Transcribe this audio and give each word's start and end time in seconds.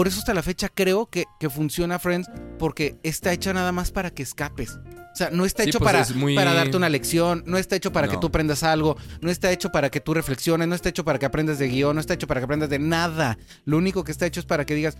por 0.00 0.08
eso 0.08 0.18
hasta 0.20 0.32
la 0.32 0.42
fecha 0.42 0.70
creo 0.70 1.10
que, 1.10 1.26
que 1.38 1.50
funciona 1.50 1.98
Friends, 1.98 2.30
porque 2.58 2.96
está 3.02 3.34
hecha 3.34 3.52
nada 3.52 3.70
más 3.70 3.90
para 3.90 4.08
que 4.10 4.22
escapes. 4.22 4.78
O 5.12 5.14
sea, 5.14 5.28
no 5.28 5.44
está 5.44 5.62
Sí, 5.64 5.68
hecho 5.68 5.78
pues 5.78 5.92
para, 5.92 6.00
es 6.00 6.14
muy- 6.14 6.34
para 6.34 6.54
darte 6.54 6.74
una 6.78 6.88
lección, 6.88 7.42
no 7.44 7.58
está 7.58 7.76
hecho 7.76 7.92
para 7.92 8.08
que 8.08 8.16
tú 8.16 8.28
aprendas 8.28 8.62
algo, 8.62 8.96
no 9.20 9.30
está 9.30 9.52
hecho 9.52 9.70
para 9.70 9.90
que 9.90 10.00
tú 10.00 10.14
reflexiones, 10.14 10.66
no 10.68 10.74
está 10.74 10.88
hecho 10.88 11.04
para 11.04 11.18
que 11.18 11.26
aprendas 11.26 11.58
de 11.58 11.68
guion, 11.68 11.94
no 11.96 12.00
está 12.00 12.14
hecho 12.14 12.26
para 12.26 12.40
que 12.40 12.46
aprendas 12.46 12.70
de 12.70 12.78
nada. 12.78 13.36
Lo 13.66 13.76
único 13.76 14.02
que 14.02 14.12
está 14.12 14.24
hecho 14.24 14.40
es 14.40 14.46
para 14.46 14.64
que 14.64 14.74
digas, 14.74 14.96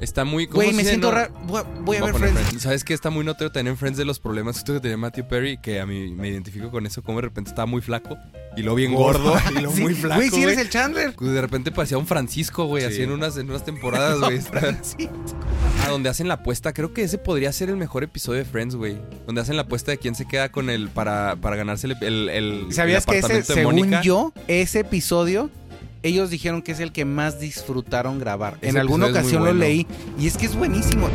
Está 0.00 0.24
muy... 0.24 0.46
¿cómo 0.48 0.56
güey, 0.56 0.72
me 0.72 0.84
siento 0.84 1.08
no? 1.10 1.14
raro, 1.16 1.32
voy, 1.46 1.60
a- 1.60 1.62
voy 1.62 1.96
a 1.96 2.00
Voy 2.00 2.10
ver 2.12 2.20
Friends. 2.20 2.40
Friends. 2.40 2.62
¿Sabes 2.64 2.82
qué? 2.84 2.94
Está 2.94 3.10
muy 3.10 3.24
notorio 3.24 3.52
tener 3.52 3.70
en 3.70 3.76
Friends 3.76 3.96
de 3.96 4.04
los 4.04 4.18
problemas 4.18 4.62
que 4.62 4.80
tenía 4.80 4.96
Matthew 4.96 5.28
Perry, 5.28 5.56
que 5.58 5.80
a 5.80 5.86
mí 5.86 6.10
me 6.10 6.28
identifico 6.28 6.70
con 6.70 6.84
eso, 6.84 7.02
como 7.02 7.18
de 7.18 7.22
repente 7.28 7.50
estaba 7.50 7.66
muy 7.66 7.80
flaco 7.80 8.18
y 8.56 8.62
luego 8.62 8.74
bien 8.76 8.92
gordo, 8.94 9.34
y 9.50 9.54
luego 9.54 9.72
Sí, 9.74 9.82
muy 9.82 9.94
flaco, 9.94 10.16
Güey, 10.16 10.30
si 10.30 10.42
eres 10.42 10.54
güey. 10.56 10.66
el 10.66 10.70
Chandler. 10.70 11.14
De 11.16 11.40
repente 11.40 11.70
parecía 11.70 11.96
un 11.98 12.06
Francisco, 12.06 12.64
güey, 12.66 12.82
Sí. 12.84 12.88
así 12.92 13.02
en 13.02 13.12
unas, 13.12 13.36
en 13.36 13.48
unas 13.48 13.64
temporadas, 13.64 14.18
güey. 14.18 14.40
Sí. 14.82 15.08
A 15.84 15.88
donde 15.90 16.08
hacen 16.08 16.28
la 16.28 16.34
apuesta, 16.34 16.72
creo 16.72 16.92
que 16.92 17.02
ese 17.04 17.18
podría 17.18 17.52
ser 17.52 17.68
el 17.68 17.76
mejor 17.76 18.02
episodio 18.04 18.38
de 18.40 18.44
Friends, 18.46 18.74
güey. 18.74 18.96
Donde 19.26 19.42
hacen 19.42 19.54
la 19.56 19.62
apuesta 19.62 19.90
de 19.92 19.98
quién 19.98 20.14
se 20.14 20.26
queda 20.26 20.50
con 20.50 20.70
el 20.70 20.88
para, 20.88 21.36
para 21.36 21.56
ganarse 21.56 21.86
el, 21.86 21.96
el, 22.02 22.28
el- 22.30 22.66
¿Sabías 22.72 23.04
el 23.06 23.12
que 23.12 23.18
ese, 23.18 23.26
apartamento 23.26 23.54
de 23.54 23.60
según 23.60 23.74
Mónica. 23.76 24.02
yo, 24.02 24.32
ese 24.48 24.80
episodio, 24.80 25.50
ellos 26.04 26.28
dijeron 26.28 26.60
que 26.60 26.72
es 26.72 26.80
el 26.80 26.92
que 26.92 27.06
más 27.06 27.40
disfrutaron 27.40 28.18
grabar? 28.18 28.58
Ese 28.60 28.68
en 28.68 28.76
alguna 28.76 29.06
ocasión 29.06 29.42
lo 29.42 29.52
leí 29.54 29.86
y 30.18 30.26
es 30.26 30.36
que 30.36 30.44
es 30.44 30.54
buenísimo. 30.54 31.08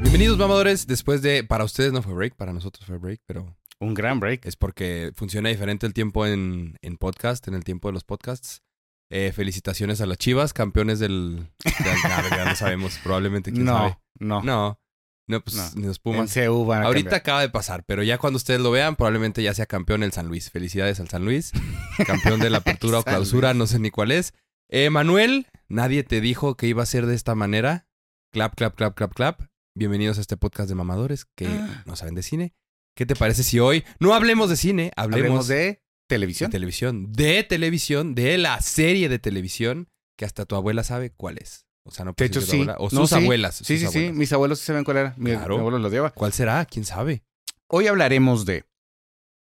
Bienvenidos, 0.00 0.38
mamadores. 0.38 0.86
Después 0.86 1.20
de. 1.20 1.44
Para 1.44 1.64
ustedes 1.64 1.92
no 1.92 2.00
fue 2.02 2.14
break, 2.14 2.34
para 2.36 2.52
nosotros 2.54 2.86
fue 2.86 2.96
break, 2.98 3.20
pero 3.26 3.54
Un 3.78 3.92
gran 3.92 4.20
break. 4.20 4.46
es 4.46 4.56
porque 4.56 5.12
funciona 5.14 5.50
diferente 5.50 5.86
el 5.86 5.92
tiempo 5.92 6.24
en, 6.26 6.78
en 6.80 6.96
podcast, 6.96 7.46
en 7.46 7.54
el 7.54 7.62
tiempo 7.62 7.88
de 7.88 7.92
los 7.92 8.04
podcasts. 8.04 8.62
Eh, 9.10 9.32
felicitaciones 9.32 10.00
a 10.00 10.06
las 10.06 10.16
Chivas, 10.16 10.54
campeones 10.54 10.98
del. 11.00 11.46
del- 11.62 12.44
lo 12.48 12.56
sabemos, 12.56 12.98
probablemente 13.02 13.52
quién 13.52 13.66
No, 13.66 13.76
sabe. 13.76 13.98
no, 14.18 14.42
No, 14.42 14.80
no, 15.26 15.40
pues 15.42 15.56
No. 15.56 15.70
ni 15.76 15.86
los 15.86 15.96
En 15.98 16.02
Pumas. 16.02 16.34
CU 16.34 16.64
van 16.66 16.82
a 16.82 16.86
Ahorita 16.86 17.04
cambiar. 17.10 17.20
acaba 17.20 17.40
de 17.40 17.48
pasar, 17.48 17.84
pero 17.86 18.02
ya 18.02 18.18
cuando 18.18 18.36
ustedes 18.36 18.60
lo 18.60 18.70
vean, 18.70 18.96
probablemente 18.96 19.42
ya 19.42 19.54
sea 19.54 19.66
campeón 19.66 20.02
el 20.02 20.12
San 20.12 20.28
Luis. 20.28 20.50
Felicidades 20.50 21.00
al 21.00 21.08
San 21.08 21.24
Luis. 21.24 21.52
Campeón 22.06 22.40
de 22.40 22.50
la 22.50 22.58
apertura 22.58 22.98
o 22.98 23.02
clausura, 23.04 23.50
Luis. 23.52 23.58
no 23.58 23.66
sé 23.66 23.78
ni 23.78 23.90
cuál 23.90 24.10
es. 24.12 24.34
Eh, 24.70 24.90
Manuel, 24.90 25.46
nadie 25.68 26.02
te 26.04 26.20
dijo 26.20 26.56
que 26.56 26.66
iba 26.66 26.82
a 26.82 26.86
ser 26.86 27.06
de 27.06 27.14
esta 27.14 27.34
manera. 27.34 27.86
Clap, 28.32 28.54
clap, 28.54 28.74
clap, 28.76 28.94
clap, 28.96 29.14
clap. 29.14 29.40
Bienvenidos 29.76 30.18
a 30.18 30.20
este 30.20 30.36
podcast 30.36 30.68
de 30.68 30.74
mamadores 30.74 31.24
que 31.36 31.46
no 31.86 31.96
saben 31.96 32.14
de 32.14 32.22
cine. 32.22 32.54
¿Qué 32.96 33.06
te 33.06 33.16
parece 33.16 33.42
si 33.42 33.58
hoy 33.58 33.84
no 33.98 34.14
hablemos 34.14 34.48
de 34.50 34.56
cine, 34.56 34.92
hablemos, 34.96 35.20
Hablemos 35.24 35.48
de 35.48 35.54
de 35.56 35.82
televisión. 36.08 36.50
televisión? 36.50 37.12
De 37.12 37.42
televisión, 37.44 38.14
de 38.14 38.38
la 38.38 38.60
serie 38.60 39.08
de 39.08 39.18
televisión 39.18 39.88
que 40.16 40.24
hasta 40.24 40.44
tu 40.44 40.54
abuela 40.54 40.84
sabe 40.84 41.10
cuál 41.10 41.38
es. 41.38 41.66
O 41.86 41.90
sea, 41.90 42.04
no 42.04 42.14
De 42.16 42.24
hecho, 42.24 42.40
sí. 42.40 42.56
abuela, 42.56 42.76
o 42.78 42.84
No, 42.90 43.00
sus 43.02 43.10
sí. 43.10 43.14
abuelas. 43.16 43.56
Sí, 43.56 43.78
sus 43.78 43.90
sí, 43.92 44.06
sí. 44.06 44.12
Mis 44.12 44.32
abuelos 44.32 44.58
sí 44.58 44.66
saben 44.66 44.84
cuál 44.84 44.96
era. 44.98 45.14
Mi, 45.16 45.30
Claro. 45.32 45.54
mi 45.56 45.60
abuelo 45.60 45.78
lo 45.78 45.90
lleva. 45.90 46.10
¿Cuál 46.10 46.32
será? 46.32 46.64
¿Quién 46.64 46.84
sabe? 46.84 47.22
Hoy 47.68 47.86
hablaremos 47.86 48.46
de 48.46 48.64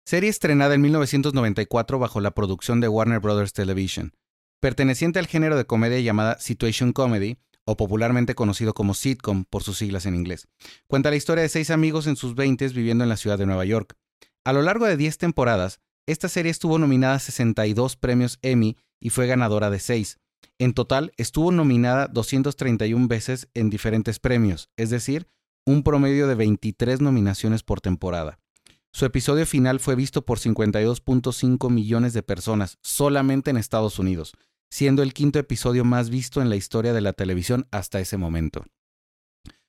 serie 0.07 0.31
estrenada 0.31 0.75
en 0.75 0.81
1994 0.81 1.99
bajo 1.99 2.21
la 2.21 2.31
producción 2.33 2.81
de 2.81 2.89
Warner 2.89 3.21
Brothers 3.21 3.53
Television, 3.53 4.15
perteneciente 4.61 5.19
al 5.19 5.27
género 5.27 5.57
de 5.57 5.67
comedia 5.67 6.01
llamada 6.01 6.39
Situation 6.41 6.93
Comedy, 6.93 7.39
o 7.67 7.77
popularmente 7.77 8.35
conocido 8.35 8.73
como 8.75 8.95
sitcom 8.95 9.45
por 9.45 9.63
sus 9.63 9.79
siglas 9.79 10.07
en 10.07 10.15
inglés. 10.17 10.49
Cuenta 10.89 11.11
la 11.11 11.17
historia 11.17 11.43
de 11.43 11.49
seis 11.49 11.71
amigos 11.71 12.07
en 12.07 12.17
sus 12.17 12.35
20 12.35 12.67
viviendo 12.69 13.05
en 13.05 13.11
la 13.11 13.17
ciudad 13.17 13.39
de 13.39 13.47
Nueva 13.47 13.65
York. 13.65 13.95
A 14.45 14.53
lo 14.53 14.63
largo 14.63 14.87
de 14.87 14.97
10 14.97 15.19
temporadas, 15.19 15.81
esta 16.09 16.29
serie 16.29 16.51
estuvo 16.51 16.79
nominada 16.79 17.15
a 17.15 17.19
62 17.21 17.97
premios 17.97 18.39
Emmy 18.43 18.77
y 18.99 19.11
fue 19.11 19.27
ganadora 19.27 19.71
de 19.71 19.79
6. 19.79 20.19
En 20.59 20.75
total, 20.75 21.13
estuvo 21.17 21.53
nominada 21.53 22.07
231 22.07 23.09
veces 23.09 23.49
en 23.55 23.71
diferentes 23.71 24.19
premios, 24.19 24.69
es 24.77 24.91
decir, 24.91 25.27
un 25.67 25.83
promedio 25.83 26.27
de 26.27 26.35
23 26.35 27.01
nominaciones 27.01 27.63
por 27.63 27.81
temporada. 27.81 28.39
Su 28.93 29.05
episodio 29.05 29.47
final 29.47 29.79
fue 29.79 29.95
visto 29.95 30.25
por 30.25 30.39
52.5 30.39 31.71
millones 31.71 32.12
de 32.12 32.23
personas 32.23 32.79
solamente 32.83 33.50
en 33.50 33.56
Estados 33.56 33.99
Unidos, 33.99 34.33
siendo 34.69 35.03
el 35.03 35.15
quinto 35.15 35.39
episodio 35.39 35.84
más 35.84 36.11
visto 36.11 36.43
en 36.43 36.50
la 36.50 36.56
historia 36.56 36.93
de 36.93 37.00
la 37.00 37.12
televisión 37.12 37.67
hasta 37.71 38.00
ese 38.00 38.17
momento. 38.17 38.65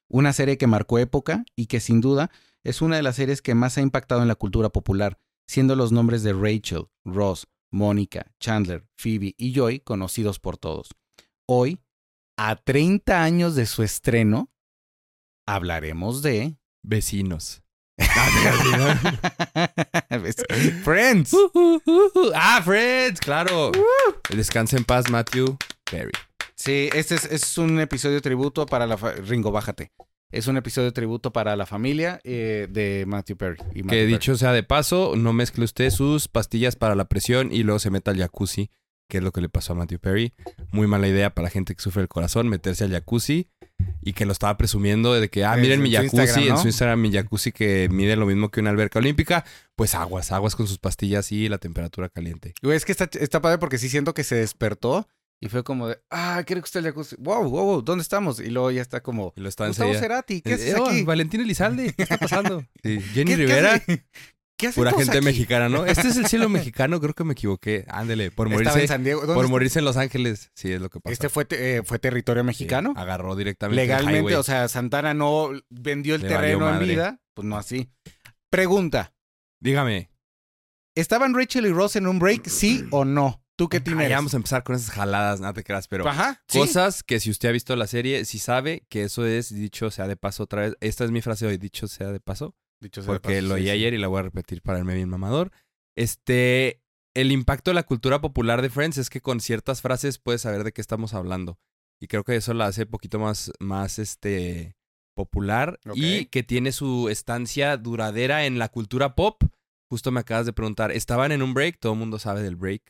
Una 0.10 0.34
serie 0.34 0.58
que 0.58 0.68
marcó 0.68 1.00
época 1.00 1.46
y 1.56 1.68
que 1.68 1.80
sin 1.80 2.02
duda 2.02 2.31
es 2.64 2.81
una 2.81 2.96
de 2.96 3.04
las 3.04 3.16
series 3.16 3.42
que 3.42 3.56
más 3.56 3.78
ha 3.78 3.81
impactado 3.81 4.22
en 4.22 4.28
la 4.28 4.36
cultura 4.36 4.70
popular, 4.70 5.20
siendo 5.48 5.76
los 5.76 5.92
nombres 5.92 6.24
de 6.24 6.34
Rachel, 6.34 6.88
Ross, 7.06 7.48
Mónica, 7.72 8.32
Chandler, 8.40 8.86
Phoebe 8.98 9.34
y 9.38 9.54
Joy 9.54 9.80
conocidos 9.80 10.40
por 10.40 10.58
todos. 10.58 10.90
Hoy, 11.48 11.80
a 12.38 12.56
30 12.56 13.24
años 13.24 13.56
de 13.56 13.66
su 13.66 13.84
estreno, 13.84 14.52
hablaremos 15.48 16.22
de... 16.22 16.58
Vecinos. 16.84 17.64
Friends. 20.84 21.36
ah, 22.36 22.62
Friends, 22.64 23.20
claro. 23.20 23.72
Descansa 24.30 24.78
en 24.78 24.84
paz, 24.84 25.10
Matthew 25.10 25.58
Perry. 25.90 26.12
Sí, 26.56 26.90
este 26.94 27.16
es, 27.16 27.26
es 27.26 27.58
un 27.58 27.80
episodio 27.80 28.22
tributo 28.22 28.66
para 28.66 28.86
la... 28.86 28.96
Ringo, 28.96 29.52
bájate. 29.52 29.92
Es 30.31 30.47
un 30.47 30.56
episodio 30.58 30.94
tributo 30.94 31.34
para 31.34 31.56
la 31.56 31.66
familia 31.66 32.22
eh, 32.24 32.68
de 32.69 33.06
Matthew 33.06 33.38
Perry. 33.38 33.58
y 33.74 33.84
Matthew 33.84 33.88
Que 33.90 33.96
Perry. 33.97 34.14
dicho 34.14 34.36
sea 34.38 34.53
de 34.53 34.64
paso, 34.64 35.16
no 35.18 35.34
mezcle 35.34 35.66
usted 35.66 35.90
sus 35.90 36.28
pastillas 36.28 36.75
para 36.75 36.96
la 36.96 37.06
presión 37.06 37.52
y 37.52 37.64
luego 37.64 37.80
se 37.80 37.90
meta 37.90 38.12
al 38.12 38.18
jacuzzi, 38.18 38.69
que 39.09 39.18
es 39.18 39.24
lo 39.24 39.31
que 39.34 39.42
le 39.42 39.50
pasó 39.50 39.74
a 39.74 39.75
Matthew 39.75 40.00
Perry. 40.00 40.34
Muy 40.72 40.88
mala 40.88 41.08
idea 41.09 41.34
para 41.34 41.46
la 41.47 41.50
gente 41.50 41.75
que 41.75 41.81
sufre 41.81 42.02
el 42.02 42.08
corazón 42.08 42.47
meterse 42.47 42.86
al 42.86 42.92
jacuzzi 42.92 43.50
y 44.02 44.14
que 44.14 44.25
lo 44.25 44.31
estaba 44.31 44.56
presumiendo 44.58 45.14
de 45.14 45.30
que, 45.30 45.44
ah, 45.44 45.56
En 45.56 45.62
miren 45.62 45.80
su 45.80 45.84
mi 45.84 45.92
jacuzzi, 45.92 46.48
en 46.48 46.58
su 46.58 46.68
Instagram 46.68 47.02
mi 47.02 47.12
jacuzzi 47.12 47.52
que 47.52 47.90
mide 47.92 48.16
lo 48.16 48.25
mismo 48.25 48.50
que 48.50 48.62
una 48.62 48.69
alberca 48.69 49.00
olímpica. 49.00 49.44
Pues 49.75 49.96
aguas, 49.96 50.31
aguas 50.31 50.56
con 50.56 50.66
sus 50.66 50.78
pastillas 50.78 51.31
y 51.34 51.50
la 51.50 51.58
temperatura 51.58 52.08
caliente. 52.08 52.53
Es 52.62 52.86
que 52.86 52.94
está, 52.94 53.09
está 53.19 53.42
padre 53.42 53.58
porque 53.58 53.78
sí 53.78 53.90
siento 53.90 54.13
que 54.13 54.24
se 54.24 54.36
despertó 54.36 55.08
y 55.41 55.50
fue 55.50 55.63
como 55.63 55.88
de... 55.90 56.00
Ah, 56.12 56.44
quiero 56.46 56.62
que 56.62 56.66
usted 56.66 56.79
el 56.81 56.85
jacuzzi. 56.85 57.16
Wow, 57.19 57.50
wow, 57.50 57.66
wow, 57.66 57.81
¿dónde 57.81 58.03
estamos? 58.03 58.40
Y 58.40 58.50
luego 58.52 58.72
ya 58.72 58.81
está 58.81 59.02
como... 59.02 59.34
Y 59.35 59.41
lo 59.41 59.50
está 59.50 59.68
Gustavo. 59.68 59.94
Cerati, 59.96 60.41
¿qué 60.41 60.52
Eh, 60.52 60.53
haces 60.53 60.75
oh, 60.79 60.85
aquí? 60.88 61.03
Valentín 61.03 61.41
Elizalde, 61.41 61.94
¿qué 61.94 62.03
está 62.03 62.18
pasando? 62.18 62.63
Sí, 62.84 63.00
Jenny 63.13 63.31
¿Qué- 63.31 63.38
qué 63.38 63.46
Rivera, 63.47 63.74
hace- 63.74 64.06
¿Qué 64.57 64.68
hace 64.68 64.80
pura 64.80 64.91
gente 64.91 65.18
aquí? 65.18 65.25
mexicana, 65.25 65.69
¿no? 65.69 65.85
Este 65.88 66.07
es 66.09 66.18
el 66.18 66.28
cielo 66.28 66.47
mexicano, 66.50 67.00
creo 67.01 67.16
que 67.16 67.24
me 67.24 67.34
equivoqué. 67.34 67.84
Ándele, 67.88 68.30
por 68.30 68.46
en 68.46 68.53
morirse, 68.53 68.88
San 68.88 69.03
Diego. 69.03 69.22
¿Dónde 69.22 69.34
por 69.34 69.46
está? 69.46 69.51
morirse 69.51 69.80
en 69.80 69.85
Los 69.85 69.97
Ángeles. 69.97 70.51
Sí, 70.53 70.72
es 70.72 70.80
lo 70.80 70.90
que 70.91 71.00
pasó. 71.00 71.12
Este 71.12 71.30
fue, 71.30 71.47
eh, 71.50 71.81
fue 71.84 71.97
territorio 71.97 72.44
Sí, 72.44 72.47
mexicano. 72.47 72.94
agarró 72.96 73.35
directamente 73.35 73.81
Legalmente, 73.81 74.35
o 74.35 74.44
sea, 74.44 74.68
Santana 74.68 75.16
no 75.16 75.50
vendió 75.72 76.13
el 76.13 76.22
Le 76.22 76.28
terreno 76.28 76.72
en 76.72 76.80
vida. 76.88 77.19
Pues 77.34 77.47
no 77.47 77.57
así. 77.57 77.90
Pregunta. 78.51 79.13
Dígame. 79.59 80.12
¿Estaban 80.96 81.34
Rachel 81.34 81.66
y 81.66 81.72
Ross 81.72 81.96
en 81.96 82.06
un 82.06 82.19
break, 82.19 82.47
sí 82.47 82.85
o 82.91 83.06
no? 83.06 83.41
¿Tú 83.62 83.70
qué 83.70 83.80
tienes? 83.80 84.10
ya 84.10 84.16
vamos 84.16 84.34
a 84.34 84.38
empezar 84.38 84.64
con 84.64 84.76
esas 84.76 84.90
jaladas, 84.90 85.40
no 85.40 85.54
te 85.54 85.64
creas, 85.64 85.88
pero 85.88 86.08
Ajá, 86.10 86.42
¿sí? 86.48 86.58
cosas 86.58 87.04
que 87.04 87.20
si 87.20 87.30
usted 87.30 87.50
ha 87.50 87.52
visto 87.52 87.76
la 87.76 87.86
serie, 87.86 88.26
si 88.26 88.40
sabe 88.40 88.88
que 88.90 89.04
eso 89.04 89.24
es 89.24 89.54
dicho 89.54 89.92
sea 89.92 90.08
de 90.08 90.18
paso 90.18 90.42
otra 90.42 90.62
vez. 90.64 90.78
Esta 90.80 91.04
es 91.04 91.12
mi 91.12 91.22
frase 91.22 91.46
hoy, 91.46 91.58
dicho 91.58 91.88
sea 91.88 92.12
de 92.12 92.20
paso, 92.20 92.56
Dicho 92.80 93.04
sea 93.04 93.14
de 93.14 93.20
porque 93.20 93.36
paso, 93.36 93.48
lo 93.50 93.54
oí 93.54 93.66
sí. 93.66 93.70
ayer 93.70 93.94
y 93.94 94.00
la 94.00 94.08
voy 94.08 94.18
a 94.18 94.24
repetir 94.24 94.64
para 94.64 94.80
irme 94.80 94.96
bien 94.96 95.10
mamador. 95.10 95.52
Este, 95.96 96.82
el 97.14 97.32
impacto 97.32 97.70
de 97.70 97.76
la 97.76 97.84
cultura 97.84 98.20
popular 98.20 98.64
de 98.64 98.72
Friends 98.72 98.98
es 98.98 99.12
que 99.12 99.22
con 99.22 99.40
ciertas 99.40 99.84
frases 99.84 100.18
puedes 100.18 100.42
saber 100.42 100.64
de 100.64 100.72
qué 100.72 100.82
estamos 100.82 101.14
hablando. 101.14 101.60
Y 102.00 102.08
creo 102.08 102.24
que 102.24 102.36
eso 102.36 102.56
la 102.56 102.66
hace 102.66 102.86
un 102.86 102.90
poquito 102.90 103.20
más, 103.20 103.52
más 103.60 104.00
este, 104.00 104.76
popular 105.16 105.80
y 105.94 106.26
que 106.26 106.42
tiene 106.42 106.72
su 106.72 107.10
estancia 107.10 107.78
duradera 107.78 108.48
en 108.48 108.58
la 108.58 108.70
cultura 108.70 109.14
pop. 109.14 109.44
Justo 109.88 110.10
me 110.10 110.22
acabas 110.22 110.48
de 110.48 110.54
preguntar, 110.54 110.92
¿estaban 110.92 111.32
en 111.32 111.44
un 111.44 111.54
break? 111.54 111.78
Todo 111.80 111.94
el 111.94 112.00
mundo 112.00 112.18
sabe 112.18 112.42
del 112.42 112.56
break. 112.56 112.82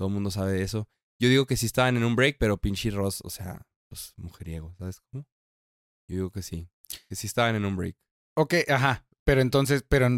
Todo 0.00 0.08
el 0.08 0.14
mundo 0.14 0.30
sabe 0.30 0.52
de 0.52 0.62
eso. 0.62 0.88
Yo 1.20 1.28
digo 1.28 1.44
que 1.44 1.58
sí 1.58 1.66
estaban 1.66 1.94
en 1.98 2.04
un 2.04 2.16
break, 2.16 2.38
pero 2.38 2.56
pinche 2.56 2.90
Ross, 2.90 3.20
o 3.22 3.28
sea, 3.28 3.66
pues 3.90 4.14
mujeriego, 4.16 4.74
¿sabes 4.78 5.02
cómo? 5.12 5.26
Yo 6.08 6.16
digo 6.16 6.30
que 6.30 6.40
sí. 6.40 6.70
Que 7.06 7.14
sí 7.16 7.26
estaban 7.26 7.54
en 7.54 7.66
un 7.66 7.76
break. 7.76 7.96
Ok, 8.34 8.54
ajá. 8.70 9.06
Pero 9.24 9.42
entonces, 9.42 9.84
pero, 9.86 10.08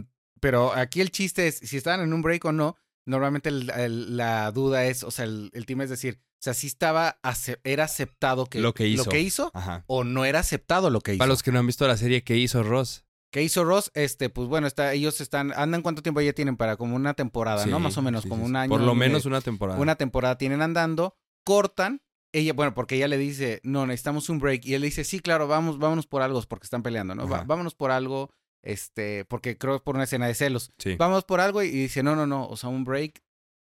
pero 0.40 0.72
aquí 0.72 1.00
el 1.00 1.10
chiste 1.10 1.48
es, 1.48 1.56
si 1.56 1.76
estaban 1.76 2.00
en 2.00 2.12
un 2.12 2.22
break 2.22 2.44
o 2.44 2.52
no, 2.52 2.76
normalmente 3.06 3.48
el- 3.48 3.70
el- 3.70 4.16
la 4.16 4.52
duda 4.52 4.84
es, 4.86 5.02
o 5.02 5.10
sea, 5.10 5.24
el, 5.24 5.50
el 5.52 5.66
tema 5.66 5.82
es 5.82 5.90
decir, 5.90 6.20
o 6.22 6.38
sea, 6.44 6.54
si 6.54 6.68
estaba, 6.68 7.18
era 7.64 7.82
aceptado 7.82 8.46
que, 8.46 8.60
Lo 8.60 8.72
que 8.72 8.86
hizo. 8.86 9.02
lo 9.06 9.10
que 9.10 9.18
hizo 9.18 9.50
Ajá. 9.52 9.82
o 9.88 10.04
no 10.04 10.24
era 10.24 10.38
aceptado 10.38 10.90
lo 10.90 11.00
que 11.00 11.14
hizo. 11.14 11.18
Para 11.18 11.28
los 11.28 11.42
que 11.42 11.50
no 11.50 11.58
han 11.58 11.66
visto 11.66 11.88
la 11.88 11.96
serie, 11.96 12.22
¿qué 12.22 12.36
hizo 12.36 12.62
Ross? 12.62 13.04
¿Qué 13.32 13.42
hizo 13.42 13.64
Ross? 13.64 13.90
Este, 13.94 14.28
pues 14.28 14.46
bueno, 14.46 14.66
está, 14.66 14.92
ellos 14.92 15.20
están, 15.22 15.52
andan 15.56 15.80
cuánto 15.82 16.02
tiempo 16.02 16.20
ya 16.20 16.34
tienen 16.34 16.56
para 16.58 16.76
como 16.76 16.94
una 16.94 17.14
temporada, 17.14 17.64
¿no? 17.66 17.80
Más 17.80 17.96
o 17.96 18.02
menos, 18.02 18.24
sí, 18.24 18.28
como 18.28 18.44
sí, 18.44 18.50
un 18.50 18.56
año. 18.56 18.68
Por 18.68 18.82
lo 18.82 18.94
menos 18.94 19.24
una 19.24 19.40
temporada. 19.40 19.80
una 19.80 19.96
temporada 19.96 20.36
tienen 20.36 20.60
andando, 20.60 21.16
cortan, 21.44 22.02
ella, 22.34 22.52
bueno, 22.52 22.74
porque 22.74 22.96
ella 22.96 23.08
le 23.08 23.16
dice, 23.16 23.60
no, 23.64 23.86
necesitamos 23.86 24.28
un 24.28 24.38
break, 24.38 24.66
y 24.66 24.74
él 24.74 24.82
le 24.82 24.88
dice, 24.88 25.02
sí, 25.04 25.20
claro, 25.20 25.48
vamos, 25.48 25.78
vámonos 25.78 26.06
por 26.06 26.20
algo, 26.20 26.42
porque 26.42 26.64
están 26.64 26.82
peleando, 26.82 27.14
¿no? 27.14 27.26
Va- 27.26 27.44
vámonos 27.44 27.74
por 27.74 27.90
algo, 27.90 28.30
este, 28.62 29.24
porque 29.24 29.56
creo 29.56 29.72
que 29.72 29.76
es 29.76 29.82
por 29.82 29.94
una 29.94 30.04
escena 30.04 30.26
de 30.26 30.34
celos. 30.34 30.70
Sí. 30.78 30.96
Vamos 30.96 31.24
por 31.24 31.40
algo, 31.40 31.62
y 31.62 31.70
dice, 31.70 32.02
no, 32.02 32.14
no, 32.14 32.26
no, 32.26 32.46
o 32.46 32.56
sea, 32.58 32.68
un 32.68 32.84
break 32.84 33.22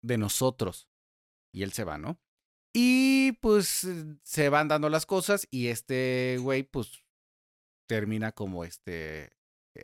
de 0.02 0.16
nosotros. 0.16 0.88
Y 1.52 1.64
él 1.64 1.72
se 1.72 1.84
va, 1.84 1.98
¿no? 1.98 2.18
Y 2.72 3.32
pues 3.42 3.86
se 4.22 4.48
van 4.48 4.68
dando 4.68 4.88
las 4.88 5.04
cosas 5.04 5.48
y 5.50 5.66
este 5.66 6.38
güey 6.40 6.62
pues 6.62 7.02
termina 7.88 8.30
como 8.30 8.64
este 8.64 9.32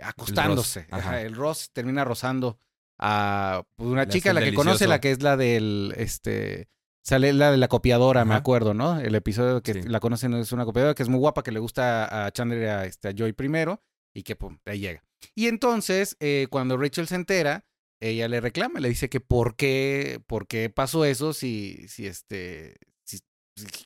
acostándose. 0.03 0.87
Ajá. 0.91 0.97
Ajá, 1.09 1.23
el 1.23 1.35
Ross 1.35 1.71
termina 1.73 2.05
rozando 2.05 2.59
a 2.99 3.63
pues, 3.77 3.91
una 3.91 4.05
Le 4.05 4.09
chica, 4.09 4.33
la 4.33 4.41
el 4.41 4.51
que 4.51 4.55
conoce, 4.55 4.87
la 4.87 5.01
que 5.01 5.11
es 5.11 5.23
la 5.23 5.37
del 5.37 5.95
este 5.97 6.69
sale 7.05 7.33
la 7.33 7.53
de 7.53 7.57
la 7.57 7.69
copiadora, 7.69 8.25
me 8.25 8.35
acuerdo, 8.35 8.75
¿no? 8.75 8.99
El 8.99 9.15
episodio 9.15 9.63
que 9.63 9.75
Sí. 9.75 9.83
la 9.83 10.01
conocen 10.01 10.35
es 10.35 10.51
una 10.51 10.65
copiadora 10.65 10.95
que 10.95 11.05
es 11.05 11.09
muy 11.09 11.21
guapa, 11.21 11.43
que 11.45 11.53
le 11.53 11.61
gusta 11.61 12.27
a 12.27 12.31
Chandler 12.33 12.69
a, 12.69 12.85
este, 12.85 13.09
a 13.09 13.13
Joy 13.15 13.33
primero 13.33 13.81
y 14.13 14.25
que 14.25 14.35
pum, 14.35 14.59
ahí 14.65 14.81
llega. 14.81 15.05
Y 15.35 15.47
entonces, 15.47 16.17
eh, 16.19 16.49
cuando 16.51 16.77
Rachel 16.77 17.07
se 17.07 17.15
entera, 17.15 17.65
ella 18.01 18.27
le 18.29 18.41
reclama, 18.41 18.81
le 18.81 18.89
dice 18.89 19.09
que 19.09 19.21
por 19.21 19.55
qué, 19.55 20.21
por 20.27 20.49
qué 20.49 20.69
pasó 20.69 21.05
eso 21.05 21.33
si, 21.33 21.87
si 21.89 22.07
este, 22.07 22.77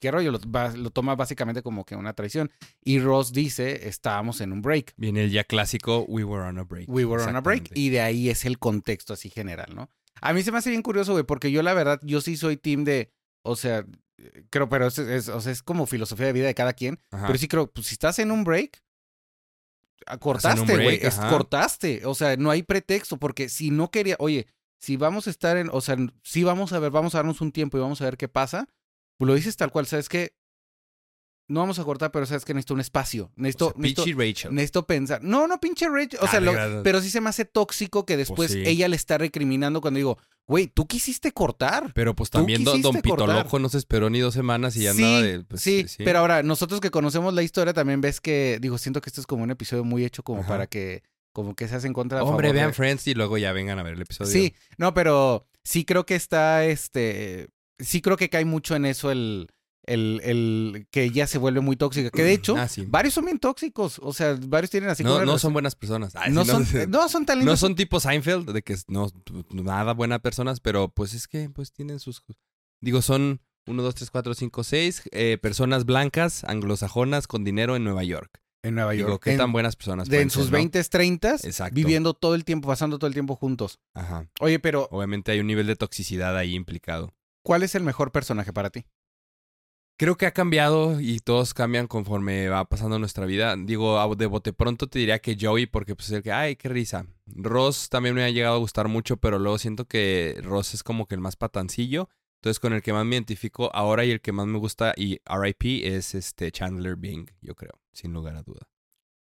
qué 0.01 0.11
rollo, 0.11 0.33
lo, 0.33 0.41
va- 0.51 0.75
lo 0.77 0.91
toma 0.91 1.15
básicamente 1.15 1.63
como 1.63 1.85
que 1.85 1.97
una 1.97 2.13
traición. 2.15 2.51
Y 2.83 2.99
Ross 2.99 3.33
dice, 3.33 3.89
estábamos 3.89 4.41
en 4.41 4.53
un 4.53 4.63
break. 4.63 4.95
Viene 4.97 5.25
el 5.25 5.31
ya 5.31 5.45
clásico 5.45 6.05
We 6.09 6.25
were 6.25 6.43
on 6.45 6.59
a 6.59 6.65
break. 6.65 6.89
We 6.89 7.05
were 7.05 7.23
on 7.23 7.37
a 7.37 7.41
break. 7.41 7.71
Y 7.75 7.91
de 7.91 8.01
ahí 8.01 8.29
es 8.31 8.45
el 8.45 8.59
contexto 8.59 9.13
así 9.13 9.31
general, 9.31 9.75
¿no? 9.75 9.91
A 10.21 10.33
mí 10.33 10.43
se 10.43 10.53
me 10.53 10.59
hace 10.59 10.71
bien 10.71 10.83
curioso, 10.83 11.13
güey, 11.13 11.25
porque 11.25 11.51
yo 11.53 11.63
la 11.63 11.73
verdad, 11.75 12.01
yo 12.03 12.21
sí 12.21 12.37
soy 12.37 12.57
team 12.57 12.85
de, 12.85 13.13
o 13.43 13.57
sea, 13.57 13.87
creo, 14.51 14.69
pero 14.69 14.87
es, 14.89 14.99
es- 14.99 15.29
o 15.29 15.41
sea, 15.41 15.53
es 15.53 15.63
como 15.63 15.87
filosofía 15.87 16.27
de 16.27 16.33
vida 16.33 16.47
de 16.47 16.55
cada 16.55 16.73
quien. 16.73 16.99
Ajá. 17.11 17.27
Pero 17.29 17.39
sí 17.39 17.49
creo, 17.49 17.71
pues 17.71 17.87
si 17.87 17.95
estás 17.95 18.19
en 18.19 18.31
un 18.31 18.45
break, 18.45 18.83
ah, 20.07 20.19
cortaste, 20.19 20.61
güey, 20.83 21.01
cortaste. 21.31 22.03
O 22.07 22.15
sea, 22.15 22.37
no 22.37 22.51
hay 22.51 22.63
pretexto, 22.63 23.17
porque 23.19 23.49
si 23.49 23.71
no 23.71 23.91
quería, 23.91 24.17
oye, 24.19 24.47
si 24.81 24.97
vamos 24.97 25.27
a 25.27 25.31
estar 25.31 25.57
en, 25.57 25.69
o 25.73 25.81
sea, 25.81 25.97
si 26.23 26.43
vamos 26.45 26.73
a 26.73 26.79
ver, 26.79 26.91
vamos 26.91 27.15
a 27.15 27.19
darnos 27.19 27.41
un 27.41 27.53
tiempo 27.53 27.77
y 27.77 27.81
vamos 27.81 28.01
a 28.01 28.05
ver 28.05 28.17
qué 28.17 28.29
pasa, 28.29 28.69
pues 29.21 29.27
lo 29.29 29.35
dices 29.35 29.55
tal 29.55 29.71
cual, 29.71 29.85
¿sabes 29.87 30.09
qué? 30.09 30.33
No 31.49 31.61
vamos 31.61 31.79
a 31.81 31.85
cortar, 31.85 32.11
pero 32.13 32.25
sabes 32.27 32.45
que 32.45 32.55
necesito 32.55 32.73
un 32.75 32.81
espacio. 32.81 33.25
O 33.25 33.33
Necesito, 33.37 33.67
sea, 33.67 33.75
necesito, 33.77 34.05
Pichi 34.05 34.15
Rachel. 34.17 34.55
necesito 34.55 34.87
pensar. 34.87 35.23
No, 35.23 35.47
no, 35.49 35.59
pinche 35.61 35.89
Rachel. 35.89 36.21
O 36.23 36.25
Ah, 36.25 36.29
sea, 36.31 36.41
lo- 36.41 36.83
pero 36.85 37.03
sí 37.03 37.11
se 37.11 37.21
me 37.21 37.29
hace 37.29 37.45
tóxico 37.45 38.07
que 38.07 38.17
después 38.17 38.53
sí. 38.53 38.63
ella 38.65 38.87
le 38.89 38.95
está 38.97 39.19
recriminando 39.19 39.81
cuando 39.83 39.99
digo, 39.99 40.17
güey, 40.47 40.69
tú 40.69 40.87
quisiste 40.87 41.33
cortar. 41.33 41.93
Pero 41.93 42.15
pues 42.15 42.31
también 42.31 42.63
Don, 42.65 42.81
Don 42.81 42.93
quisiste 42.93 43.03
Pito 43.03 43.17
cortar. 43.17 43.45
Loco 43.45 43.59
no 43.59 43.69
se 43.69 43.79
esperó 43.79 44.09
ni 44.11 44.21
dos 44.21 44.33
semanas 44.33 44.75
y 44.77 44.85
ya 44.85 44.95
sí, 44.95 45.03
andaba 45.03 45.23
de. 45.23 45.45
pues, 45.45 45.61
sí, 45.61 45.85
pero 45.99 46.21
ahora 46.21 46.43
nosotros 46.45 46.81
que 46.81 46.91
conocemos 46.93 47.35
la 47.35 47.43
historia 47.43 47.75
también 47.75 48.01
ves 48.01 48.21
que, 48.21 48.59
digo, 48.63 48.79
siento 48.79 49.01
que 49.01 49.11
esto 49.11 49.21
es 49.21 49.27
como 49.27 49.43
un 49.43 49.51
episodio 49.51 49.83
muy 49.85 50.05
hecho 50.05 50.23
como 50.23 50.41
Ajá. 50.41 50.49
para 50.49 50.67
que, 50.69 51.03
como 51.33 51.57
que 51.57 51.67
se 51.67 51.75
hace 51.75 51.89
en 51.89 51.93
contra 51.95 52.23
Hombre, 52.23 52.47
favor 52.49 52.55
de- 52.55 52.61
vean 52.63 52.75
Friends 52.75 53.09
y 53.09 53.15
luego 53.15 53.39
ya 53.39 53.51
vengan 53.53 53.81
a 53.81 53.83
ver 53.83 53.95
el 53.95 54.03
episodio. 54.03 54.31
Sí, 54.31 54.55
no, 54.79 54.95
pero 54.95 55.49
sí 55.65 55.85
creo 55.85 56.07
que 56.07 56.15
está, 56.15 56.65
este, 56.65 57.49
sí 57.81 58.00
creo 58.00 58.17
que 58.17 58.29
cae 58.29 58.44
mucho 58.44 58.77
en 58.77 58.85
eso 58.87 59.11
el, 59.11 59.49
el, 59.85 60.21
el 60.25 60.87
que 60.91 61.05
ella 61.05 61.27
se 61.27 61.38
vuelve 61.38 61.61
muy 61.61 61.77
tóxica. 61.77 62.11
Que 62.11 62.23
de 62.23 62.32
hecho, 62.32 62.56
Ah, 62.56 62.69
sí. 62.69 62.85
varios 62.88 63.15
son 63.15 63.25
bien 63.25 63.38
tóxicos. 63.38 63.99
O 64.03 64.12
sea, 64.12 64.38
varios 64.47 64.71
tienen 64.71 64.91
así 64.91 65.03
No, 65.03 65.25
no 65.25 65.38
son 65.38 65.53
buenas 65.53 65.75
personas. 65.75 66.15
Ay, 66.17 66.32
no, 66.32 66.44
son, 66.44 66.67
no 66.88 67.09
son 67.09 67.27
tan 67.27 67.44
No 67.44 67.56
son 67.56 67.75
tipo 67.75 67.99
Seinfeld, 68.00 68.50
de 68.53 68.62
que 68.62 68.77
no, 68.88 69.09
nada 69.50 69.93
buenas 69.94 70.21
personas, 70.21 70.61
pero 70.61 70.88
pues 70.88 71.15
es 71.15 71.27
que 71.29 71.49
pues 71.50 71.73
tienen 71.73 71.99
sus... 71.99 72.23
Digo, 72.82 73.03
son 73.03 73.41
1, 73.67 73.83
2, 73.83 73.94
3, 73.94 74.11
4, 74.11 74.35
5, 74.35 74.65
6 74.65 75.03
personas 75.43 75.85
blancas, 75.85 76.44
anglosajonas, 76.44 77.26
con 77.26 77.44
dinero 77.44 77.76
en 77.76 77.85
Nueva 77.85 78.05
York. 78.05 78.41
en 78.62 78.75
Nueva 78.75 78.94
York. 78.94 79.06
Digo, 79.09 79.21
qué 79.21 79.33
en, 79.33 79.38
tan 79.38 79.53
buenas 79.53 79.76
personas 79.76 80.09
de, 80.09 80.21
en 80.21 80.31
sus 80.31 80.47
¿no? 80.47 80.53
20, 80.53 80.83
30, 80.85 81.37
Exacto. 81.43 81.75
viviendo 81.75 82.15
todo 82.15 82.35
el 82.35 82.44
tiempo, 82.44 82.69
pasando 82.69 82.99
todo 82.99 83.06
el 83.09 83.15
tiempo 83.15 83.37
juntos. 83.37 83.79
Ajá. 83.94 84.29
Oye, 84.41 84.59
pero 84.61 84.88
Obviamente 84.91 85.33
hay 85.33 85.41
un 85.41 85.47
nivel 85.47 85.67
de 85.67 85.76
toxicidad 85.76 86.37
ahí 86.37 86.55
implicado. 86.55 87.12
¿Cuál 87.43 87.63
es 87.63 87.75
el 87.75 87.83
mejor 87.83 88.13
personaje 88.13 88.53
para 88.53 88.71
ti? 88.71 88.87
Creo 89.99 90.17
que 90.17 90.25
ha 90.25 90.33
cambiado 90.33 90.99
y 90.99 91.21
todos 91.21 91.53
cambian 91.53 91.87
conforme 91.87 92.49
va 92.49 92.65
pasando 92.65 92.99
nuestra 92.99 93.27
vida. 93.27 93.55
Digo, 93.59 94.17
de 94.17 94.27
bote 94.27 94.55
pronto 94.55 94.87
te 94.89 94.99
diría 94.99 95.19
que 95.19 95.37
Joey, 95.39 95.67
porque 95.67 95.95
pues 95.95 96.11
el 96.11 96.23
que, 96.23 96.33
ay, 96.33 96.57
qué 96.57 96.71
risa. 96.71 97.05
Ross 97.27 97.91
también 97.91 98.15
me 98.15 98.25
ha 98.25 98.31
llegado 98.31 98.55
a 98.55 98.59
gustar 98.61 98.89
mucho, 98.89 99.19
pero 99.19 99.39
luego 99.39 99.59
siento 99.59 99.87
que 99.87 100.41
Ross 100.43 100.73
es 100.73 100.83
como 100.83 101.07
que 101.07 101.15
el 101.17 101.21
más 101.21 101.37
patancillo. 101.37 102.09
Entonces, 102.41 102.61
con 102.61 102.73
el 102.73 102.81
que 102.81 102.95
más 102.95 103.05
me 103.05 103.17
identifico 103.17 103.71
ahora 103.75 104.07
y 104.07 104.11
el 104.11 104.23
que 104.23 104.33
más 104.33 104.47
me 104.47 104.57
gusta 104.59 104.95
y 104.97 105.21
RIP 105.27 105.85
es 105.85 106.15
este 106.15 106.51
Chandler 106.51 106.97
Bing, 106.97 107.29
yo 107.43 107.55
creo, 107.55 107.79
sin 107.93 108.15
lugar 108.15 108.37
a 108.37 108.43
duda. 108.43 108.67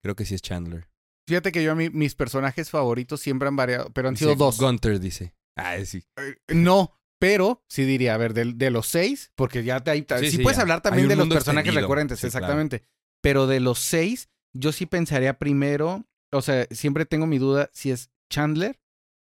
Creo 0.04 0.14
que 0.14 0.24
sí 0.24 0.36
es 0.36 0.42
Chandler. 0.42 0.88
Fíjate 1.26 1.50
que 1.50 1.64
yo 1.64 1.72
a 1.72 1.74
mí, 1.74 1.90
mis 1.90 2.14
personajes 2.14 2.70
favoritos 2.70 3.20
siempre 3.20 3.48
han 3.48 3.56
variado, 3.56 3.90
pero 3.92 4.08
han 4.08 4.16
sido 4.16 4.34
Sí, 4.34 4.38
dos. 4.38 4.60
Gunter 4.60 5.00
dice. 5.00 5.34
Ah, 5.56 5.76
sí. 5.84 6.04
Eh, 6.16 6.54
No, 6.54 6.99
pero 7.20 7.62
sí 7.68 7.84
diría, 7.84 8.14
a 8.14 8.16
ver, 8.16 8.34
de, 8.34 8.52
de 8.54 8.70
los 8.70 8.86
seis, 8.88 9.30
porque 9.36 9.62
ya 9.62 9.78
te, 9.80 9.90
hay- 9.92 10.04
Sí, 10.30 10.38
puedes 10.38 10.56
ya. 10.56 10.62
hablar 10.62 10.80
también 10.80 11.06
de 11.06 11.14
los 11.16 11.28
personajes 11.28 11.68
extendido. 11.68 11.82
recurrentes, 11.82 12.18
Sí, 12.18 12.28
claro. 12.28 12.38
exactamente. 12.38 12.84
Pero 13.22 13.46
de 13.46 13.60
los 13.60 13.78
seis, 13.78 14.28
yo 14.52 14.72
sí 14.72 14.86
pensaría 14.86 15.38
primero, 15.38 16.06
o 16.32 16.42
sea, 16.42 16.66
siempre 16.70 17.04
tengo 17.06 17.26
mi 17.26 17.38
duda 17.38 17.68
si 17.72 17.90
es 17.90 18.10
Chandler 18.32 18.80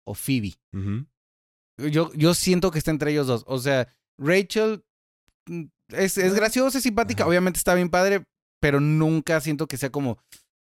o 0.05 0.15
Phoebe. 0.15 0.55
Yo, 1.77 2.11
yo 2.13 2.33
siento 2.33 2.71
que 2.71 2.79
está 2.79 2.91
entre 2.91 3.11
ellos 3.11 3.27
dos. 3.27 3.43
O 3.47 3.59
sea, 3.59 3.87
Rachel 4.17 4.83
mm, 5.47 5.63
es, 5.89 6.17
es 6.17 6.33
graciosa, 6.33 6.77
es 6.77 6.83
simpática, 6.83 7.23
Ajá. 7.23 7.29
obviamente 7.29 7.57
está 7.57 7.75
bien 7.75 7.89
padre, 7.89 8.23
pero 8.61 8.79
nunca 8.79 9.39
siento 9.41 9.67
que 9.67 9.77
sea 9.77 9.91
como 9.91 10.17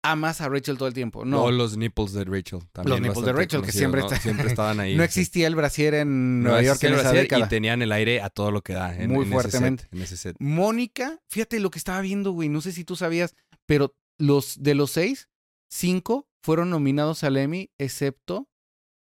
amas 0.02 0.40
a 0.40 0.48
Rachel 0.48 0.78
todo 0.78 0.88
el 0.88 0.94
tiempo. 0.94 1.24
No, 1.24 1.44
O 1.44 1.50
los 1.50 1.76
nipples 1.76 2.12
de 2.12 2.24
Rachel. 2.24 2.60
También 2.72 2.90
Los 2.90 3.00
nipples 3.08 3.24
de 3.26 3.32
Rachel, 3.32 3.62
que 3.62 3.72
siempre 3.72 4.00
¿no? 4.00 4.06
está- 4.06 4.18
siempre 4.20 4.46
estaban 4.48 4.80
ahí. 4.80 4.96
no 4.96 5.02
existía 5.02 5.46
el 5.46 5.54
brasier 5.54 5.94
en 5.94 6.42
No 6.42 6.48
Nueva 6.50 6.62
York 6.62 6.82
en 6.84 6.94
esa 6.94 7.12
década. 7.12 7.44
Y 7.44 7.48
tenían 7.48 7.82
el 7.82 7.92
aire 7.92 8.20
a 8.22 8.30
todo 8.30 8.50
lo 8.50 8.62
que 8.62 8.72
da. 8.72 8.94
En, 8.96 9.10
Muy 9.10 9.18
en 9.18 9.22
ese 9.24 9.32
fuertemente. 9.32 9.82
set, 9.84 9.92
en 9.94 10.02
ese 10.02 10.16
set. 10.16 10.36
Mónica, 10.38 11.18
fíjate 11.28 11.60
lo 11.60 11.70
que 11.70 11.78
estaba 11.78 12.00
viendo, 12.00 12.32
güey. 12.32 12.48
No 12.48 12.60
sé 12.60 12.72
si 12.72 12.84
tú 12.84 12.96
sabías, 12.96 13.34
pero 13.66 13.94
los 14.18 14.62
de 14.62 14.74
los 14.74 14.90
seis, 14.90 15.28
cinco 15.70 16.28
fueron 16.42 16.70
nominados 16.70 17.22
al 17.24 17.36
Emmy, 17.36 17.70
excepto 17.78 18.48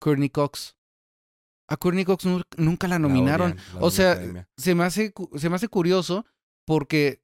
Courtney 0.00 0.28
Cox. 0.30 0.76
A 1.68 1.76
Courtney 1.76 2.04
Cox 2.04 2.26
nu- 2.26 2.42
nunca 2.56 2.88
la 2.88 2.98
nominaron. 2.98 3.56
la 3.74 3.80
o 3.80 3.90
sea, 3.90 4.12
academia. 4.12 4.48
se 4.56 4.74
me, 4.74 4.84
hace, 4.84 5.12
se 5.36 5.48
me 5.48 5.56
hace 5.56 5.68
curioso 5.68 6.26
porque 6.66 7.22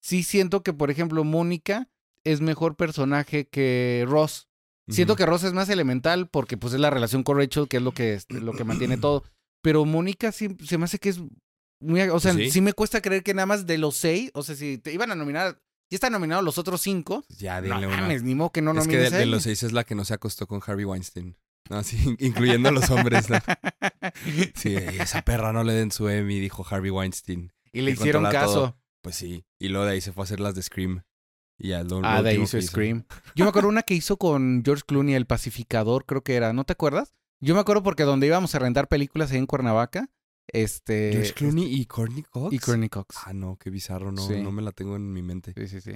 sí 0.00 0.22
siento 0.22 0.62
que, 0.62 0.72
por 0.72 0.90
ejemplo, 0.90 1.22
Mónica 1.22 1.88
es 2.24 2.40
mejor 2.40 2.76
personaje 2.76 3.48
que 3.48 4.04
Ross. 4.08 4.48
Siento 4.88 5.16
que 5.16 5.24
Ross 5.26 5.44
es 5.44 5.52
más 5.52 5.68
elemental 5.68 6.28
porque 6.28 6.56
pues 6.56 6.74
es 6.74 6.80
la 6.80 6.90
relación 6.90 7.22
con 7.22 7.38
Rachel 7.38 7.68
que 7.68 7.76
es 7.78 7.82
lo 7.82 7.92
que, 7.92 8.14
es- 8.14 8.26
lo 8.30 8.52
que 8.52 8.64
mantiene 8.64 8.96
todo. 8.98 9.24
Pero 9.62 9.84
Mónica 9.84 10.32
sí, 10.32 10.56
se 10.64 10.76
me 10.76 10.84
hace 10.84 10.98
que 10.98 11.08
es 11.10 11.20
muy... 11.80 12.00
O 12.02 12.20
sea, 12.20 12.32
Sí. 12.34 12.50
sí. 12.50 12.60
me 12.60 12.72
cuesta 12.72 13.00
creer 13.00 13.22
que 13.22 13.32
nada 13.32 13.46
más 13.46 13.66
de 13.66 13.78
los 13.78 13.96
seis, 13.96 14.30
o 14.34 14.42
sea, 14.42 14.54
si 14.56 14.78
te 14.78 14.92
iban 14.92 15.10
a 15.12 15.14
nominar, 15.14 15.60
ya 15.90 15.96
están 15.96 16.12
nominados 16.12 16.44
los 16.44 16.58
otros 16.58 16.80
cinco. 16.82 17.24
Ya, 17.28 17.60
No 17.60 17.76
dile 17.76 17.86
una. 17.86 18.08
ni 18.18 18.34
modo 18.34 18.50
que 18.50 18.60
no 18.62 18.72
es 18.78 18.88
que 18.88 18.98
de, 18.98 19.26
los 19.26 19.44
seis 19.44 19.62
es 19.62 19.72
la 19.72 19.84
que 19.84 19.94
no 19.94 20.04
se 20.04 20.14
acostó 20.14 20.46
con 20.46 20.60
Harvey 20.66 20.84
Weinstein. 20.84 21.36
No, 21.70 21.82
sí, 21.84 21.96
incluyendo 22.18 22.68
a 22.68 22.72
los 22.72 22.90
hombres. 22.90 23.30
¿no? 23.30 23.38
Sí, 24.54 24.74
esa 24.76 25.22
perra 25.22 25.52
no 25.52 25.62
le 25.64 25.72
den 25.74 25.90
su 25.92 26.08
Emmy, 26.08 26.38
dijo 26.40 26.66
Harvey 26.68 26.90
Weinstein. 26.90 27.52
y 27.72 27.80
le 27.82 27.92
hicieron 27.92 28.24
caso. 28.24 28.52
todo. 28.54 28.78
Pues 29.00 29.16
sí. 29.16 29.44
Y 29.58 29.68
luego 29.68 29.86
de 29.86 29.92
ahí 29.92 30.00
se 30.00 30.12
fue 30.12 30.22
a 30.22 30.24
hacer 30.24 30.40
las 30.40 30.54
de 30.54 30.62
Scream. 30.62 31.02
Y 31.62 31.68
ya, 31.68 31.84
lo, 31.84 32.00
lo 32.00 32.06
Ah, 32.08 32.22
de 32.22 32.30
ahí 32.30 32.38
último 32.38 32.58
hizo. 32.58 32.68
Scream. 32.72 33.04
Yo 33.36 33.44
me 33.44 33.50
acuerdo 33.50 33.68
una 33.68 33.82
que 33.82 33.94
hizo 33.94 34.16
con 34.16 34.62
George 34.64 34.82
Clooney, 34.86 35.14
El 35.14 35.26
Pacificador, 35.26 36.04
creo 36.06 36.22
que 36.22 36.34
era. 36.34 36.52
¿No 36.52 36.64
te 36.64 36.72
acuerdas? 36.72 37.14
Yo 37.40 37.54
me 37.54 37.60
acuerdo 37.60 37.82
porque 37.82 38.02
donde 38.02 38.26
íbamos 38.26 38.54
a 38.54 38.58
rentar 38.58 38.88
películas 38.88 39.30
ahí 39.30 39.38
en 39.38 39.46
Cuernavaca, 39.46 40.10
este... 40.48 41.10
George 41.12 41.32
Clooney 41.34 41.72
y 41.72 41.86
Courtney 41.86 42.24
Cox. 42.24 42.52
Y 42.52 42.58
Courtney 42.58 42.88
Cox. 42.88 43.16
Ah, 43.26 43.32
no, 43.32 43.56
qué 43.58 43.70
bizarro. 43.70 44.10
No, 44.12 44.26
Sí. 44.26 44.42
no 44.42 44.50
me 44.52 44.62
la 44.62 44.72
tengo 44.72 44.96
en 44.96 45.12
mi 45.12 45.22
mente. 45.22 45.52
Sí, 45.56 45.68
sí, 45.68 45.80
sí. 45.80 45.92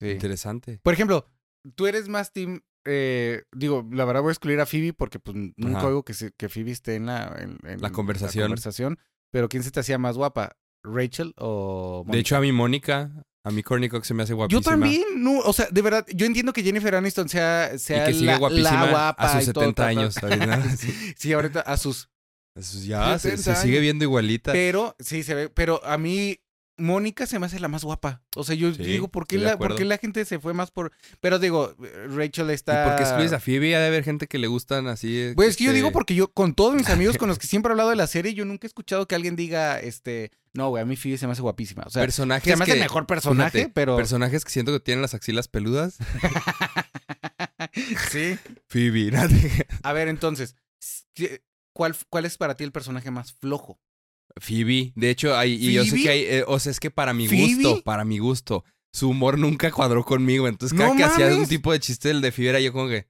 Sí. 0.00 0.10
Interesante. 0.10 0.78
Por 0.82 0.92
ejemplo, 0.94 1.26
tú 1.74 1.86
eres 1.86 2.08
más 2.08 2.32
team... 2.32 2.60
eh, 2.84 3.44
digo, 3.52 3.86
la 3.92 4.04
verdad 4.04 4.20
voy 4.22 4.30
a 4.30 4.32
excluir 4.32 4.60
a 4.60 4.66
Phoebe 4.66 4.92
porque 4.92 5.18
pues 5.20 5.36
nunca 5.56 5.78
Ajá. 5.78 5.86
oigo 5.88 6.04
que, 6.04 6.12
se- 6.14 6.32
que 6.32 6.48
Phoebe 6.48 6.70
esté 6.72 6.96
en 6.96 7.06
la, 7.06 7.34
en- 7.38 7.58
en 7.66 7.80
La 7.80 7.90
conversación. 7.92 8.44
conversación. 8.44 8.98
Pero 9.30 9.48
¿quién 9.48 9.62
se 9.62 9.70
te 9.70 9.80
hacía 9.80 9.96
más 9.98 10.16
guapa? 10.16 10.56
¿Rachel 10.84 11.32
o 11.38 12.02
Mónica? 12.04 12.12
De 12.12 12.18
hecho, 12.20 12.36
a 12.36 12.40
mí 12.40 12.50
Mónica, 12.52 13.24
a 13.44 13.50
mí 13.50 13.62
Courtney 13.62 13.88
Cox 13.88 14.06
se 14.06 14.14
me 14.14 14.22
hace 14.22 14.34
guapísima. 14.34 14.60
Yo 14.62 14.70
también, 14.70 15.02
no, 15.16 15.38
o 15.40 15.52
sea, 15.52 15.66
de 15.70 15.82
verdad, 15.82 16.06
yo 16.14 16.26
entiendo 16.26 16.52
que 16.52 16.62
Jennifer 16.62 16.94
Aniston 16.94 17.28
sea, 17.28 17.72
Y 17.74 17.78
sea 17.78 18.06
que 18.06 18.12
sigue 18.14 18.26
la, 18.26 18.38
guapísima 18.38 18.84
la 18.86 18.90
guapa 18.90 19.24
a 19.24 19.40
sus 19.40 19.48
y 19.48 19.52
todo, 19.52 19.64
70 19.64 19.74
ta, 19.74 19.82
ta. 19.82 19.88
años. 19.88 20.16
ahorita. 20.22 20.76
Sí, 21.16 21.32
ahorita 21.32 21.60
a 21.60 21.76
sus 21.76 22.08
ya 22.84 23.18
se, 23.18 23.30
70 23.36 23.54
se 23.56 23.62
sigue 23.62 23.80
viendo 23.80 24.04
igualita. 24.04 24.52
Pero, 24.52 24.94
sí, 24.98 25.22
se 25.22 25.34
ve. 25.34 25.48
Pero 25.48 25.84
a 25.84 25.98
mí, 25.98 26.38
Mónica 26.76 27.26
se 27.26 27.38
me 27.38 27.46
hace 27.46 27.58
la 27.60 27.68
más 27.68 27.84
guapa. 27.84 28.22
O 28.36 28.44
sea, 28.44 28.54
yo 28.54 28.72
Sí, 28.74 28.82
digo, 28.82 29.08
¿por 29.08 29.26
qué, 29.26 29.38
la, 29.38 29.50
¿por 29.50 29.54
acuerdo. 29.54 29.76
qué 29.76 29.84
la 29.84 29.98
gente 29.98 30.24
se 30.24 30.38
fue 30.38 30.52
más 30.52 30.70
por...? 30.70 30.92
Pero 31.20 31.38
digo, 31.38 31.74
Rachel 32.08 32.50
¿Y 32.50 32.54
está... 32.54 32.84
por 32.84 32.96
qué 32.96 33.02
excluyes 33.02 33.32
a 33.32 33.40
Phoebe? 33.40 33.74
Ha 33.74 33.80
de 33.80 33.86
haber 33.86 34.04
gente 34.04 34.26
que 34.26 34.38
le 34.38 34.46
gustan 34.46 34.86
así. 34.86 35.32
Pues 35.34 35.50
es 35.50 35.56
que 35.56 35.64
yo 35.64 35.70
este, 35.70 35.76
digo 35.76 35.92
porque 35.92 36.14
yo, 36.14 36.28
con 36.32 36.54
todos 36.54 36.74
mis 36.74 36.88
amigos 36.90 37.18
con 37.18 37.28
los 37.28 37.38
que 37.40 37.46
siempre 37.46 37.70
he 37.70 37.72
hablado 37.72 37.90
de 37.90 37.96
la 37.96 38.06
serie, 38.06 38.34
yo 38.34 38.44
nunca 38.44 38.66
he 38.66 38.68
escuchado 38.68 39.06
que 39.06 39.14
alguien 39.14 39.36
diga, 39.36 39.80
este... 39.80 40.30
No, 40.54 40.68
güey, 40.68 40.82
a 40.82 40.86
mí 40.86 40.96
Phoebe 40.96 41.16
se 41.16 41.26
me 41.26 41.32
hace 41.32 41.40
guapísima. 41.42 41.84
O 41.86 41.90
sea, 41.90 42.02
personajes 42.02 42.52
se 42.52 42.56
me 42.56 42.64
hace 42.64 42.72
que- 42.72 42.78
el 42.78 42.84
mejor 42.84 43.06
personaje, 43.06 43.50
fíjate, 43.58 43.72
pero... 43.74 43.96
Personajes 43.96 44.44
que 44.44 44.50
siento 44.50 44.72
que 44.72 44.80
tienen 44.80 45.00
las 45.00 45.14
axilas 45.14 45.48
peludas. 45.48 45.96
sí. 48.10 48.38
Phoebe. 48.68 49.10
¿no? 49.12 49.20
A 49.82 49.92
ver, 49.92 50.08
entonces, 50.08 50.56
¿cuál, 51.72 51.96
¿cuál 52.08 52.24
es 52.26 52.36
para 52.36 52.56
ti 52.56 52.64
el 52.64 52.72
personaje 52.72 53.10
más 53.10 53.32
flojo? 53.32 53.80
Phoebe. 54.36 54.92
De 54.94 55.10
hecho, 55.10 55.36
hay, 55.36 55.54
y 55.54 55.72
yo 55.72 55.84
sé 55.84 56.02
que 56.02 56.08
hay, 56.08 56.20
eh, 56.22 56.44
o 56.46 56.58
sea, 56.58 56.70
es 56.70 56.80
que 56.80 56.90
para 56.90 57.12
mi 57.12 57.28
¿Phoebe? 57.28 57.54
gusto, 57.64 57.82
para 57.82 58.04
mi 58.04 58.18
gusto, 58.18 58.64
su 58.92 59.10
humor 59.10 59.38
nunca 59.38 59.70
cuadró 59.70 60.04
conmigo. 60.04 60.48
Entonces, 60.48 60.76
cada 60.76 60.90
¡No 60.90 60.96
que 60.96 61.04
hacía 61.04 61.34
un 61.36 61.46
tipo 61.46 61.72
de 61.72 61.80
chiste 61.80 62.08
del 62.08 62.20
de 62.20 62.32
Phoebe 62.32 62.50
era 62.50 62.60
yo 62.60 62.72
como 62.72 62.88
que 62.88 63.08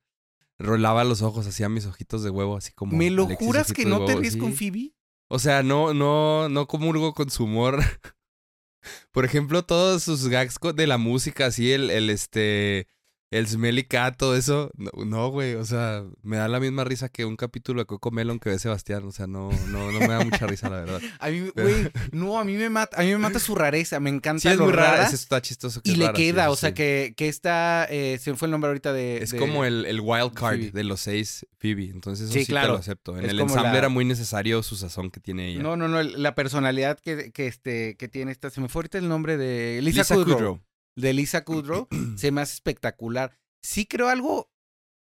rolaba 0.59 1.05
los 1.05 1.23
ojos, 1.23 1.47
hacía 1.47 1.69
mis 1.69 1.87
ojitos 1.87 2.23
de 2.23 2.31
huevo, 2.31 2.57
así 2.57 2.73
como. 2.73 2.97
¿Me 2.97 3.11
lo 3.11 3.27
Alexis 3.27 3.47
juras 3.47 3.73
que 3.73 3.85
no 3.85 4.05
te 4.05 4.17
ríes 4.17 4.37
con. 4.37 4.53
Phoebe? 4.53 4.95
O 5.35 5.39
sea, 5.39 5.63
no, 5.63 5.95
no, 5.95 6.51
no 6.51 6.67
comulgo 6.67 7.15
con 7.15 7.31
su 7.31 7.45
humor. 7.45 7.81
Por 9.13 9.25
ejemplo, 9.25 9.65
todos 9.65 10.03
sus 10.03 10.29
gags 10.29 10.59
de 10.75 10.87
la 10.87 10.99
música, 10.99 11.47
así, 11.47 11.73
el, 11.73 11.89
el 11.89 12.11
este, 12.11 12.87
el 13.33 13.49
smelly 13.49 13.83
cat, 13.83 14.17
todo 14.17 14.37
eso. 14.37 14.71
No, 14.77 14.91
no, 15.05 15.29
güey, 15.31 15.55
o 15.55 15.65
sea, 15.65 16.05
me 16.23 16.37
da 16.37 16.47
la 16.47 16.61
misma 16.61 16.85
risa 16.85 17.09
que 17.09 17.25
un 17.25 17.35
capítulo 17.37 17.81
de 17.81 17.87
Coco 17.87 18.11
Melon 18.13 18.39
que 18.39 18.51
ve 18.51 18.59
Sebastián. 18.61 19.03
O 19.05 19.11
sea, 19.11 19.27
no, 19.27 19.51
no, 19.69 19.91
no 19.91 19.99
me 19.99 20.07
da 20.07 20.23
mucha 20.25 20.47
risa, 20.47 20.69
la 20.71 20.81
verdad. 20.85 21.01
A 21.19 21.29
mí, 21.31 21.49
güey, 21.57 21.91
no, 22.13 22.39
a 22.39 22.45
mí 22.45 22.53
me 22.57 22.69
mata, 22.71 22.99
a 23.01 23.03
mí 23.03 23.09
me 23.11 23.19
mata 23.19 23.39
su 23.41 23.55
rareza, 23.55 23.99
me 24.01 24.11
encanta 24.11 24.43
Sí, 24.43 24.49
es 24.49 24.57
lo 24.57 24.65
muy 24.65 24.73
rara, 24.73 24.93
rara 24.93 25.07
eso 25.07 25.15
está 25.17 25.41
chistoso. 25.43 25.81
que 25.83 25.91
y 25.91 25.93
es 25.95 25.99
le 25.99 26.05
rara, 26.07 26.17
queda, 26.17 26.45
sí, 26.47 26.51
o 26.53 26.57
sea 26.57 26.75
que, 26.75 27.15
que 27.17 27.29
está, 27.29 27.87
eh, 27.91 28.19
se 28.21 28.31
me 28.31 28.37
fue 28.37 28.47
el 28.47 28.53
nombre 28.53 28.69
ahorita 28.69 28.93
de... 28.93 29.19
Es 29.23 29.31
de- 29.33 29.39
como 29.39 29.65
el, 29.65 29.87
el 29.87 30.01
wild 30.01 30.33
card 30.35 30.57
Phoebe. 30.59 30.71
de 30.71 30.85
los 30.85 31.01
seis 31.01 31.47
Phoebe. 31.59 31.85
Entonces, 31.91 32.25
eso 32.27 32.35
Sí, 32.35 32.41
sí, 32.41 32.47
te 32.47 32.53
claro. 32.53 32.73
lo 32.75 32.79
acepto. 32.79 33.17
En 33.17 33.25
Es 33.25 33.31
el 33.31 33.41
ensamble 33.41 33.73
la- 33.73 33.79
era 33.79 33.89
muy 33.89 34.05
necesario 34.05 34.63
su 34.63 34.77
sazón 34.77 35.11
que 35.11 35.21
tiene 35.21 35.49
ella. 35.49 35.63
No, 35.63 35.77
no, 35.77 35.89
no, 35.89 36.03
la 36.03 36.35
personalidad 36.35 36.99
que, 36.99 37.33
que, 37.33 37.47
este, 37.47 37.97
que 37.97 38.09
tiene 38.09 38.31
esta, 38.33 38.51
se 38.51 38.61
me 38.61 38.69
fue 38.69 38.81
ahorita 38.81 38.99
el 38.99 39.09
nombre 39.09 39.37
de 39.39 39.81
Lisa, 39.83 40.01
Lisa 40.03 40.15
Kudrow. 40.17 40.37
Kudrow. 40.37 40.61
De 40.97 41.13
Lisa 41.13 41.45
Kudrow, 41.45 41.89
se 42.17 42.31
me 42.33 42.41
hace 42.41 42.55
espectacular. 42.55 43.39
Sí 43.63 43.87
creo 43.87 44.09
algo, 44.09 44.51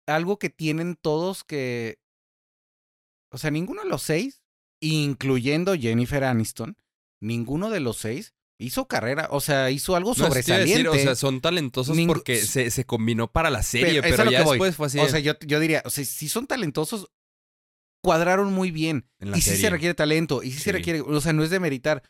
algo 0.06 0.38
que 0.38 0.50
tienen 0.50 0.96
todos 0.96 1.44
que, 1.44 1.98
o 3.32 3.38
sea, 3.38 3.50
ninguno 3.50 3.82
de 3.82 3.88
los 3.88 4.02
seis, 4.02 4.42
incluyendo 4.80 5.74
Jennifer 5.74 6.24
Aniston, 6.24 6.76
ninguno 7.20 7.70
de 7.70 7.80
los 7.80 7.96
seis 7.98 8.34
hizo 8.58 8.88
carrera, 8.88 9.28
o 9.30 9.40
sea, 9.40 9.70
hizo 9.70 9.96
algo 9.96 10.10
No, 10.10 10.14
sobresaliente. 10.14 10.72
decir, 10.72 10.88
o 10.88 10.94
sea, 10.94 11.14
son 11.14 11.42
talentosos 11.42 11.96
porque 12.06 12.36
se, 12.38 12.70
se 12.70 12.86
combinó 12.86 13.30
para 13.30 13.50
la 13.50 13.62
serie, 13.62 14.00
Pero 14.00 14.30
ya 14.30 14.44
después 14.44 14.74
fue 14.76 14.86
así. 14.86 14.98
O 14.98 15.08
sea, 15.08 15.20
yo, 15.20 15.38
yo 15.40 15.60
diría, 15.60 15.82
o 15.84 15.90
sea, 15.90 16.04
si 16.06 16.28
son 16.30 16.46
talentosos, 16.46 17.10
cuadraron 18.02 18.52
muy 18.54 18.70
bien. 18.70 19.10
en 19.18 19.32
la 19.32 19.38
Y 19.38 19.42
sí 19.42 19.56
se 19.56 19.68
requiere 19.68 19.94
talento, 19.94 20.42
y 20.42 20.52
sí, 20.52 20.58
se 20.58 20.64
Sí. 20.64 20.72
requiere, 20.72 21.00
o 21.02 21.20
sea, 21.20 21.32
no 21.34 21.44
es 21.44 21.50
de 21.50 21.60
meritar. 21.60 22.02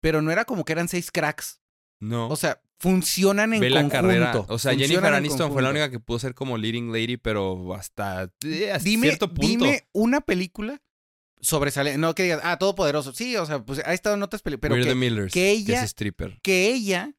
Pero 0.00 0.22
no 0.22 0.30
era 0.32 0.44
como 0.46 0.64
que 0.64 0.72
eran 0.72 0.88
seis 0.88 1.10
cracks. 1.12 1.60
No. 2.00 2.28
O 2.28 2.36
sea, 2.36 2.60
funcionan 2.82 3.54
en 3.54 3.60
Ve 3.60 3.70
la 3.70 3.82
conjunto. 3.82 4.02
carrera. 4.08 4.30
O 4.48 4.58
sea, 4.58 4.72
funcionan 4.72 4.78
Jennifer 4.80 5.04
en 5.10 5.14
Aniston 5.14 5.52
fue 5.52 5.62
la 5.62 5.70
única 5.70 5.88
que 5.90 6.00
pudo 6.00 6.18
ser 6.18 6.34
como 6.34 6.58
leading 6.58 6.90
lady, 6.92 7.16
pero 7.16 7.74
hasta, 7.74 8.24
eh, 8.44 8.72
hasta 8.72 8.84
Dime, 8.84 9.06
cierto 9.06 9.28
punto. 9.28 9.46
dime 9.46 9.86
una 9.92 10.20
película 10.20 10.82
sobresale, 11.40 11.96
no 11.96 12.14
que 12.14 12.24
digas, 12.24 12.40
ah, 12.42 12.58
todopoderoso. 12.58 13.12
Sí, 13.12 13.36
o 13.36 13.46
sea, 13.46 13.64
pues 13.64 13.80
ha 13.84 13.94
estado 13.94 14.16
en 14.16 14.22
otras 14.24 14.42
películas, 14.42 14.60
pero 14.62 14.74
We're 14.74 14.84
the 14.84 14.90
que, 14.90 14.94
Millers, 14.96 15.32
que 15.32 15.50
ella- 15.50 15.82
es 15.84 15.90
stripper. 15.90 16.40
que 16.42 16.72
ella 16.72 17.14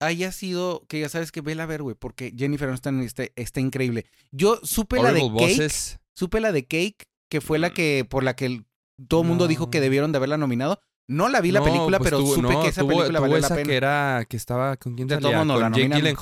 haya 0.00 0.32
sido, 0.32 0.84
que 0.88 1.00
ya 1.00 1.08
sabes 1.08 1.32
que 1.32 1.40
vela 1.42 1.62
a 1.64 1.66
ver, 1.66 1.82
güey, 1.82 1.96
porque 1.98 2.34
Jennifer 2.36 2.68
Aniston 2.68 3.02
está, 3.02 3.24
está 3.36 3.60
increíble. 3.60 4.06
Yo 4.32 4.58
supe 4.62 4.96
la 4.96 5.12
de 5.12 5.20
Horrible 5.20 5.40
Cake, 5.46 5.52
Bosses. 5.62 5.98
supe 6.14 6.40
la 6.40 6.50
de 6.52 6.62
Cake, 6.66 7.06
que 7.30 7.40
fue 7.40 7.58
la 7.58 7.70
que, 7.72 8.06
por 8.08 8.22
la 8.22 8.36
que 8.36 8.46
el- 8.46 8.66
todo 9.08 9.22
el 9.22 9.28
mundo 9.28 9.48
dijo 9.48 9.70
que 9.70 9.80
debieron 9.80 10.12
de 10.12 10.16
haberla 10.18 10.36
nominado. 10.38 10.80
No 11.08 11.28
la 11.28 11.40
vi 11.40 11.50
la 11.52 11.60
No, 11.60 11.66
película, 11.66 11.98
pues 11.98 12.10
pero 12.10 12.20
tuvo- 12.20 12.34
supe 12.36 12.52
no, 12.54 12.62
que 12.62 12.68
esa 12.68 12.80
tuvo- 12.80 12.88
película 12.88 13.18
tuvo 13.18 13.20
valía 13.22 13.40
la 13.40 13.46
esa 13.46 13.54
pena. 13.56 13.68
que 13.68 13.76
era, 13.76 14.24
que 14.28 14.36
estaba, 14.36 14.76
¿con 14.76 14.94
quién 14.94 15.06
De 15.08 15.14
salía? 15.16 15.44
modos, 15.44 15.60
la 15.60 15.70
Con 15.70 15.74
Jake. 15.74 16.14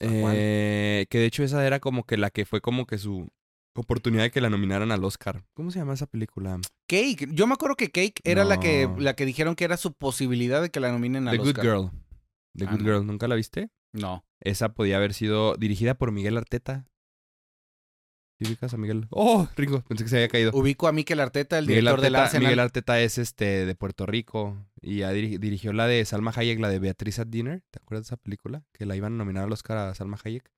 Eh, 0.00 1.06
que 1.08 1.18
de 1.18 1.24
hecho 1.26 1.42
esa 1.42 1.66
era 1.66 1.80
como 1.80 2.04
que 2.04 2.16
la 2.16 2.30
que 2.30 2.44
fue 2.44 2.60
como 2.60 2.86
que 2.86 2.98
su 2.98 3.28
oportunidad 3.74 4.22
de 4.24 4.30
que 4.30 4.40
la 4.40 4.50
nominaran 4.50 4.90
al 4.92 5.04
Oscar. 5.04 5.44
¿Cómo 5.54 5.70
se 5.70 5.78
llama 5.78 5.94
esa 5.94 6.06
película? 6.06 6.58
Cake, 6.88 7.28
yo 7.32 7.46
me 7.46 7.54
acuerdo 7.54 7.76
que 7.76 7.90
Cake 7.90 8.20
era 8.24 8.44
la 8.44 8.58
que 8.60 8.88
la 8.98 9.14
que 9.14 9.26
dijeron 9.26 9.54
que 9.54 9.64
era 9.64 9.76
su 9.76 9.92
posibilidad 9.92 10.62
de 10.62 10.70
que 10.70 10.80
la 10.80 10.90
nominen 10.92 11.28
al 11.28 11.32
The 11.32 11.38
Good 11.38 11.48
Oscar. 11.48 11.64
Girl. 11.64 11.90
The 12.56 12.64
Ah, 12.66 12.70
Good. 12.72 12.80
Girl, 12.82 13.06
¿nunca 13.06 13.28
la 13.28 13.34
viste? 13.34 13.70
No. 13.92 14.24
Esa 14.40 14.72
podía 14.74 14.96
haber 14.96 15.14
sido 15.14 15.56
dirigida 15.56 15.94
por 15.94 16.12
Miguel 16.12 16.36
Arteta. 16.36 16.86
¿Sí 18.38 18.46
ubicas 18.46 18.74
a 18.74 18.76
Miguel? 18.76 19.06
¡Oh! 19.10 19.48
Ringo, 19.56 19.80
pensé 19.82 20.04
que 20.04 20.10
se 20.10 20.16
había 20.16 20.28
caído. 20.28 20.50
Ubico 20.52 20.88
a 20.88 20.92
Mikel 20.92 21.20
Arteta, 21.20 21.58
el 21.58 21.66
director 21.66 22.00
del 22.02 22.14
Arteta, 22.16 22.24
Arsenal. 22.26 22.42
Miguel 22.44 22.60
Arteta 22.60 23.00
es 23.00 23.16
este 23.16 23.64
de 23.64 23.74
Puerto 23.74 24.04
Rico 24.04 24.62
y 24.82 24.98
ya 24.98 25.12
diri- 25.12 25.38
dirigió 25.38 25.72
la 25.72 25.86
de 25.86 26.04
Salma 26.04 26.32
Hayek, 26.36 26.60
la 26.60 26.68
de 26.68 26.78
Beatriz 26.78 27.18
at 27.18 27.28
Dinner. 27.28 27.62
¿Te 27.70 27.78
acuerdas 27.82 28.04
de 28.04 28.08
esa 28.08 28.16
película? 28.18 28.62
Que 28.72 28.84
la 28.84 28.94
iban 28.94 29.14
a 29.14 29.16
nominar 29.16 29.44
al 29.44 29.52
Oscar 29.52 29.78
a 29.78 29.94
Salma 29.94 30.18
Hayek. 30.22 30.50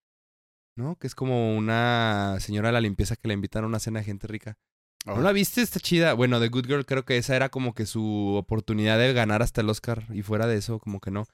¿No? 0.77 0.97
Que 0.97 1.07
es 1.07 1.15
como 1.15 1.57
una 1.57 2.37
señora 2.41 2.69
de 2.69 2.73
la 2.73 2.81
limpieza 2.81 3.17
que 3.17 3.29
le 3.29 3.35
invitan 3.35 3.65
a 3.65 3.67
una 3.69 3.79
cena 3.81 4.01
de 4.01 4.05
gente 4.07 4.27
rica. 4.27 4.57
Oh. 5.07 5.15
¿No 5.17 5.23
la 5.23 5.33
viste? 5.33 5.61
Está 5.63 5.79
chida. 5.81 6.15
Bueno, 6.15 6.41
The 6.41 6.49
Good 6.49 6.67
Girl 6.67 6.85
creo 6.87 7.05
que 7.05 7.17
esa 7.17 7.37
era 7.37 7.49
como 7.49 7.75
que 7.75 7.87
su 7.87 8.35
oportunidad 8.37 8.99
de 8.99 9.13
ganar 9.13 9.43
hasta 9.43 9.61
el 9.61 9.71
Oscar. 9.71 10.05
Y 10.13 10.23
fuera 10.23 10.47
de 10.49 10.57
eso, 10.57 10.79
como 10.81 11.01
que 11.01 11.11
no. 11.13 11.27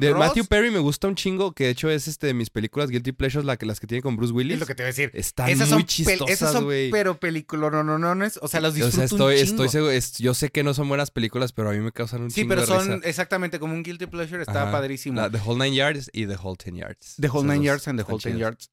De 0.00 0.10
Ross, 0.10 0.18
Matthew 0.18 0.46
Perry 0.46 0.70
me 0.70 0.78
gusta 0.78 1.08
un 1.08 1.14
chingo, 1.14 1.52
que 1.52 1.64
de 1.64 1.70
hecho 1.70 1.88
es 1.90 2.08
este 2.08 2.26
de 2.26 2.34
mis 2.34 2.50
películas 2.50 2.90
Guilty 2.90 3.12
Pleasures, 3.12 3.44
la 3.44 3.56
que, 3.56 3.66
las 3.66 3.80
que 3.80 3.86
tiene 3.86 4.02
con 4.02 4.16
Bruce 4.16 4.32
Willis. 4.32 4.54
Es 4.54 4.60
lo 4.60 4.66
que 4.66 4.74
te 4.74 4.82
voy 4.82 4.86
a 4.88 4.92
decir. 4.92 5.10
Están 5.14 5.48
esas 5.50 5.68
muy 5.70 5.78
son 5.80 5.86
chistosas, 5.86 6.30
esas 6.30 6.52
son 6.52 6.66
pero 6.90 7.18
películas 7.20 7.70
no 7.72 7.82
no 7.84 7.98
no 7.98 8.14
no 8.14 8.24
es, 8.24 8.38
o 8.42 8.48
sea, 8.48 8.60
las 8.60 8.72
O 8.72 8.74
disfruto 8.74 8.96
sea, 8.96 9.04
estoy, 9.04 9.34
un 9.34 9.40
chingo. 9.46 9.50
estoy 9.64 9.68
seguro, 9.68 9.90
es- 9.92 10.18
yo 10.18 10.34
sé 10.34 10.50
que 10.50 10.62
no 10.62 10.74
son 10.74 10.88
buenas 10.88 11.10
películas, 11.10 11.52
pero 11.52 11.70
a 11.70 11.72
mí 11.72 11.78
me 11.80 11.92
causan 11.92 12.22
un 12.22 12.30
Sí, 12.30 12.42
chingo 12.42 12.50
pero 12.50 12.60
de 12.62 12.66
son 12.66 12.94
risa. 12.96 13.08
exactamente 13.08 13.58
como 13.58 13.74
un 13.74 13.82
guilty 13.82 14.06
pleasure, 14.06 14.40
está 14.42 14.62
Ajá. 14.64 14.72
padrísimo. 14.72 15.20
La- 15.20 15.30
The 15.30 15.38
Whole 15.44 15.64
Nine 15.64 15.76
Yards 15.76 16.10
y 16.12 16.26
The 16.26 16.36
Whole 16.42 16.56
Ten 16.56 16.76
Yards. 16.76 17.16
The 17.20 17.28
Whole 17.28 17.46
Nine 17.52 17.64
Yards 17.64 17.88
and 17.88 17.98
The 18.02 18.10
Whole 18.10 18.22
Ten. 18.22 18.38
Yards. 18.38 18.70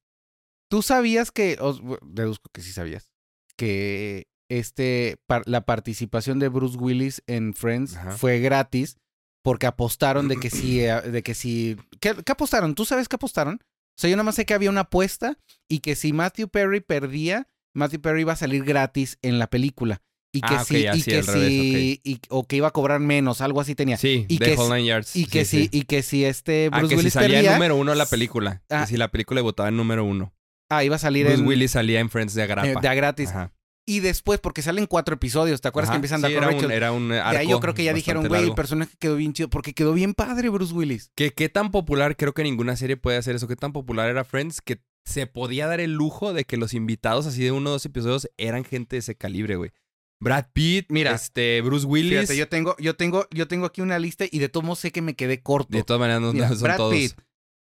¿Tú 0.68 0.82
sabías 0.82 1.30
que, 1.30 1.58
deduzco 2.02 2.50
que 2.52 2.62
sí 2.62 2.72
sabías, 2.72 3.10
que 3.56 4.26
este, 4.48 5.18
par- 5.26 5.42
la 5.46 5.64
participación 5.64 6.38
de 6.38 6.48
Bruce 6.48 6.76
Willis 6.76 7.22
en 7.26 7.54
Friends 7.54 7.96
Ajá. 7.96 8.10
fue 8.12 8.40
gratis 8.40 8.96
porque 9.42 9.66
apostaron 9.66 10.28
de 10.28 10.36
que 10.38 10.50
sí, 10.50 10.80
eh, 10.80 11.00
de 11.02 11.22
que 11.22 11.34
sí, 11.34 11.76
¿qué, 12.00 12.14
qué 12.24 12.32
apostaron? 12.32 12.74
¿Tú 12.74 12.84
sabes 12.84 13.08
qué 13.08 13.16
apostaron? 13.16 13.60
O 13.62 14.00
sea, 14.00 14.08
yo 14.08 14.16
nada 14.16 14.24
más 14.24 14.36
sé 14.36 14.46
que 14.46 14.54
había 14.54 14.70
una 14.70 14.82
apuesta 14.82 15.38
y 15.68 15.80
que 15.80 15.94
si 15.96 16.12
Matthew 16.12 16.48
Perry 16.48 16.80
perdía, 16.80 17.48
Matthew 17.74 18.00
Perry 18.00 18.20
iba 18.22 18.32
a 18.32 18.36
salir 18.36 18.64
gratis 18.64 19.18
en 19.22 19.38
la 19.38 19.48
película. 19.48 20.00
Y 20.34 20.40
que 20.40 20.54
Ah, 20.54 20.64
sí, 20.64 20.76
y 20.78 21.02
que 21.02 21.20
revés, 21.20 21.26
sí, 21.50 22.00
y- 22.04 22.18
o 22.30 22.46
que 22.46 22.56
iba 22.56 22.66
a 22.68 22.70
cobrar 22.70 23.00
menos, 23.00 23.42
algo 23.42 23.60
así 23.60 23.74
tenía. 23.74 23.98
Sí, 23.98 24.24
Y 24.28 24.38
que 24.38 24.56
Yards. 24.56 25.14
Y 25.14 25.26
que 25.26 25.44
sí, 25.44 25.68
y 25.70 25.82
que 25.82 26.02
si 26.02 26.24
este 26.24 26.70
Ah, 26.72 26.78
Bruce 26.78 26.96
que 26.96 27.02
si 27.02 27.10
salía 27.10 27.36
perdía, 27.36 27.50
en 27.50 27.56
número 27.56 27.76
uno 27.76 27.94
la 27.94 28.06
película. 28.06 28.62
Ah. 28.70 28.80
Que 28.80 28.86
si 28.92 28.96
la 28.96 29.08
película 29.08 29.42
votaba 29.42 29.68
en 29.68 29.76
número 29.76 30.06
uno. 30.06 30.32
ah, 30.70 30.82
iba 30.84 30.96
a 30.96 30.98
salir 30.98 31.26
Bruce 31.26 31.42
en, 31.42 31.46
Willis 31.46 31.72
salía 31.72 32.00
en 32.00 32.08
Friends 32.08 32.32
de 32.32 32.44
Agrapa. 32.44 32.66
eh, 32.66 32.74
de 32.80 32.88
a 32.88 32.94
gratis. 32.94 33.28
Ajá. 33.28 33.52
Y 33.84 33.98
después, 34.00 34.38
porque 34.38 34.62
salen 34.62 34.86
cuatro 34.86 35.16
episodios, 35.16 35.60
¿te 35.60 35.66
acuerdas 35.68 35.90
Ajá, 35.90 35.94
que 35.94 36.06
empiezan 36.06 36.20
sí, 36.20 36.26
a 36.26 36.40
dar 36.40 36.54
era 36.54 36.66
un, 36.66 36.70
era 36.70 36.92
un 36.92 37.08
De 37.08 37.20
ahí 37.20 37.36
arco 37.38 37.50
yo 37.50 37.60
creo 37.60 37.74
que 37.74 37.82
ya 37.84 37.92
dijeron, 37.92 38.28
güey, 38.28 38.44
el 38.44 38.54
personaje 38.54 38.94
quedó 38.98 39.16
bien 39.16 39.32
chido, 39.32 39.50
porque 39.50 39.74
quedó 39.74 39.92
bien 39.92 40.14
padre 40.14 40.48
Bruce 40.50 40.72
Willis. 40.72 41.10
¿Qué, 41.16 41.32
¿Qué 41.32 41.48
tan 41.48 41.70
popular? 41.72 42.16
Creo 42.16 42.32
que 42.32 42.44
ninguna 42.44 42.76
serie 42.76 42.96
puede 42.96 43.16
hacer 43.16 43.34
eso. 43.34 43.48
¿Qué 43.48 43.56
tan 43.56 43.72
popular 43.72 44.08
era 44.08 44.22
Friends? 44.22 44.60
Que 44.60 44.80
se 45.04 45.26
podía 45.26 45.66
dar 45.66 45.80
el 45.80 45.92
lujo 45.94 46.32
de 46.32 46.44
que 46.44 46.56
los 46.56 46.74
invitados 46.74 47.26
así 47.26 47.42
de 47.42 47.50
uno 47.50 47.70
o 47.70 47.72
dos 47.72 47.84
episodios 47.84 48.28
eran 48.36 48.62
gente 48.64 48.94
de 48.96 49.00
ese 49.00 49.16
calibre, 49.16 49.56
güey. 49.56 49.72
Brad 50.20 50.46
Pitt, 50.52 50.86
Mira, 50.90 51.10
este, 51.16 51.60
Bruce 51.62 51.84
Willis. 51.84 52.20
Fíjate, 52.20 52.36
yo 52.36 52.48
tengo, 52.48 52.76
yo 52.78 52.94
tengo, 52.94 53.26
yo 53.32 53.48
tengo 53.48 53.66
aquí 53.66 53.80
una 53.80 53.98
lista 53.98 54.24
y 54.30 54.38
de 54.38 54.48
todos 54.48 54.62
modos 54.64 54.78
sé 54.78 54.92
que 54.92 55.02
me 55.02 55.14
quedé 55.16 55.42
corto. 55.42 55.76
De 55.76 55.82
todas 55.82 55.98
maneras, 55.98 56.22
no, 56.22 56.32
Mira, 56.32 56.48
no 56.48 56.54
son 56.54 56.62
Brad 56.62 56.76
todos. 56.76 56.94
Pitt, 56.94 57.14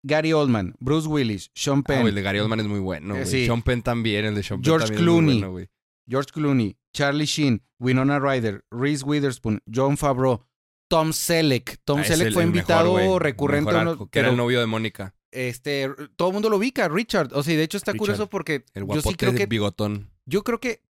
Gary 0.04 0.34
Oldman, 0.34 0.76
Bruce 0.82 1.08
Willis, 1.08 1.52
Sean 1.56 1.80
Ah, 1.80 1.84
Penn, 1.88 2.00
güey, 2.02 2.10
el 2.10 2.16
de 2.16 2.22
Gary 2.22 2.40
Oldman 2.40 2.60
es 2.60 2.66
muy 2.68 2.82
bueno, 2.82 3.16
Eh, 3.16 3.20
güey. 3.20 3.32
sí. 3.32 3.46
Sean 3.46 3.62
Penn 3.62 3.82
también, 3.82 4.26
el 4.26 4.36
de 4.36 4.44
Sean 4.44 4.60
Penn 4.60 4.66
George 4.66 4.88
también 4.88 5.00
es 5.00 5.06
muy 5.14 5.22
Clooney. 5.22 5.34
bueno, 5.40 5.52
güey. 5.54 5.68
George 6.12 6.32
Clooney, 6.34 6.78
Charlie 6.94 7.26
Sheen, 7.26 7.64
Winona 7.80 8.20
Ryder, 8.20 8.66
Reese 8.70 9.04
Witherspoon, 9.06 9.62
John 9.74 9.96
Favreau, 9.98 10.46
Tom 10.90 11.14
Selleck. 11.14 11.78
Tom 11.86 12.00
Ah, 12.02 12.04
Selleck 12.04 12.28
el- 12.28 12.34
fue 12.34 12.44
el 12.44 12.50
invitado 12.50 12.96
mejor, 12.96 13.24
recurrente. 13.24 13.72
Mejor 13.72 13.88
uno- 13.98 14.10
que 14.10 14.20
era 14.20 14.30
el 14.30 14.36
novio 14.38 14.60
de 14.60 14.66
Mónica. 14.66 15.16
este, 15.32 15.90
todo 16.18 16.28
el 16.28 16.34
mundo 16.34 16.50
lo 16.50 16.58
ubica, 16.58 16.90
Richard. 16.90 17.30
O 17.34 17.42
sea, 17.44 17.56
de 17.56 17.64
hecho 17.64 17.78
está 17.78 17.94
Richard, 17.94 18.00
curioso 18.00 18.30
porque 18.30 18.66
El 18.74 18.86
yo 18.86 19.02
sí 19.02 19.16
creo 19.16 19.34
que 19.34 19.46
bigotón. 19.46 20.12
Yo 20.26 20.44
creo 20.44 20.60
que 20.60 20.84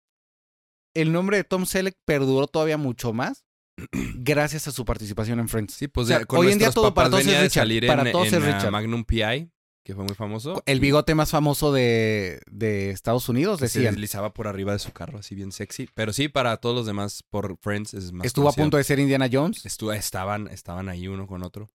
el 0.94 1.12
nombre 1.12 1.36
de 1.36 1.44
Tom 1.44 1.64
Selleck 1.66 1.96
perduró 2.04 2.48
todavía 2.48 2.76
mucho 2.76 3.12
más 3.12 3.44
gracias 4.16 4.66
a 4.68 4.72
su 4.72 4.84
participación 4.84 5.38
en 5.38 5.48
Friends. 5.48 5.74
Sí, 5.74 5.88
pues 5.88 6.06
O 6.06 6.08
sea, 6.08 6.22
hoy 6.28 6.50
en 6.52 6.58
día 6.58 6.70
todo 6.72 6.92
para 6.92 7.08
todos 7.08 7.24
es 7.26 7.40
Richard, 7.40 7.68
para 7.86 8.02
en, 8.02 8.12
todos 8.12 8.32
es 8.32 8.42
Richard. 8.42 8.70
Magnum 8.72 9.04
P.I., 9.04 9.50
que 9.84 9.94
fue 9.94 10.04
muy 10.04 10.14
famoso. 10.14 10.62
El 10.66 10.78
bigote 10.80 11.14
más 11.14 11.30
famoso 11.30 11.72
de, 11.72 12.40
de 12.50 12.90
Estados 12.90 13.28
Unidos, 13.28 13.60
que 13.60 13.68
se 13.68 13.80
decían. 13.80 13.94
deslizaba 13.94 14.32
por 14.32 14.46
arriba 14.46 14.72
de 14.72 14.78
su 14.78 14.92
carro, 14.92 15.18
así 15.18 15.34
bien 15.34 15.50
sexy. 15.52 15.88
Pero 15.94 16.12
sí, 16.12 16.28
para 16.28 16.56
todos 16.58 16.74
los 16.76 16.86
demás, 16.86 17.22
por 17.28 17.56
Friends 17.58 17.94
es 17.94 18.12
más 18.12 18.24
Estuvo 18.26 18.48
a 18.48 18.52
punto 18.52 18.76
de 18.76 18.84
ser 18.84 18.98
Indiana 19.00 19.28
Jones. 19.30 19.66
Estuvo- 19.66 19.92
estaban, 19.92 20.46
estaban 20.48 20.88
ahí 20.88 21.08
uno 21.08 21.26
con 21.26 21.42
otro. 21.42 21.68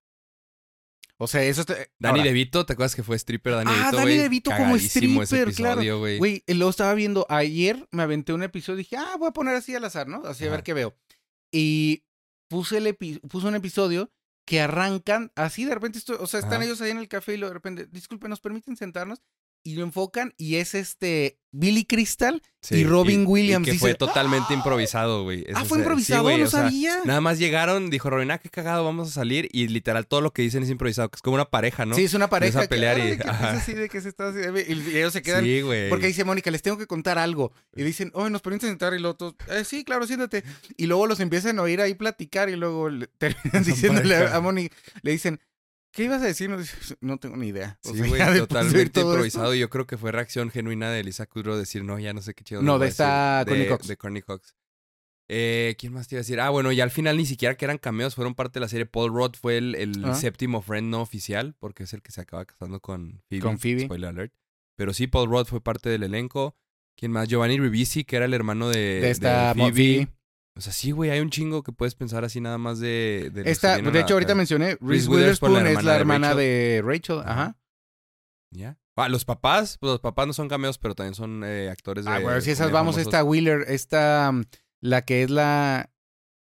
O 1.20 1.26
sea, 1.26 1.42
eso 1.44 1.62
está... 1.62 1.74
Danny 1.98 2.20
ahora, 2.20 2.24
DeVito, 2.30 2.66
¿te 2.66 2.74
acuerdas 2.74 2.96
que 2.96 3.02
fue 3.02 3.16
stripper 3.16 3.54
Danny 3.54 3.72
Ah, 3.74 3.78
DeVito, 3.78 3.98
Danny 3.98 4.04
güey? 4.12 4.18
DeVito 4.20 4.52
como 4.52 4.76
ese 4.76 4.88
stripper, 4.88 5.54
claro. 5.56 6.00
güey. 6.00 6.44
Lo 6.48 6.70
estaba 6.70 6.94
viendo 6.94 7.26
ayer, 7.28 7.88
me 7.92 8.04
aventé 8.04 8.34
un 8.34 8.44
episodio 8.44 8.76
y 8.80 8.84
dije, 8.84 8.98
ah, 8.98 9.16
voy 9.18 9.28
a 9.30 9.32
poner 9.32 9.56
así 9.56 9.74
al 9.74 9.84
azar, 9.84 10.08
¿no? 10.08 10.22
Así 10.26 10.46
a 10.46 10.52
ver 10.52 10.62
qué 10.62 10.74
veo. 10.76 10.96
Y 11.52 12.04
puse, 12.50 12.78
el 12.78 12.86
epi- 12.86 13.20
puse 13.28 13.48
un 13.48 13.56
episodio 13.56 14.12
que 14.48 14.62
arrancan 14.62 15.32
así 15.36 15.66
de 15.66 15.76
repente, 15.76 16.00
estoy, 16.00 16.16
o 16.22 16.26
sea, 16.26 16.40
están 16.40 16.62
Ajá. 16.62 16.66
ellos 16.66 16.82
ahí 16.82 16.92
en 16.92 17.00
el 17.00 17.10
café 17.10 17.36
y 17.36 17.42
de 17.42 17.54
repente, 17.54 17.86
disculpe, 17.88 18.30
¿nos 18.30 18.40
permiten 18.40 18.78
sentarnos? 18.78 19.22
Y 19.64 19.76
lo 19.76 19.84
enfocan 19.84 20.34
y 20.38 20.56
es 20.56 20.76
este 20.76 21.40
Billy 21.52 21.86
Crystal 21.86 22.42
Sí, 22.62 22.76
y 22.80 22.84
Robin 22.84 23.24
y 23.24 23.26
Williams. 23.26 23.66
que 23.66 23.72
Dice, 23.72 23.80
fue 23.82 23.94
totalmente 23.96 24.48
"¡Ah!". 24.50 24.54
improvisado, 24.58 25.24
güey. 25.24 25.46
Ah, 25.56 25.64
fue 25.64 25.78
improvisado, 25.80 26.24
güey, 26.24 26.38
no 26.38 26.48
sea, 26.48 26.64
sabía. 26.64 27.00
Nada 27.06 27.22
más 27.22 27.40
llegaron, 27.40 27.90
dijo 27.90 28.10
Robin, 28.10 28.30
ah, 28.32 28.38
qué 28.40 28.50
cagado, 28.50 28.84
vamos 28.84 29.08
a 29.08 29.12
salir. 29.12 29.48
Y 29.54 29.68
literal, 29.70 30.06
todo 30.08 30.22
lo 30.22 30.32
que 30.34 30.42
dicen 30.42 30.64
es 30.64 30.70
improvisado, 30.70 31.10
que 31.10 31.16
es 31.16 31.22
como 31.22 31.36
una 31.36 31.46
pareja, 31.46 31.86
¿no? 31.86 31.96
Sí, 31.96 32.04
es 32.04 32.14
una 32.14 32.30
pareja. 32.30 32.62
a 32.62 32.68
pelear 32.68 32.98
que, 32.98 33.02
y- 33.02 33.04
"Órale, 33.12 33.18
¿qué 33.24 33.24
ajá. 33.30 33.40
pasa 33.48 33.58
así 33.58 33.74
de 33.74 33.90
que 33.90 34.02
se 34.02 34.10
está 34.10 34.28
así? 34.30 34.40
Y 34.68 34.98
ellos 34.98 35.14
se 35.14 35.22
quedan. 35.22 35.44
Sí, 35.46 35.62
güey. 35.62 35.90
Porque 35.90 36.08
dice 36.08 36.24
Mónica, 36.26 36.52
les 36.52 36.62
tengo 36.62 36.78
que 36.78 36.88
contar 36.88 37.18
algo. 37.18 37.54
Y 37.76 37.84
dicen, 37.84 38.12
oye, 38.14 38.30
nos 38.30 38.42
permiten 38.42 38.70
sentar 38.70 38.94
y 38.94 39.00
los 39.00 39.12
otros, 39.14 39.36
"Eh, 39.50 39.64
sí, 39.64 39.84
claro, 39.86 40.06
siéntate. 40.06 40.44
Y 40.76 40.88
luego 40.88 41.08
los 41.08 41.20
empiezan 41.22 41.58
a 41.60 41.62
oír 41.64 41.80
ahí 41.82 41.94
platicar 41.94 42.50
y 42.50 42.56
luego 42.58 42.90
le- 42.90 43.08
terminan 43.18 43.64
diciéndole 43.64 44.16
a, 44.18 44.36
a 44.36 44.42
Mónica, 44.42 44.76
le 45.02 45.12
dicen, 45.12 45.40
¿qué 45.92 46.04
ibas 46.04 46.22
a 46.22 46.26
decir? 46.26 46.50
No, 47.02 47.18
tengo 47.18 47.38
ni 47.38 47.48
idea. 47.48 47.80
O 47.86 47.94
Sí, 47.94 48.00
güey, 48.10 48.22
totalmente 48.38 48.84
esto- 48.84 49.02
improvisado. 49.02 49.54
Y 49.56 49.60
yo 49.60 49.70
creo 49.70 49.86
que 49.88 49.98
fue 49.98 50.12
reacción 50.12 50.50
genuina 50.52 50.90
de 50.92 51.00
Elisa 51.02 51.26
Kudrow 51.26 51.56
decir, 51.56 51.84
no, 51.84 51.98
ya 52.00 52.14
no 52.14 52.22
sé 52.22 52.34
qué 52.34 52.44
chido. 52.44 52.62
No, 52.62 52.80
de 52.80 52.88
esta 52.88 53.44
decir". 53.46 53.48
Courtney 53.48 53.64
de, 53.66 53.70
Cox. 53.72 53.88
De 53.88 53.98
Courtney 53.98 54.22
Cox. 54.22 54.56
Eh, 55.30 55.76
¿Quién 55.78 55.92
más 55.94 56.08
te 56.08 56.16
iba 56.16 56.20
a 56.20 56.22
decir? 56.24 56.40
Ah, 56.40 56.50
bueno, 56.52 56.72
ya 56.72 56.84
al 56.86 56.92
final 56.92 57.18
ni 57.18 57.26
siquiera 57.26 57.56
que 57.56 57.66
eran 57.66 57.78
cameos, 57.78 58.16
fueron 58.16 58.34
parte 58.34 58.60
de 58.60 58.62
la 58.62 58.70
serie. 58.70 58.86
Paul 58.86 59.12
Rudd 59.12 59.36
fue 59.40 59.58
el, 59.58 59.76
el 59.76 60.06
Ah. 60.06 60.16
séptimo 60.16 60.62
friend 60.62 60.90
no 60.90 61.02
oficial, 61.02 61.54
porque 61.60 61.84
es 61.84 61.94
el 61.94 62.02
que 62.02 62.12
se 62.14 62.22
acaba 62.22 62.46
casando 62.46 62.80
con 62.80 63.22
Phoebe. 63.30 63.42
Con 63.42 63.60
Phoebe. 63.60 63.82
Spoiler 63.86 64.10
alert. 64.10 64.34
Pero 64.78 64.94
sí, 64.94 65.08
Paul 65.08 65.30
Rudd 65.30 65.48
fue 65.48 65.62
parte 65.62 65.90
del 65.90 66.04
elenco. 66.04 66.56
¿Quién 66.96 67.12
más? 67.12 67.28
Giovanni 67.28 67.60
Ribisi, 67.60 68.06
que 68.06 68.16
era 68.16 68.26
el 68.26 68.34
hermano 68.34 68.70
de, 68.70 69.02
de 69.02 69.10
esta 69.12 69.54
de 69.54 69.60
Phoebe. 69.60 69.72
Phoebe. 69.74 70.08
O 70.58 70.62
sea, 70.62 70.74
sí, 70.74 70.92
güey, 70.92 71.12
hay 71.12 71.20
un 71.20 71.30
chingo 71.30 71.62
que 71.62 71.72
puedes 71.72 71.94
pensar 71.94 72.26
así 72.26 72.42
nada 72.42 72.58
más 72.58 72.80
de... 72.80 73.30
de 73.32 73.50
Esta, 73.50 73.78
de 73.78 74.00
a 74.00 74.02
hecho, 74.02 74.16
ahorita 74.16 74.34
mencioné, 74.34 74.78
Reese 74.82 75.08
Witherspoon, 75.08 75.52
Witherspoon 75.52 75.64
la 75.64 75.72
es 75.72 75.84
la 75.84 75.96
hermana 75.96 76.34
de 76.34 76.44
de 76.44 76.82
Rachel. 76.84 77.20
Ajá. 77.24 77.58
¿Ya? 78.52 78.80
Ah, 78.96 79.08
los 79.08 79.24
papás, 79.24 79.78
pues 79.80 79.92
los 79.92 80.00
papás 80.00 80.26
no 80.26 80.34
son 80.34 80.48
cameos, 80.48 80.80
pero 80.80 80.96
también 80.96 81.14
son 81.14 81.44
eh, 81.46 81.70
actores 81.70 82.06
de... 82.06 82.12
Ah, 82.12 82.20
bueno, 82.20 82.42
si 82.42 82.50
esas 82.50 82.72
vamos, 82.72 82.96
famosos. 82.96 83.14
esta 83.14 83.24
Wheeler, 83.24 83.66
esta, 83.68 84.32
mm, 84.32 84.46
la 84.82 85.04
que 85.04 85.22
es 85.22 85.30
la... 85.30 85.92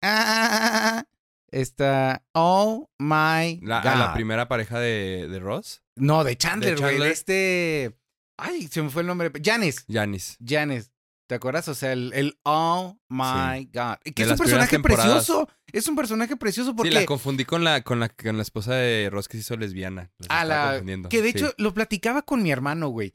Ah, 0.02 1.04
esta... 1.52 2.24
Oh 2.34 2.90
my 2.98 3.60
La, 3.62 3.82
God. 3.82 3.88
a 3.88 3.96
la 3.96 4.14
primera 4.16 4.48
pareja 4.48 4.80
de, 4.80 5.28
de 5.30 5.40
Ross, 5.40 5.84
No, 5.96 6.24
de 6.24 6.36
Chandler, 6.36 6.76
¿De 6.76 6.82
güey. 6.82 6.98
De, 6.98 7.12
este. 7.12 7.96
Ay, 8.38 8.68
se 8.68 8.82
me 8.82 8.90
fue 8.90 9.02
el 9.04 9.08
nombre. 9.08 9.32
Janis. 9.44 9.86
Janice. 9.88 10.38
Janis. 10.44 10.92
¿Te 11.30 11.36
acuerdas? 11.36 11.68
O 11.68 11.76
sea, 11.76 11.94
el, 11.94 12.12
el 12.16 12.40
Oh 12.42 12.98
my 13.08 13.70
God. 13.72 13.98
Y 14.04 14.14
Que 14.14 14.26
De 14.26 14.34
es 14.34 14.40
un 14.40 14.46
personaje 14.46 14.80
precioso. 14.80 15.48
Es 15.72 15.88
un 15.88 15.96
personaje 15.96 16.36
precioso 16.36 16.76
porque. 16.76 16.90
Sí, 16.90 16.96
la 16.96 17.06
confundí 17.06 17.46
con 17.46 17.64
la, 17.64 17.84
con, 17.84 18.00
la, 18.00 18.10
con 18.10 18.36
la 18.36 18.42
esposa 18.42 18.74
de 18.74 19.12
Ross 19.12 19.28
que 19.28 19.38
se 19.38 19.42
hizo 19.42 19.56
lesbiana. 19.56 20.12
A 20.28 20.44
la, 20.44 20.82
que 21.08 21.22
de 21.22 21.32
Sí. 21.32 21.38
hecho 21.38 21.54
lo 21.60 21.76
platicaba 21.76 22.24
con 22.24 22.42
mi 22.42 22.50
hermano, 22.52 22.88
güey. 22.90 23.14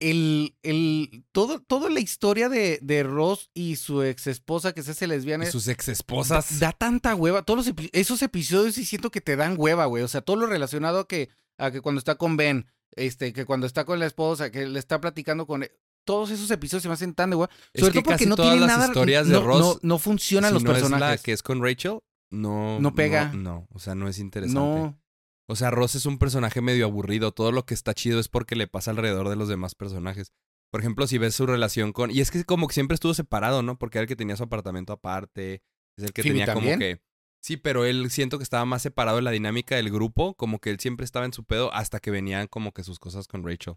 El, 0.00 0.56
el, 0.64 1.24
todo, 1.30 1.60
toda 1.60 1.90
la 1.90 2.00
historia 2.00 2.48
de, 2.48 2.80
de 2.82 3.04
Ross 3.04 3.50
y 3.54 3.76
su 3.76 4.02
ex 4.02 4.26
esposa 4.26 4.72
que 4.72 4.82
se 4.82 4.90
hace 4.90 5.06
lesbiana. 5.06 5.44
Y 5.44 5.50
sus 5.52 5.68
ex 5.68 5.86
esposas. 5.86 6.58
Da 6.58 6.72
tanta 6.72 7.14
hueva. 7.14 7.42
Todos 7.44 7.68
los 7.68 7.74
esos 7.92 8.20
episodios 8.22 8.74
sí 8.74 8.84
siento 8.84 9.12
que 9.12 9.20
te 9.20 9.36
dan 9.36 9.54
hueva, 9.56 9.86
güey. 9.86 10.02
O 10.02 10.08
sea, 10.08 10.22
todo 10.22 10.34
lo 10.34 10.46
relacionado 10.48 10.98
a 10.98 11.06
que, 11.06 11.28
a 11.58 11.70
que 11.70 11.80
cuando 11.80 12.00
está 12.00 12.16
con 12.16 12.36
Ben, 12.36 12.66
este, 12.96 13.32
que 13.32 13.44
cuando 13.44 13.68
está 13.68 13.84
con 13.84 14.00
la 14.00 14.06
esposa, 14.06 14.50
que 14.50 14.66
le 14.66 14.80
está 14.80 15.00
platicando 15.00 15.46
con. 15.46 15.64
Todos 16.04 16.30
esos 16.30 16.50
episodios 16.50 16.82
se 16.82 16.88
me 16.88 16.94
hacen 16.94 17.14
tan 17.14 17.30
de. 17.30 17.36
Es 17.72 17.80
Sobre 17.80 17.92
que 17.92 18.02
todo 18.02 18.04
porque 18.04 18.14
casi 18.14 18.26
no 18.26 18.36
todas 18.36 18.50
tienen 18.52 18.68
las 18.68 18.76
nada. 18.78 18.86
historias 18.88 19.26
de 19.26 19.34
no, 19.34 19.42
Ross, 19.42 19.60
no, 19.60 19.78
no 19.82 19.98
funcionan 19.98 20.50
si 20.50 20.54
los 20.54 20.62
no 20.64 20.72
es 20.72 20.78
personajes. 20.78 21.20
la 21.20 21.22
que 21.22 21.32
es 21.32 21.42
con 21.42 21.62
Rachel, 21.62 22.00
no... 22.30 22.78
No 22.80 22.94
pega. 22.94 23.30
No, 23.32 23.38
no, 23.38 23.68
o 23.72 23.78
sea, 23.78 23.94
no 23.94 24.08
es 24.08 24.18
interesante. 24.18 24.60
no. 24.60 24.98
O 25.46 25.56
sea, 25.56 25.70
Ross 25.70 25.94
es 25.94 26.06
un 26.06 26.18
personaje 26.18 26.62
medio 26.62 26.86
aburrido. 26.86 27.32
Todo 27.32 27.52
lo 27.52 27.66
que 27.66 27.74
está 27.74 27.92
chido 27.92 28.18
es 28.18 28.28
porque 28.28 28.56
le 28.56 28.66
pasa 28.66 28.90
alrededor 28.90 29.28
de 29.28 29.36
los 29.36 29.48
demás 29.48 29.74
personajes. 29.74 30.32
Por 30.70 30.80
ejemplo, 30.80 31.06
si 31.06 31.18
ves 31.18 31.34
su 31.34 31.46
relación 31.46 31.92
con... 31.92 32.10
Y 32.10 32.20
es 32.20 32.30
que 32.30 32.44
como 32.44 32.66
que 32.66 32.74
siempre 32.74 32.94
estuvo 32.94 33.12
separado, 33.12 33.62
¿no? 33.62 33.78
Porque 33.78 33.98
era 33.98 34.02
el 34.04 34.08
que 34.08 34.16
tenía 34.16 34.36
su 34.36 34.44
apartamento 34.44 34.94
aparte. 34.94 35.62
Es 35.98 36.04
el 36.04 36.12
que 36.12 36.22
Phoebe 36.22 36.40
tenía 36.40 36.54
como 36.54 36.78
que... 36.78 37.02
Sí, 37.42 37.58
pero 37.58 37.84
él 37.84 38.10
siento 38.10 38.38
que 38.38 38.42
estaba 38.42 38.64
más 38.64 38.80
separado 38.80 39.18
de 39.18 39.22
la 39.22 39.32
dinámica 39.32 39.76
del 39.76 39.90
grupo. 39.90 40.34
Como 40.34 40.60
que 40.60 40.70
él 40.70 40.80
siempre 40.80 41.04
estaba 41.04 41.26
en 41.26 41.34
su 41.34 41.44
pedo 41.44 41.72
hasta 41.74 42.00
que 42.00 42.10
venían 42.10 42.46
como 42.46 42.72
que 42.72 42.82
sus 42.82 42.98
cosas 42.98 43.28
con 43.28 43.44
Rachel. 43.46 43.74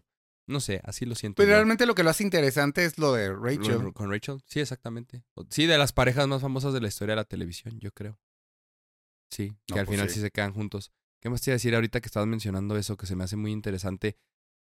No 0.48 0.60
sé, 0.60 0.80
así 0.82 1.04
lo 1.04 1.14
siento. 1.14 1.36
Pero 1.36 1.50
yo. 1.50 1.54
realmente 1.56 1.84
lo 1.84 1.94
que 1.94 2.02
lo 2.02 2.10
hace 2.10 2.24
interesante 2.24 2.84
es 2.84 2.98
lo 2.98 3.12
de 3.12 3.32
Rachel. 3.32 3.92
¿Con 3.92 4.10
Rachel? 4.10 4.42
Sí, 4.46 4.60
exactamente. 4.60 5.22
Sí, 5.50 5.66
de 5.66 5.76
las 5.76 5.92
parejas 5.92 6.26
más 6.26 6.40
famosas 6.40 6.72
de 6.72 6.80
la 6.80 6.88
historia 6.88 7.12
de 7.12 7.16
la 7.16 7.24
televisión, 7.24 7.78
yo 7.80 7.92
creo. 7.92 8.18
Sí, 9.30 9.50
que 9.66 9.74
No, 9.74 9.80
al 9.80 9.86
pues 9.86 9.96
final 9.96 10.08
sí. 10.08 10.14
sí. 10.16 10.20
se 10.22 10.30
quedan 10.30 10.54
juntos. 10.54 10.90
¿Qué 11.20 11.28
más 11.28 11.42
te 11.42 11.50
iba 11.50 11.54
a 11.54 11.56
decir 11.56 11.74
ahorita 11.74 12.00
que 12.00 12.06
estabas 12.06 12.28
mencionando 12.28 12.76
eso, 12.78 12.96
que 12.96 13.06
se 13.06 13.14
me 13.14 13.24
hace 13.24 13.36
muy 13.36 13.52
interesante? 13.52 14.16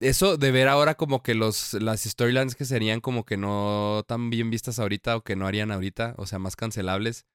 Eso 0.00 0.36
de 0.36 0.50
ver 0.50 0.68
ahora 0.68 0.94
como 0.94 1.22
que 1.22 1.34
los, 1.34 1.74
las 1.74 2.02
storylines 2.04 2.54
que 2.54 2.64
serían 2.64 3.00
como 3.00 3.24
que 3.24 3.36
no 3.36 4.02
tan 4.06 4.30
bien 4.30 4.50
vistas 4.50 4.78
ahorita 4.78 5.16
o 5.16 5.22
que 5.24 5.36
no 5.36 5.46
harían 5.46 5.70
ahorita, 5.72 6.14
o 6.16 6.26
sea, 6.26 6.38
más 6.38 6.56
cancelables. 6.56 7.26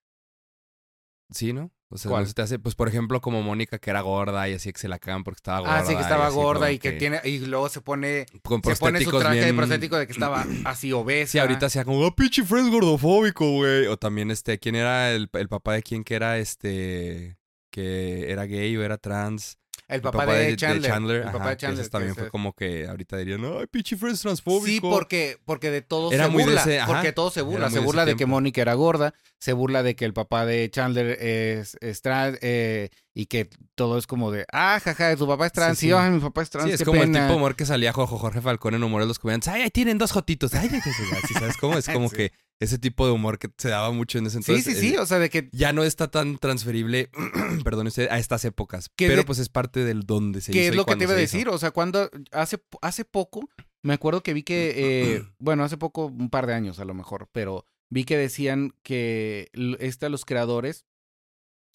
Sí, 1.29 1.53
¿no? 1.53 1.71
O 1.93 1.97
sea, 1.97 2.09
¿Cuál? 2.09 2.23
no 2.23 2.27
se 2.27 2.33
te 2.33 2.41
hace, 2.41 2.57
pues 2.57 2.73
por 2.73 2.87
ejemplo, 2.87 3.19
como 3.19 3.43
Mónica 3.43 3.77
que 3.77 3.89
era 3.89 3.99
gorda 3.99 4.47
y 4.47 4.53
así 4.53 4.71
que 4.71 4.79
se 4.79 4.87
la 4.87 4.97
cagan 4.97 5.25
porque 5.25 5.39
estaba 5.39 5.59
gorda. 5.59 5.77
Ah, 5.77 5.85
sí, 5.85 5.93
que 5.93 6.01
estaba 6.01 6.27
así 6.27 6.35
gorda 6.35 6.71
y 6.71 6.79
que, 6.79 6.93
tiene. 6.93 7.19
Y 7.25 7.39
luego 7.39 7.67
se 7.67 7.81
pone. 7.81 8.25
con 8.43 8.63
Se 8.63 8.77
pone 8.77 9.01
su 9.01 9.11
traje 9.11 9.41
de 9.41 9.53
prostético 9.53 9.97
de 9.97 10.07
que 10.07 10.13
estaba 10.13 10.45
así 10.63 10.93
obesa. 10.93 11.33
Sí, 11.33 11.39
ahorita 11.39 11.65
hacía 11.65 11.83
como, 11.83 12.05
ah, 12.05 12.15
pinche 12.15 12.45
Friends 12.45 12.71
gordofóbico, 12.71 13.45
güey. 13.51 13.87
O 13.87 13.97
también, 13.97 14.31
este, 14.31 14.57
¿quién 14.57 14.75
era 14.75 15.11
el, 15.11 15.29
el 15.33 15.49
papá 15.49 15.73
de 15.73 15.83
quién 15.83 16.05
que 16.05 16.15
era, 16.15 16.37
este, 16.37 17.37
que 17.69 18.31
era 18.31 18.45
gay 18.45 18.77
o 18.77 18.83
era 18.83 18.97
trans? 18.97 19.57
El 19.95 20.01
papá, 20.01 20.25
de, 20.25 20.55
Chandler. 20.55 21.21
el 21.21 21.23
ajá, 21.27 21.31
papá 21.37 21.49
de 21.51 21.57
Chandler. 21.57 21.89
también 21.89 22.15
fue 22.15 22.29
como 22.29 22.53
que 22.53 22.87
ahorita 22.87 23.17
dirían, 23.17 23.43
ay, 23.45 23.67
pinche 23.67 23.97
Friends 23.97 24.21
transfóbico. 24.21 24.65
Sí, 24.65 24.79
porque, 24.81 25.37
porque 25.45 25.69
de 25.71 25.81
todo 25.81 26.11
Era 26.11 26.25
se 26.25 26.29
muy 26.31 26.39
de 26.43 26.45
burla. 26.49 26.61
ese- 26.61 26.79
ajá, 26.79 26.93
porque 26.93 27.11
todo 27.11 27.29
se 27.31 27.41
burla. 27.41 27.69
Se 27.69 27.75
de 27.79 27.81
burla 27.85 28.05
de 28.05 28.15
que. 28.15 28.25
Mónica 28.25 28.61
era 28.61 28.73
gorda. 28.73 29.13
Se 29.39 29.53
burla 29.53 29.83
de 29.83 29.95
que 29.95 30.05
el 30.05 30.13
papá 30.13 30.45
de 30.45 30.69
Chandler 30.71 31.17
es, 31.21 31.77
es 31.81 32.01
trans. 32.01 32.37
eh, 32.41 32.89
y 33.13 33.25
que 33.25 33.49
todo 33.75 33.97
es 33.97 34.07
como 34.07 34.31
de, 34.31 34.45
ah, 34.53 34.79
jaja, 34.81 35.15
tu 35.17 35.27
papá 35.27 35.47
es 35.47 35.51
trans. 35.51 35.77
Sí, 35.77 35.87
Sí, 35.87 35.91
sí. 35.91 35.97
ay, 35.97 36.11
mi 36.11 36.19
papá 36.19 36.41
es 36.43 36.49
trans. 36.49 36.67
Sí, 36.67 36.73
es 36.73 36.79
qué 36.79 36.85
como 36.85 37.01
el 37.01 37.07
pena". 37.09 37.19
tipo 37.21 37.31
de 37.33 37.37
humor 37.37 37.55
que 37.55 37.65
salía 37.65 37.91
Jorge 37.91 38.39
Falcón 38.41 38.75
en 38.75 38.83
Humor 38.83 39.01
de 39.01 39.07
los 39.07 39.19
Comediantes. 39.19 39.49
Ay, 39.49 39.63
ahí 39.63 39.69
tienen 39.71 39.97
dos 39.97 40.11
jotitos. 40.13 40.53
Ay, 40.53 40.69
ay, 40.71 40.79
así, 41.23 41.33
¿sabes 41.33 41.57
cómo? 41.57 41.77
Es 41.77 41.87
como 41.89 42.07
Sí. 42.09 42.15
que 42.15 42.31
ese 42.61 42.77
tipo 42.79 43.05
de 43.05 43.11
humor 43.11 43.37
que 43.39 43.49
se 43.57 43.67
daba 43.69 43.91
mucho 43.91 44.17
en 44.19 44.27
ese 44.27 44.41
Sí, 44.41 44.51
entonces. 44.53 44.77
sí, 44.77 44.79
sí. 44.89 44.93
eh, 44.95 44.99
O 44.99 45.05
sea, 45.05 45.19
de 45.19 45.29
que 45.29 45.49
ya 45.51 45.73
no 45.73 45.83
está 45.83 46.09
tan 46.09 46.37
transferible, 46.37 47.09
perdón 47.65 47.87
usted, 47.87 48.07
a 48.09 48.19
estas 48.19 48.45
épocas. 48.45 48.89
Que 48.95 49.07
Pero 49.07 49.21
de- 49.21 49.25
pues 49.25 49.39
es 49.39 49.49
parte 49.49 49.83
del 49.83 50.03
donde 50.03 50.39
se 50.41 50.51
¿Qué 50.53 50.59
hizo 50.59 50.67
es 50.69 50.73
y 50.73 50.77
lo 50.77 50.85
que 50.85 50.95
te 50.95 51.03
iba 51.03 51.13
a 51.13 51.15
hizo. 51.21 51.21
decir? 51.37 51.49
O 51.49 51.57
sea, 51.57 51.71
cuando 51.71 52.09
hace, 52.31 52.63
hace 52.81 53.03
poco, 53.03 53.49
me 53.83 53.93
acuerdo 53.93 54.21
que 54.23 54.33
vi 54.33 54.43
que, 54.43 54.73
eh, 54.77 55.23
bueno, 55.39 55.63
hace 55.63 55.77
poco, 55.77 56.05
un 56.05 56.29
par 56.29 56.47
de 56.47 56.53
años 56.53 56.79
a 56.79 56.85
lo 56.85 56.93
mejor, 56.93 57.27
pero 57.33 57.65
vi 57.89 58.05
que 58.05 58.15
decían 58.17 58.73
que 58.83 59.49
este, 59.79 60.09
los 60.09 60.23
creadores, 60.23 60.85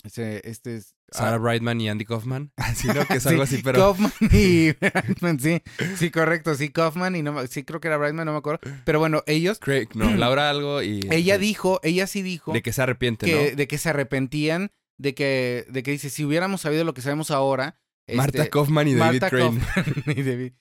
este, 0.06 0.48
este 0.48 0.76
es... 0.76 0.94
Sarah 1.10 1.34
ah, 1.34 1.38
Brightman 1.38 1.80
y 1.80 1.88
Andy 1.88 2.04
Kaufman. 2.04 2.52
Así 2.56 2.88
no, 2.88 3.06
que 3.06 3.14
es 3.14 3.22
sí, 3.22 3.28
algo 3.28 3.42
así, 3.42 3.60
pero. 3.62 3.78
Kaufman 3.78 4.12
y 4.32 4.72
Brightman, 4.80 5.38
sí, 5.38 5.62
sí, 5.96 6.10
correcto, 6.10 6.54
sí, 6.54 6.70
Kaufman 6.70 7.14
y 7.14 7.22
no, 7.22 7.46
sí 7.46 7.64
creo 7.64 7.80
que 7.80 7.88
era 7.88 7.96
Brightman, 7.96 8.26
no 8.26 8.32
me 8.32 8.38
acuerdo, 8.38 8.60
pero 8.84 8.98
bueno, 8.98 9.22
ellos, 9.26 9.58
Craig, 9.60 9.88
no, 9.94 10.10
Laura 10.16 10.50
algo 10.50 10.82
y. 10.82 11.00
ella 11.10 11.38
dijo, 11.38 11.80
ella 11.82 12.06
sí 12.06 12.22
dijo 12.22 12.52
De 12.52 12.62
que 12.62 12.72
se 12.72 12.82
arrepiente, 12.82 13.26
que, 13.26 13.50
¿no? 13.50 13.56
de 13.56 13.68
que 13.68 13.78
se 13.78 13.88
arrepentían, 13.88 14.72
de 14.98 15.14
que, 15.14 15.66
de 15.68 15.82
que 15.82 15.92
dice, 15.92 16.10
si 16.10 16.24
hubiéramos 16.24 16.62
sabido 16.62 16.84
lo 16.84 16.94
que 16.94 17.02
sabemos 17.02 17.30
ahora... 17.30 17.78
Marta 18.14 18.38
este, 18.38 18.50
Kaufman 18.50 18.86
y 18.86 18.94
David 18.94 19.20
Marta 19.20 19.30
Crane. 19.30 19.60
Kaufman 19.74 20.18
y 20.18 20.22
David. 20.22 20.52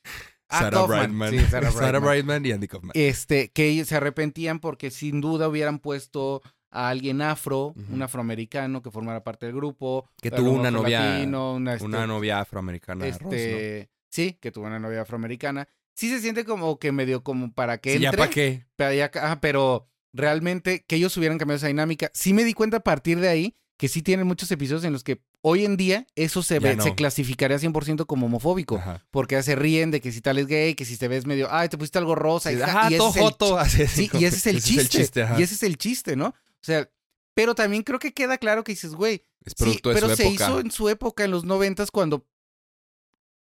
Ah, 0.49 0.59
Sarah 0.59 0.77
Kaufman, 0.77 1.17
Brightman. 1.17 1.29
sí, 1.31 1.39
Sarah 1.51 1.69
Brightman. 1.69 2.03
Brightman 2.03 2.45
y 2.45 2.51
Andy 2.51 2.67
Kaufman. 2.67 2.91
Este, 2.93 3.51
que 3.51 3.67
ellos 3.67 3.87
se 3.87 3.95
arrepentían 3.95 4.59
porque 4.59 4.91
sin 4.91 5.21
duda 5.21 5.47
hubieran 5.47 5.79
puesto 5.79 6.41
a 6.75 6.89
alguien 6.89 7.21
afro, 7.21 7.73
un 7.89 8.01
afroamericano 8.01 8.81
que 8.81 8.91
formara 8.91 9.23
parte 9.23 9.45
del 9.45 9.55
grupo. 9.55 10.09
Que 10.21 10.31
tuvo 10.31 10.51
una 10.51 10.71
novia- 10.71 10.99
latino, 11.13 11.53
una, 11.55 11.73
este, 11.73 11.85
Una 11.85 12.05
novia 12.05 12.39
afroamericana. 12.41 13.05
Ross, 13.05 13.21
¿no? 13.21 13.31
este, 13.31 13.89
Sí, 14.09 14.37
que 14.39 14.51
tuvo 14.51 14.65
una 14.65 14.79
novia 14.79 15.01
afroamericana. 15.01 15.67
Sí 15.95 16.09
se 16.09 16.19
siente 16.21 16.45
como 16.45 16.77
que 16.79 16.91
medio 16.91 17.23
como 17.23 17.53
para 17.53 17.77
que 17.79 17.93
Sí, 17.93 17.99
¿Ya 17.99 18.09
entre. 18.09 18.17
para 18.19 18.29
qué? 18.29 18.65
pero, 18.75 18.93
ya- 18.93 19.39
pero 19.41 19.89
realmente 20.13 20.83
que 20.87 20.95
ellos 20.97 21.15
hubieran 21.17 21.37
cambiado 21.37 21.57
esa 21.57 21.67
dinámica. 21.67 22.09
Sí 22.13 22.33
me 22.33 22.43
di 22.43 22.53
cuenta 22.53 22.77
a 22.77 22.83
partir 22.83 23.19
de 23.19 23.27
ahí 23.29 23.55
que 23.77 23.87
sí 23.89 24.01
tienen 24.01 24.25
muchos 24.25 24.49
episodios 24.51 24.85
en 24.85 24.93
los 24.93 25.03
que 25.03 25.21
hoy 25.41 25.65
en 25.65 25.75
día 25.75 26.07
eso 26.15 26.41
se, 26.41 26.59
ve, 26.59 26.77
no. 26.77 26.83
se 26.83 26.95
clasificaría 26.95 27.57
100% 27.59 28.05
como 28.05 28.27
homofóbico. 28.27 28.77
Ajá. 28.77 29.05
Porque 29.11 29.41
se 29.43 29.55
ríen 29.55 29.91
de 29.91 29.99
que 29.99 30.13
si 30.13 30.21
tal 30.21 30.37
es 30.37 30.47
gay, 30.47 30.75
que 30.75 30.85
si 30.85 30.97
te 30.97 31.09
ves 31.09 31.25
medio, 31.25 31.49
ay, 31.51 31.67
te 31.67 31.77
pusiste 31.77 31.97
algo 31.99 32.15
rosa. 32.15 32.51
Sí, 32.51 32.57
y, 32.57 32.61
ajá, 32.61 32.83
y 32.89 32.93
ese 32.93 32.97
todo 32.97 33.09
es 33.09 33.15
el 33.17 33.21
joto. 33.23 33.57
así, 33.59 33.87
Sí, 33.87 34.09
y 34.13 34.23
ese 34.25 34.37
es 34.37 34.47
el 34.47 34.61
chiste. 34.61 35.27
y 35.37 35.43
ese 35.43 35.53
es 35.55 35.63
el 35.63 35.77
chiste, 35.77 36.15
¿no? 36.15 36.33
O 36.65 36.71
sea, 36.73 36.89
pero 37.35 37.53
también 37.53 37.83
creo 37.83 37.99
que 37.99 38.13
queda 38.13 38.37
claro 38.37 38.63
que 38.63 38.71
dices, 38.71 38.95
güey, 38.95 39.23
Es 39.43 39.53
sí, 39.57 39.73
de 39.75 39.79
pero 39.83 40.09
su 40.09 40.15
se 40.15 40.27
época. 40.27 40.45
hizo 40.45 40.59
en 40.59 40.71
su 40.71 40.89
época, 40.89 41.23
en 41.25 41.31
los 41.31 41.43
noventas, 41.45 41.91
cuando 41.91 42.25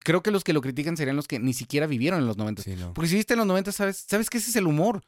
creo 0.01 0.23
que 0.23 0.31
los 0.33 0.43
que 0.45 0.53
lo 0.53 0.61
critican 0.61 0.97
serían 0.97 1.15
los 1.17 1.29
que 1.29 1.39
ni 1.39 1.53
siquiera 1.55 1.87
vivieron 1.87 2.21
en 2.21 2.27
los 2.27 2.37
noventas. 2.37 2.65
Sí, 2.65 2.75
no. 2.75 2.93
Porque 2.95 3.09
si 3.09 3.15
viste 3.17 3.35
en 3.35 3.39
los 3.39 3.47
noventas, 3.47 3.77
sabes, 3.77 4.05
sabes 4.09 4.29
que 4.31 4.39
ese 4.39 4.51
es 4.51 4.57
el 4.57 4.67
humor. 4.67 5.03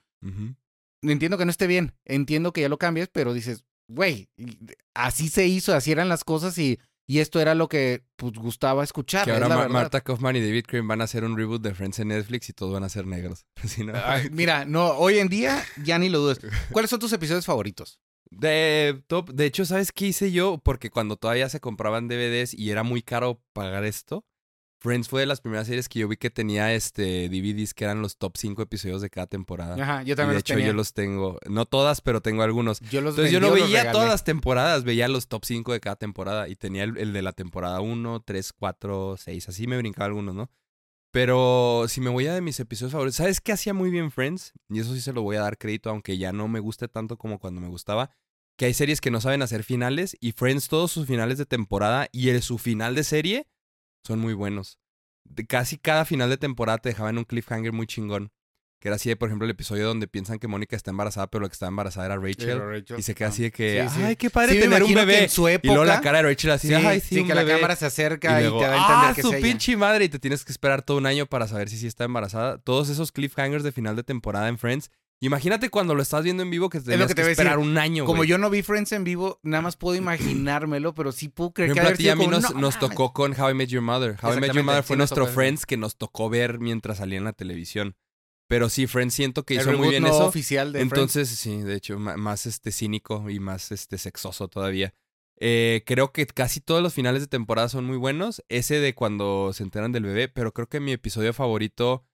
Entiendo 1.03 1.37
que 1.37 1.45
no 1.45 1.51
esté 1.51 1.67
bien, 1.67 1.95
entiendo 2.05 2.53
que 2.53 2.61
ya 2.63 2.69
lo 2.69 2.79
cambies, 2.79 3.09
pero 3.09 3.35
dices, 3.35 3.65
güey, 3.89 4.31
así 4.95 5.29
se 5.29 5.47
hizo, 5.47 5.75
así 5.75 5.93
eran 5.93 6.09
las 6.09 6.25
cosas 6.25 6.57
y 6.59 6.79
Y 7.07 7.19
esto 7.19 7.39
era 7.39 7.55
lo 7.55 7.69
que 7.69 8.03
pues, 8.17 8.33
gustaba 8.33 8.83
escuchar. 8.83 9.25
Que 9.27 9.33
es 9.33 9.35
ahora 9.37 9.49
la 9.49 9.55
Ma- 9.57 9.61
verdad. 9.63 9.75
Marta 9.75 10.01
Kaufman 10.01 10.37
y 10.37 10.41
David 10.41 10.65
Crane 10.67 10.87
van 10.87 11.03
a 11.03 11.05
hacer 11.05 11.23
un 11.25 11.37
reboot 11.37 11.61
de 11.61 11.75
Friends 11.75 11.99
en 11.99 12.09
Netflix 12.09 12.49
y 12.49 12.55
todos 12.55 12.73
van 12.73 12.83
a 12.85 12.89
ser 12.89 13.07
negros. 13.07 13.45
Así, 13.63 13.85
¿no? 13.85 13.93
Ay, 13.95 14.31
mira, 14.33 14.65
no, 14.65 14.93
hoy 14.93 15.19
en 15.19 15.29
día 15.29 15.63
ya 15.85 15.99
ni 15.99 16.09
lo 16.09 16.21
dudes. 16.21 16.39
¿Cuáles 16.73 16.89
son 16.91 17.01
tus 17.01 17.13
episodios 17.13 17.45
favoritos? 17.45 18.01
De 18.31 19.03
top. 19.07 19.31
De 19.31 19.47
hecho, 19.47 19.65
¿sabes 19.65 19.93
qué 19.93 20.07
hice 20.09 20.33
yo? 20.33 20.59
Porque 20.59 20.91
cuando 20.91 21.17
todavía 21.17 21.49
se 21.49 21.61
compraban 21.61 22.09
DVDs 22.09 22.55
y 22.55 22.71
era 22.71 22.83
muy 22.83 23.03
caro 23.03 23.41
pagar 23.53 23.85
esto, 23.85 24.25
Friends 24.81 25.09
fue 25.09 25.21
de 25.23 25.27
las 25.27 25.41
primeras 25.41 25.67
series 25.67 25.89
que 25.89 26.01
yo 26.01 26.09
vi 26.09 26.19
que 26.19 26.29
tenía 26.29 26.75
este 26.75 27.31
DVDs 27.31 27.73
que 27.73 27.85
eran 27.85 28.03
los 28.03 28.19
top 28.19 28.37
5 28.37 28.61
episodios 28.61 29.01
de 29.01 29.09
cada 29.09 29.27
temporada. 29.27 29.83
Ajá, 29.83 30.03
yo 30.03 30.13
Y 30.13 30.17
también 30.17 30.29
de 30.31 30.35
los 30.35 30.41
hecho, 30.41 30.55
tenía. 30.55 30.67
yo 30.67 30.73
los 30.75 30.93
tengo. 30.93 31.39
No 31.49 31.65
todas, 31.65 32.03
pero 32.03 32.21
tengo 32.21 32.43
algunos. 32.43 32.81
Yo 32.81 33.01
los 33.01 33.13
Entonces 33.15 33.33
yo 33.33 33.41
no 33.41 33.51
veía 33.51 33.93
todas 33.93 34.09
las 34.09 34.25
temporadas, 34.25 34.85
veía 34.85 35.09
los 35.09 35.29
top 35.29 35.45
5 35.47 35.73
de 35.73 35.81
cada 35.81 35.97
temporada 35.97 36.49
y 36.49 36.57
tenía 36.57 36.85
el, 36.85 36.99
el 36.99 37.13
de 37.15 37.23
la 37.23 37.33
temporada 37.33 37.81
1, 37.81 38.23
3, 38.27 38.53
4, 38.53 39.17
6, 39.19 39.49
así 39.49 39.67
me 39.67 39.79
brincaba 39.79 40.07
algunos, 40.07 40.35
¿no? 40.35 40.51
Pero 41.15 41.85
si 41.87 42.01
me 42.01 42.11
voy 42.11 42.27
a 42.27 42.35
de 42.35 42.41
mis 42.41 42.59
episodios 42.59 42.91
favoritos, 42.91 43.15
¿sabes 43.15 43.41
qué 43.41 43.53
hacía 43.53 43.73
muy 43.73 43.89
bien 43.89 44.11
Friends? 44.11 44.53
Y 44.69 44.81
eso 44.81 44.95
sí 44.95 45.01
se 45.01 45.13
lo 45.13 45.23
voy 45.23 45.37
a 45.37 45.43
dar 45.43 45.59
crédito, 45.59 45.89
aunque 45.89 46.19
ya 46.19 46.33
no 46.33 46.49
me 46.49 46.59
guste 46.59 46.89
tanto 46.89 47.19
como 47.19 47.39
cuando 47.39 47.61
me 47.61 47.69
gustaba. 47.69 48.11
Que 48.59 48.65
hay 48.65 48.75
series 48.75 49.01
que 49.01 49.13
no 49.13 49.21
saben 49.21 49.41
hacer 49.41 49.63
finales 49.63 50.17
y 50.21 50.33
Friends 50.33 50.67
todos 50.67 50.91
sus 50.91 51.07
finales 51.07 51.39
de 51.39 51.47
temporada 51.47 52.09
y 52.11 52.31
el, 52.31 52.43
su 52.43 52.59
final 52.59 52.97
de 52.97 53.05
serie 53.05 53.47
son 54.05 54.19
muy 54.19 54.35
buenos. 54.35 54.81
De 55.23 55.47
casi 55.47 55.79
cada 55.79 56.05
final 56.05 56.31
de 56.31 56.37
temporada 56.37 56.79
te 56.79 56.89
dejaban 56.89 57.17
un 57.17 57.25
cliffhanger 57.25 57.73
muy 57.73 57.87
chingón. 57.87 58.33
Que 58.85 58.89
era 58.89 58.97
así 58.97 59.09
de, 59.09 59.17
por 59.17 59.31
ejemplo, 59.31 59.47
el 59.47 59.51
episodio 59.51 59.87
donde 59.87 60.07
piensan 60.07 60.39
que 60.39 60.47
Mónica 60.47 60.77
está 60.77 60.91
embarazada, 60.91 61.27
pero 61.29 61.41
la 61.41 61.49
que 61.49 61.55
está 61.55 61.67
embarazada 61.69 62.05
era 62.05 62.19
Rachel. 62.19 62.85
Y 62.99 63.01
se 63.01 63.15
queda 63.15 63.29
así 63.29 63.45
de 63.45 63.51
que, 63.51 63.87
Sí, 63.89 63.95
sí. 63.97 64.03
ay, 64.05 64.15
qué 64.17 64.29
padre 64.29 64.53
Sí, 64.53 64.61
tener 64.61 64.83
un 64.83 64.89
que 64.91 64.95
bebé. 64.95 65.23
en 65.25 65.31
su 65.31 65.49
Y 65.49 65.59
luego 65.63 65.87
la 65.87 65.95
época- 65.95 66.01
cara 66.03 66.19
de 66.19 66.25
Rachel 66.25 66.51
así, 66.51 66.69
Sí, 66.69 66.75
ay, 66.75 67.01
sí, 67.01 67.15
sí, 67.15 67.21
un 67.23 67.27
que 67.29 67.35
la 67.35 67.45
bebé". 67.45 67.55
cámara 67.55 67.77
se 67.77 67.87
acerca 67.87 68.39
y, 68.39 68.43
luego, 68.43 68.59
te 68.61 68.67
da 68.67 68.73
a 68.75 68.77
entender 68.77 69.11
ah, 69.11 69.13
que 69.17 69.23
su 69.23 69.33
ella. 69.33 69.41
pinche 69.41 69.75
madre. 69.79 70.05
Y 70.05 70.11
te 70.11 70.19
tienes 70.19 70.45
que 70.45 70.53
esperar 70.53 70.83
todo 70.83 70.99
un 70.99 71.07
año 71.07 71.25
para 71.25 71.49
saber 71.49 71.71
si 71.71 71.79
sí 71.79 71.87
está 71.87 72.05
embarazada. 72.05 72.59
Todos 72.59 72.91
esos 72.91 73.11
cliffhangers 73.11 73.65
de 73.65 73.73
final 73.73 73.97
de 73.97 74.03
temporada 74.03 74.49
en 74.49 74.59
Friends. 74.59 74.91
Imagínate 75.21 75.71
cuando 75.71 75.95
lo 75.95 76.03
estás 76.03 76.23
viendo 76.23 76.43
en 76.43 76.51
vivo 76.51 76.69
que 76.69 76.79
te 76.81 76.85
lo 76.85 76.91
tenías 76.91 77.07
que 77.09 77.13
que, 77.13 77.15
te 77.15 77.23
a 77.23 77.25
decir. 77.29 77.41
esperar 77.47 77.59
un 77.59 77.79
año, 77.79 78.05
Como 78.05 78.25
yo 78.25 78.37
no 78.37 78.51
vi 78.51 78.61
Friends 78.61 78.93
en 78.93 79.05
vivo, 79.05 79.41
nada 79.43 79.63
más 79.63 79.77
puedo 79.77 79.97
imaginármelo, 79.97 80.95
pero 80.95 81.13
sí 81.13 81.29
puedo 81.29 81.55
creer 81.55 81.69
que 81.73 81.79
ejemplo, 81.81 81.87
a 81.87 81.89
haber 81.89 81.97
ti 81.97 82.05
y 82.05 82.09
a 82.11 82.17
mí 82.17 82.25
como, 82.27 82.33
nos, 82.33 82.43
"No 82.55 82.61
nos 82.61 82.75
mames". 82.75 82.91
tocó 82.91 83.15
con 83.15 83.33
How 83.41 83.49
I 83.51 83.55
Met 83.55 83.69
Your 83.71 83.81
Mother. 83.81 84.19
How 84.23 84.35
I 84.35 84.41
Met 84.41 84.53
Your 84.53 84.65
Mother 84.65 84.83
fue 84.83 84.99
nuestro. 84.99 85.27
Friends 85.27 85.65
que 85.65 85.79
nos 85.79 85.97
tocó 85.97 86.29
ver 86.29 86.59
mientras 86.59 86.99
salía 86.99 87.17
en 87.17 87.25
la 87.25 87.33
televisión. 87.33 87.97
Pero 88.55 88.69
sí, 88.69 88.87
Friends 88.87 89.15
siento 89.15 89.43
que 89.43 89.55
El 89.57 89.63
hizo 89.63 89.73
muy 89.73 89.89
bien 89.89 90.05
no 90.05 90.11
eso. 90.11 90.27
oficial 90.29 90.73
de 90.73 90.79
Friends. 90.79 90.93
Entonces, 90.93 91.29
sí, 91.29 91.63
de 91.63 91.75
hecho, 91.75 91.99
más 91.99 92.47
este 92.47 92.71
cínico 92.71 93.29
y 93.29 93.41
más 93.41 93.73
este 93.73 93.99
sexoso 93.99 94.47
todavía. 94.47 94.95
Eh, 95.41 95.83
creo 95.85 96.13
que 96.13 96.25
casi 96.29 96.61
todos 96.61 96.81
los 96.81 96.95
finales 96.95 97.21
de 97.21 97.27
temporada 97.27 97.69
son 97.69 97.85
muy 97.85 97.97
buenos. 97.97 98.45
Ese 98.49 98.79
de 98.79 98.95
cuando 98.95 99.53
se 99.53 99.65
enteran 99.65 99.91
del 99.91 100.05
bebé, 100.05 100.29
pero 100.29 100.55
creo 100.55 100.69
que 100.69 100.79
mi 100.79 100.93
episodio 100.93 101.33
favorito, 101.33 102.07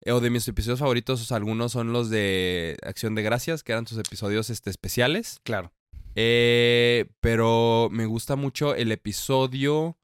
eh, 0.00 0.12
o 0.12 0.20
de 0.20 0.30
mis 0.30 0.48
episodios 0.48 0.78
favoritos, 0.78 1.30
algunos 1.32 1.72
son 1.72 1.92
los 1.92 2.08
de 2.08 2.78
Acción 2.82 3.14
de 3.14 3.20
Gracias, 3.20 3.62
que 3.62 3.72
eran 3.72 3.86
sus 3.86 3.98
episodios 3.98 4.48
este, 4.48 4.70
especiales. 4.70 5.40
Claro. 5.42 5.74
Eh, 6.14 7.10
pero 7.20 7.90
me 7.92 8.06
gusta 8.06 8.36
mucho 8.36 8.74
el 8.74 8.90
episodio 8.90 9.98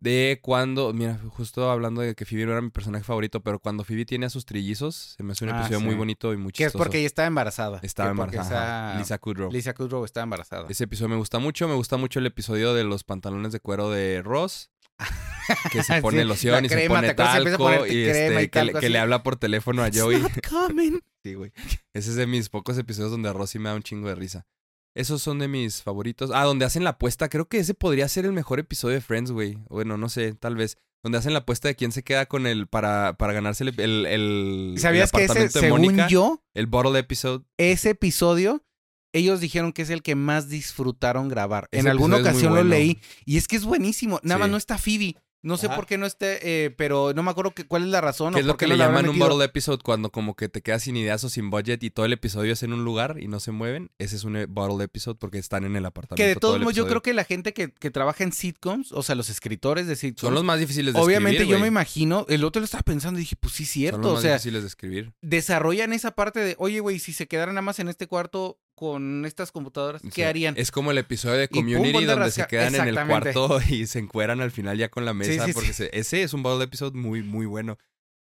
de 0.00 0.38
cuando, 0.42 0.92
mira, 0.92 1.18
justo 1.30 1.70
hablando 1.70 2.00
de 2.00 2.14
que 2.14 2.24
Phoebe 2.24 2.46
no 2.46 2.52
era 2.52 2.60
mi 2.60 2.70
personaje 2.70 3.02
favorito, 3.04 3.40
pero 3.42 3.58
cuando 3.58 3.82
Phoebe 3.84 4.04
tiene 4.04 4.26
a 4.26 4.30
sus 4.30 4.44
trillizos, 4.44 5.14
se 5.16 5.22
me 5.22 5.32
hace 5.32 5.44
un 5.44 5.50
Ah, 5.50 5.56
episodio 5.58 5.80
sí. 5.80 5.84
muy 5.84 5.94
bonito 5.96 6.32
y 6.32 6.36
muy 6.36 6.52
Que 6.52 6.64
es 6.64 6.68
chistoso. 6.68 6.82
porque 6.84 6.98
ella 6.98 7.06
estaba 7.08 7.26
embarazada. 7.26 7.80
Estaba 7.82 8.10
embarazada. 8.10 8.90
esa- 8.92 8.98
Lisa 9.00 9.18
Kudrow. 9.18 9.50
Lisa 9.50 9.74
Kudrow 9.74 10.04
estaba 10.04 10.22
embarazada. 10.24 10.66
Ese 10.68 10.84
episodio 10.84 11.08
me 11.08 11.16
gusta 11.16 11.38
mucho. 11.40 11.66
Me 11.68 11.74
gusta 11.74 11.96
mucho 11.96 12.18
el 12.20 12.26
episodio 12.26 12.74
de 12.74 12.84
los 12.84 13.02
pantalones 13.04 13.52
de 13.52 13.60
cuero 13.60 13.90
de 13.90 14.22
Ross. 14.22 14.70
Que 15.72 15.82
se 15.82 16.02
pone 16.02 16.20
Sí, 16.22 16.28
loción 16.28 16.64
y 16.64 16.68
se 16.68 16.74
crema, 16.74 16.96
pone 16.96 17.14
talco. 17.14 17.86
Y, 17.86 18.04
este, 18.04 18.26
y 18.26 18.28
que, 18.28 18.34
le- 18.34 18.48
talco 18.48 18.72
que 18.80 18.86
así. 18.86 18.92
le 18.92 18.98
habla 18.98 19.22
por 19.22 19.36
teléfono 19.36 19.82
a 19.82 19.88
Joey. 19.92 20.22
Sí, 21.24 21.34
güey. 21.34 21.52
Ese 21.94 22.10
es 22.10 22.16
de 22.16 22.26
mis 22.26 22.48
pocos 22.48 22.76
episodios 22.78 23.10
donde 23.10 23.32
sí 23.46 23.58
me 23.58 23.68
da 23.70 23.74
un 23.74 23.82
chingo 23.82 24.08
de 24.08 24.14
risa. 24.14 24.46
Esos 24.94 25.22
son 25.22 25.38
de 25.38 25.48
mis 25.48 25.82
favoritos. 25.82 26.30
Ah, 26.34 26.44
donde 26.44 26.64
hacen 26.64 26.84
la 26.84 26.90
apuesta. 26.90 27.28
Creo 27.28 27.48
que 27.48 27.58
ese 27.58 27.74
podría 27.74 28.08
ser 28.08 28.24
el 28.24 28.32
mejor 28.32 28.58
episodio 28.58 28.94
de 28.94 29.00
Friends, 29.00 29.30
güey. 29.30 29.58
Bueno, 29.68 29.96
no 29.96 30.08
sé, 30.08 30.34
tal 30.34 30.56
vez. 30.56 30.76
Donde 31.02 31.18
hacen 31.18 31.32
la 31.32 31.40
apuesta 31.40 31.68
de 31.68 31.76
quién 31.76 31.92
se 31.92 32.02
queda 32.02 32.26
con 32.26 32.46
el 32.48 32.66
para, 32.66 33.16
para 33.16 33.32
ganarse 33.32 33.62
el, 33.62 33.68
el, 33.68 34.06
el, 34.06 34.06
el 34.06 34.74
¿Sabías 34.78 35.12
que 35.12 35.24
ese, 35.24 35.48
según 35.48 35.82
Mónica. 35.82 36.08
yo, 36.08 36.42
El 36.54 36.66
bottle 36.66 36.98
episode. 36.98 37.44
ese 37.56 37.90
episodio, 37.90 38.64
ellos 39.12 39.40
dijeron 39.40 39.72
que 39.72 39.82
es 39.82 39.90
el 39.90 40.02
que 40.02 40.16
más 40.16 40.48
disfrutaron 40.48 41.28
grabar. 41.28 41.68
Ese 41.70 41.82
en 41.82 41.88
alguna 41.88 42.16
ocasión 42.16 42.52
lo 42.54 42.64
leí 42.64 42.98
y 43.24 43.36
es 43.36 43.46
que 43.46 43.54
es 43.54 43.64
buenísimo. 43.64 44.18
Nada 44.24 44.40
más 44.40 44.50
no 44.50 44.56
está 44.56 44.76
Phoebe. 44.76 45.14
No 45.40 45.56
sé 45.56 45.66
Ajá. 45.66 45.76
por 45.76 45.86
qué 45.86 45.98
no 45.98 46.06
esté, 46.06 46.64
eh, 46.64 46.70
pero 46.70 47.12
no 47.14 47.22
me 47.22 47.30
acuerdo 47.30 47.52
que, 47.52 47.64
cuál 47.64 47.84
es 47.84 47.88
la 47.90 48.00
razón. 48.00 48.32
Que 48.32 48.38
o 48.38 48.40
es 48.40 48.46
lo 48.46 48.56
que 48.56 48.64
qué 48.66 48.72
le 48.72 48.76
no 48.76 48.84
llaman 48.84 49.08
un 49.08 49.18
bottle 49.18 49.44
episode 49.44 49.78
cuando 49.84 50.10
como 50.10 50.34
que 50.34 50.48
te 50.48 50.62
quedas 50.62 50.82
sin 50.82 50.96
ideas 50.96 51.22
o 51.22 51.28
sin 51.28 51.50
budget 51.50 51.82
y 51.84 51.90
todo 51.90 52.06
el 52.06 52.12
episodio 52.12 52.52
es 52.52 52.62
en 52.64 52.72
un 52.72 52.84
lugar 52.84 53.16
y 53.20 53.28
no 53.28 53.38
se 53.38 53.52
mueven. 53.52 53.90
Ese 53.98 54.16
es 54.16 54.24
un 54.24 54.36
eh, 54.36 54.46
bottle 54.46 54.84
episode 54.84 55.16
porque 55.16 55.38
están 55.38 55.64
en 55.64 55.76
el 55.76 55.86
apartamento. 55.86 56.16
Que 56.22 56.28
de 56.28 56.34
todo 56.34 56.52
todos 56.52 56.60
modos, 56.62 56.74
yo 56.74 56.86
creo 56.88 57.02
que 57.02 57.14
la 57.14 57.24
gente 57.24 57.52
que, 57.52 57.70
que 57.72 57.90
trabaja 57.90 58.24
en 58.24 58.32
sitcoms, 58.32 58.90
o 58.92 59.02
sea, 59.02 59.14
los 59.14 59.30
escritores 59.30 59.86
de 59.86 59.94
sitcoms, 59.96 60.20
Son 60.22 60.34
los 60.34 60.44
más 60.44 60.58
difíciles 60.58 60.94
de 60.94 61.00
obviamente 61.00 61.38
escribir, 61.38 61.56
yo 61.56 61.60
me 61.60 61.68
imagino, 61.68 62.26
el 62.28 62.42
otro 62.44 62.60
lo 62.60 62.64
estaba 62.64 62.82
pensando 62.82 63.20
y 63.20 63.22
dije, 63.22 63.36
pues 63.36 63.54
sí, 63.54 63.64
Son 63.64 63.72
cierto. 63.72 63.98
los 63.98 64.10
O 64.10 64.12
más 64.14 64.22
sea, 64.22 64.32
difíciles 64.32 64.62
de 64.62 64.68
escribir. 64.68 65.12
desarrollan 65.22 65.92
esa 65.92 66.12
parte 66.12 66.40
de, 66.40 66.56
oye, 66.58 66.80
güey, 66.80 66.98
si 66.98 67.12
se 67.12 67.28
quedaran 67.28 67.54
nada 67.54 67.62
más 67.62 67.78
en 67.78 67.88
este 67.88 68.06
cuarto 68.06 68.58
con 68.78 69.24
estas 69.26 69.50
computadoras, 69.50 70.00
¿qué 70.02 70.10
Sí. 70.10 70.22
harían? 70.22 70.54
Es 70.56 70.70
como 70.70 70.90
el 70.92 70.98
episodio 70.98 71.36
de 71.36 71.48
pum, 71.48 71.60
Community 71.64 72.04
a 72.04 72.14
donde 72.14 72.30
se 72.30 72.46
quedan 72.46 72.74
en 72.76 72.86
el 72.88 72.94
cuarto 73.06 73.58
y 73.68 73.86
se 73.88 73.98
encueran 73.98 74.40
al 74.40 74.52
final 74.52 74.78
ya 74.78 74.88
con 74.88 75.04
la 75.04 75.12
mesa. 75.14 75.44
sí, 75.46 75.52
porque 75.52 75.72
se- 75.72 75.90
ese 75.98 76.22
es 76.22 76.32
un 76.32 76.42
bottle 76.44 76.64
episode 76.64 76.96
muy, 76.96 77.22
muy 77.22 77.46
bueno. 77.46 77.76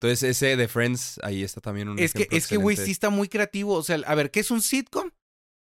Entonces 0.01 0.23
ese 0.37 0.57
de 0.57 0.69
Friends, 0.69 1.19
ahí 1.23 1.43
está 1.43 1.61
también 1.61 1.89
un 1.89 1.99
Es 1.99 2.13
que, 2.13 2.29
es 2.31 2.47
que, 2.49 2.57
güey, 2.59 2.77
sí 2.77 2.91
está 2.91 3.09
muy 3.09 3.29
creativo. 3.29 3.75
O 3.75 3.83
sea, 3.83 3.97
a 4.07 4.15
ver, 4.15 4.31
¿qué 4.31 4.41
es 4.41 4.51
un 4.51 4.61
sitcom? 4.61 5.11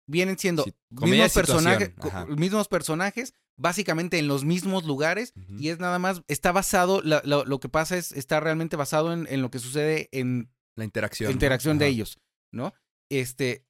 Vienen 0.06 0.38
siendo 0.38 0.64
mismos 0.90 1.34
personajes, 1.34 1.90
mismos 2.28 2.66
personajes, 2.68 3.34
básicamente 3.58 4.18
en 4.18 4.26
los 4.26 4.44
mismos 4.44 4.84
lugares, 4.84 5.34
y 5.58 5.68
es 5.68 5.80
nada 5.80 5.98
más, 5.98 6.22
está 6.28 6.50
basado, 6.52 7.02
la- 7.02 7.20
lo, 7.26 7.44
lo 7.44 7.60
que 7.60 7.68
pasa 7.68 7.98
es, 7.98 8.12
está 8.12 8.40
realmente 8.40 8.76
basado 8.76 9.12
en, 9.12 9.26
en 9.28 9.42
lo 9.42 9.50
que 9.50 9.58
sucede 9.58 10.08
en 10.12 10.50
La 10.76 10.84
interacción. 10.84 11.30
interacción 11.30 11.76
de 11.78 11.88
ellos, 11.88 12.18
¿no? 12.52 12.72
Este, 13.10 13.66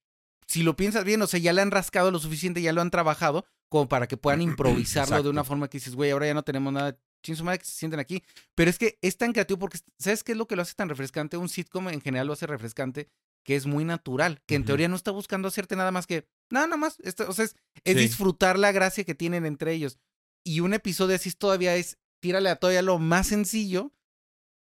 si 0.48 0.62
lo 0.62 0.74
piensas 0.76 1.04
bien, 1.04 1.20
o 1.22 1.26
sea, 1.26 1.38
ya 1.38 1.52
le 1.52 1.60
han 1.62 1.70
rascado 1.70 2.10
lo 2.10 2.18
suficiente, 2.18 2.62
ya 2.62 2.72
lo 2.72 2.80
han 2.80 2.90
trabajado, 2.90 3.44
como 3.68 3.88
para 3.88 4.06
que 4.08 4.16
puedan 4.16 4.40
improvisarlo 4.42 5.22
de 5.22 5.28
una 5.28 5.44
forma 5.44 5.68
que 5.68 5.78
dices, 5.78 5.94
güey, 5.94 6.10
ahora 6.10 6.26
ya 6.26 6.34
no 6.34 6.42
tenemos 6.42 6.72
nada, 6.72 6.98
chin 7.22 7.36
su 7.36 7.44
madre 7.44 7.58
que 7.60 7.64
se 7.66 7.72
sienten 7.72 8.00
aquí. 8.00 8.22
Pero 8.54 8.70
es 8.70 8.78
que 8.78 8.98
es 9.02 9.16
tan 9.16 9.32
creativo 9.32 9.58
porque, 9.58 9.78
¿sabes 9.98 10.24
qué 10.24 10.32
es 10.32 10.38
lo 10.38 10.46
que 10.48 10.56
lo 10.56 10.62
hace 10.62 10.74
tan 10.74 10.88
refrescante? 10.88 11.36
Un 11.36 11.48
sitcom 11.48 11.88
en 11.90 12.00
general 12.00 12.26
lo 12.26 12.32
hace 12.32 12.46
refrescante, 12.46 13.08
que 13.44 13.56
es 13.56 13.66
muy 13.66 13.84
natural, 13.84 14.40
que 14.46 14.54
en 14.56 14.64
teoría 14.64 14.88
no 14.88 14.96
está 14.96 15.10
buscando 15.10 15.48
hacerte 15.48 15.76
nada 15.76 15.90
más 15.90 16.06
que, 16.06 16.26
nada, 16.50 16.66
nada 16.66 16.76
más, 16.78 16.98
esto- 17.00 17.26
o 17.28 17.32
sea, 17.32 17.44
es, 17.44 17.56
es 17.84 17.94
Sí. 17.96 18.00
disfrutar 18.00 18.58
la 18.58 18.72
gracia 18.72 19.04
que 19.04 19.14
tienen 19.14 19.44
entre 19.46 19.72
ellos. 19.74 19.98
Y 20.44 20.60
un 20.60 20.72
episodio 20.74 21.16
así 21.16 21.30
todavía 21.32 21.76
es, 21.76 21.98
tírale 22.20 22.48
a 22.50 22.56
todavía 22.56 22.82
lo 22.82 22.98
más 22.98 23.26
sencillo. 23.26 23.92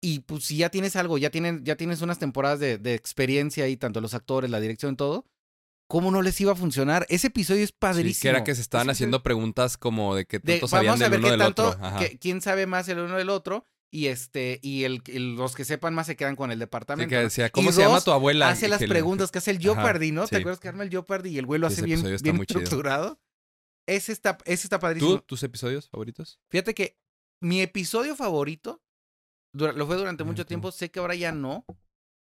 Y 0.03 0.21
pues 0.21 0.45
si 0.45 0.57
ya 0.57 0.71
tienes 0.71 0.97
algo, 0.97 1.19
ya, 1.19 1.31
tienen, 1.31 1.63
ya 1.65 1.77
tienes 1.77 2.01
unas 2.01 2.19
temporadas 2.19 2.59
de, 2.59 2.79
de 2.79 2.95
experiencia 2.95 3.65
ahí, 3.65 3.77
tanto 3.77 4.01
los 4.01 4.15
actores, 4.15 4.51
la 4.51 4.59
dirección, 4.61 4.97
todo, 4.97 5.27
¿cómo 5.91 6.11
no 6.13 6.23
les 6.23 6.41
iba 6.41 6.53
a 6.53 6.55
funcionar? 6.55 7.05
Ese 7.11 7.27
episodio 7.27 7.65
es 7.65 7.71
Sí, 7.71 7.77
padrísimo. 7.79 8.23
que 8.23 8.29
era 8.29 8.45
que 8.45 8.55
se 8.55 8.61
estaban 8.63 8.89
haciendo 8.91 9.23
preguntas 9.25 9.77
como 9.77 10.15
de 10.15 10.25
qué 10.25 10.39
de- 10.39 10.53
tanto 10.55 10.69
sabían 10.69 10.93
vamos 10.93 11.01
a 11.01 11.05
del 11.05 11.11
ver 11.11 11.19
uno 11.19 11.27
qué 11.27 11.31
del 11.33 11.41
tanto, 11.41 11.69
otro. 11.71 11.99
Que- 11.99 12.19
quién 12.19 12.41
sabe 12.41 12.67
más 12.67 12.89
el 12.89 13.01
uno 13.01 13.17
del 13.17 13.29
otro, 13.29 13.67
y 13.93 14.07
este, 14.07 14.61
y 14.63 14.85
el, 14.85 15.03
el- 15.09 15.35
los 15.35 15.57
que 15.57 15.65
sepan 15.65 15.93
más 15.95 16.07
se 16.07 16.15
quedan 16.15 16.37
con 16.37 16.53
el 16.53 16.59
Sí, 16.59 16.61
departamento. 16.61 17.11
que 17.11 17.17
decía, 17.17 17.47
Y 17.49 17.51
¿cómo 17.51 17.73
se 17.73 17.81
llama 17.83 18.01
tu 18.01 18.13
abuela? 18.13 18.49
Hace 18.49 18.69
las 18.69 18.81
preguntas 18.89 19.33
que 19.33 19.39
hace 19.39 19.51
el 19.51 19.59
Jeopardy, 19.59 20.13
¿no? 20.13 20.27
sí. 20.27 20.31
¿Te 20.31 20.37
acuerdas 20.37 20.61
que 20.61 20.69
arma 20.69 20.85
el 20.85 20.91
Jeopardy 20.91 21.31
y 21.31 21.39
el 21.39 21.47
güey 21.47 21.61
lo 21.61 21.69
Sí, 21.69 21.75
hace 21.75 21.83
bien, 21.83 22.03
bien 22.23 22.37
estructurado? 22.41 23.21
Ese 23.89 24.13
está, 24.13 24.39
ese 24.45 24.67
está 24.67 24.79
padrísimo. 24.79 25.17
¿Tú, 25.19 25.23
tus 25.27 25.43
episodios 25.43 25.89
favoritos? 25.89 26.39
Fíjate 26.51 26.73
que 26.73 27.01
mi 27.43 27.61
episodio 27.63 28.15
favorito 28.15 28.81
lo 29.53 29.87
fue 29.89 29.97
durante 29.97 30.23
mucho 30.23 30.47
tiempo. 30.47 30.71
Sé 30.71 30.93
que 30.93 31.01
ahora 31.01 31.17
ya 31.17 31.33
no, 31.33 31.65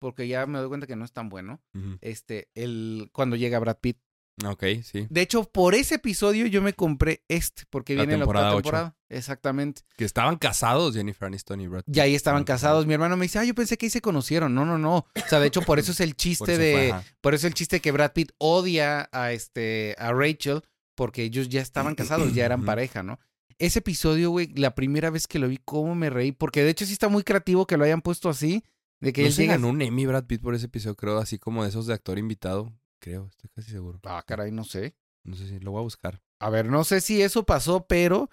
porque 0.02 0.26
ya 0.26 0.44
me 0.46 0.58
doy 0.58 0.68
cuenta 0.68 0.88
que 0.88 0.96
no 0.96 1.04
es 1.04 1.12
tan 1.12 1.28
bueno. 1.28 1.62
Este, 2.00 2.50
el 2.54 3.08
cuando 3.12 3.36
llega 3.36 3.60
Brad 3.60 3.78
Pitt. 3.80 3.98
Ok, 4.44 4.64
sí. 4.82 5.06
De 5.10 5.20
hecho, 5.20 5.44
por 5.44 5.74
ese 5.74 5.96
episodio 5.96 6.46
yo 6.46 6.60
me 6.60 6.72
compré 6.72 7.22
este, 7.28 7.62
porque 7.70 7.94
La 7.94 8.02
viene 8.02 8.14
en 8.14 8.28
la 8.28 8.50
temporada. 8.50 8.96
Exactamente. 9.08 9.82
Que 9.96 10.04
estaban 10.04 10.36
casados 10.38 10.94
Jennifer 10.94 11.26
Aniston 11.26 11.60
y 11.60 11.68
Brad. 11.68 11.84
Y 11.86 12.00
ahí 12.00 12.16
estaban 12.16 12.42
casados. 12.42 12.84
Mi 12.84 12.94
hermano 12.94 13.16
me 13.16 13.26
dice, 13.26 13.38
ah, 13.38 13.44
yo 13.44 13.54
pensé 13.54 13.76
que 13.76 13.86
ahí 13.86 13.90
se 13.90 14.00
conocieron. 14.00 14.54
No, 14.54 14.64
no, 14.64 14.76
no. 14.76 14.96
O 14.96 15.28
sea, 15.28 15.38
de 15.38 15.46
hecho, 15.46 15.62
por 15.62 15.78
eso 15.78 15.92
es 15.92 16.00
el 16.00 16.16
chiste 16.16 16.58
de. 16.58 16.88
fue. 16.90 17.04
Por 17.20 17.34
eso 17.34 17.46
el 17.46 17.54
chiste 17.54 17.80
que 17.80 17.92
Brad 17.92 18.12
Pitt 18.12 18.32
odia 18.38 19.08
a 19.12 19.32
este 19.32 19.94
a 19.98 20.12
Rachel, 20.12 20.62
porque 20.96 21.22
ellos 21.22 21.48
ya 21.48 21.60
estaban 21.60 21.94
casados, 21.94 22.34
ya 22.34 22.44
eran 22.44 22.64
pareja, 22.64 23.04
¿no? 23.04 23.20
Ese 23.58 23.78
episodio, 23.78 24.30
güey, 24.30 24.48
la 24.56 24.74
primera 24.74 25.10
vez 25.10 25.28
que 25.28 25.38
lo 25.38 25.46
vi, 25.46 25.58
cómo 25.64 25.94
me 25.94 26.10
reí, 26.10 26.32
porque 26.32 26.64
de 26.64 26.70
hecho 26.70 26.84
sí 26.84 26.94
está 26.94 27.08
muy 27.08 27.22
creativo 27.22 27.64
que 27.66 27.76
lo 27.76 27.84
hayan 27.84 28.02
puesto 28.02 28.28
así, 28.28 28.64
de 29.02 29.12
que 29.12 29.22
¿No 29.22 29.26
él 29.28 29.32
se 29.34 29.42
llega. 29.42 29.54
ganó 29.54 29.68
un 29.68 29.82
Emmy 29.82 30.06
Brad 30.06 30.24
Pitt 30.26 30.40
por 30.40 30.54
ese 30.54 30.66
episodio, 30.66 30.96
creo, 30.96 31.18
así 31.18 31.38
como 31.38 31.62
de 31.62 31.68
esos 31.68 31.86
de 31.86 31.94
actor 31.94 32.18
invitado. 32.18 32.72
Creo, 33.00 33.26
estoy 33.28 33.50
casi 33.54 33.70
seguro. 33.70 34.00
Ah, 34.04 34.22
caray, 34.26 34.50
no 34.52 34.64
sé. 34.64 34.94
No 35.24 35.36
sé 35.36 35.46
si 35.48 35.58
lo 35.60 35.72
voy 35.72 35.80
a 35.80 35.84
buscar. 35.84 36.22
A 36.40 36.50
ver, 36.50 36.66
no 36.66 36.84
sé 36.84 37.00
si 37.00 37.20
eso 37.22 37.44
pasó, 37.44 37.86
pero 37.86 38.30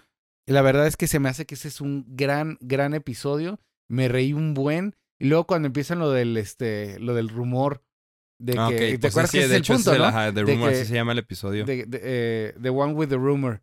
La 0.47 0.61
verdad 0.63 0.87
es 0.87 0.97
que 0.97 1.05
se 1.07 1.19
me 1.19 1.29
hace 1.29 1.45
que 1.45 1.53
ese 1.55 1.67
es 1.67 1.79
un 1.81 2.05
gran, 2.07 2.57
gran 2.61 2.93
episodio. 2.95 3.59
Me 3.87 4.07
reí 4.07 4.33
un 4.33 4.53
buen. 4.55 4.95
Y 5.19 5.25
luego 5.27 5.45
cuando 5.45 5.67
empiezan 5.67 5.99
lo 5.99 6.09
del, 6.11 6.37
este, 6.37 6.97
lo 6.99 7.13
del 7.13 7.29
rumor 7.29 7.83
de 8.39 8.53
que... 8.53 8.59
Ah, 8.59 8.67
ok, 8.69 8.75
¿Te 8.75 8.99
pues 8.99 9.13
acuerdas 9.13 9.31
sí, 9.31 9.37
que 9.37 9.41
de 9.41 9.45
es 9.47 9.51
el 9.51 9.57
hecho, 9.59 9.73
punto, 9.75 9.91
es 9.91 9.95
el, 9.97 10.01
no? 10.03 10.11
The 10.11 10.31
De 10.31 10.41
Rumor, 10.41 10.69
que- 10.71 10.75
así 10.77 10.85
se 10.87 10.93
llama 10.95 11.11
el 11.11 11.17
episodio. 11.19 11.65
de, 11.65 11.85
de, 11.85 11.99
eh, 12.01 12.55
The 12.61 12.69
One 12.69 12.93
with 12.93 13.09
the 13.09 13.17
Rumor. 13.17 13.61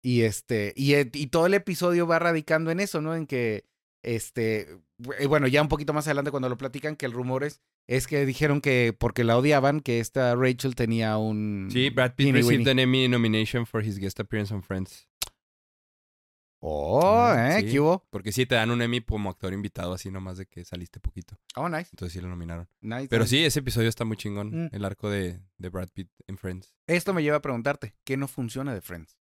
Y 0.00 0.20
este, 0.22 0.74
y, 0.76 0.94
y 0.94 1.26
todo 1.28 1.46
el 1.46 1.54
episodio 1.54 2.06
va 2.06 2.18
radicando 2.20 2.70
en 2.70 2.78
eso, 2.80 3.00
¿no? 3.00 3.16
En 3.16 3.26
que, 3.26 3.64
este, 4.02 4.78
eh, 5.18 5.26
bueno, 5.26 5.46
ya 5.48 5.62
un 5.62 5.68
poquito 5.68 5.92
más 5.92 6.06
adelante 6.06 6.30
cuando 6.30 6.48
lo 6.48 6.56
platican, 6.56 6.96
que 6.96 7.06
el 7.06 7.12
rumor 7.12 7.44
es, 7.44 7.60
es 7.86 8.06
que 8.06 8.24
dijeron 8.26 8.60
que 8.60 8.94
porque 8.98 9.24
la 9.24 9.36
odiaban, 9.38 9.80
que 9.80 10.00
esta 10.00 10.34
Rachel 10.34 10.74
tenía 10.74 11.16
un... 11.18 11.68
Sí, 11.72 11.90
Brad 11.90 12.14
Pitt 12.14 12.32
received 12.34 12.58
weeny. 12.66 12.70
an 12.70 12.78
Emmy 12.78 13.08
nomination 13.08 13.66
for 13.66 13.82
his 13.84 13.98
guest 13.98 14.20
appearance 14.20 14.52
on 14.54 14.62
Friends. 14.62 15.08
Oh, 16.60 17.00
Ah, 17.04 17.56
¿eh? 17.58 17.60
sí. 17.62 17.70
¿Qué 17.70 17.80
hubo? 17.80 18.04
Porque 18.10 18.32
sí, 18.32 18.44
te 18.44 18.56
dan 18.56 18.72
un 18.72 18.82
Emmy 18.82 19.00
como 19.00 19.30
actor 19.30 19.52
invitado, 19.52 19.92
así 19.92 20.10
nomás 20.10 20.38
de 20.38 20.46
que 20.46 20.64
saliste 20.64 20.98
poquito. 20.98 21.38
Oh, 21.54 21.68
nice, 21.68 21.88
Entonces 21.92 22.12
sí 22.14 22.20
lo 22.20 22.28
nominaron. 22.28 22.68
nice. 22.80 23.06
Pero 23.08 23.22
nice. 23.24 23.36
sí, 23.36 23.44
ese 23.44 23.60
episodio 23.60 23.88
está 23.88 24.04
muy 24.04 24.16
chingón. 24.16 24.64
Mm. 24.64 24.70
El 24.72 24.84
arco 24.84 25.08
de, 25.08 25.40
de 25.56 25.68
Brad 25.68 25.88
Pitt 25.92 26.10
en 26.26 26.36
Friends. 26.36 26.74
Esto 26.88 27.14
me 27.14 27.22
lleva 27.22 27.36
a 27.36 27.42
preguntarte, 27.42 27.94
¿qué 28.04 28.16
no 28.16 28.26
funciona 28.26 28.74
de 28.74 28.80
Friends? 28.80 29.18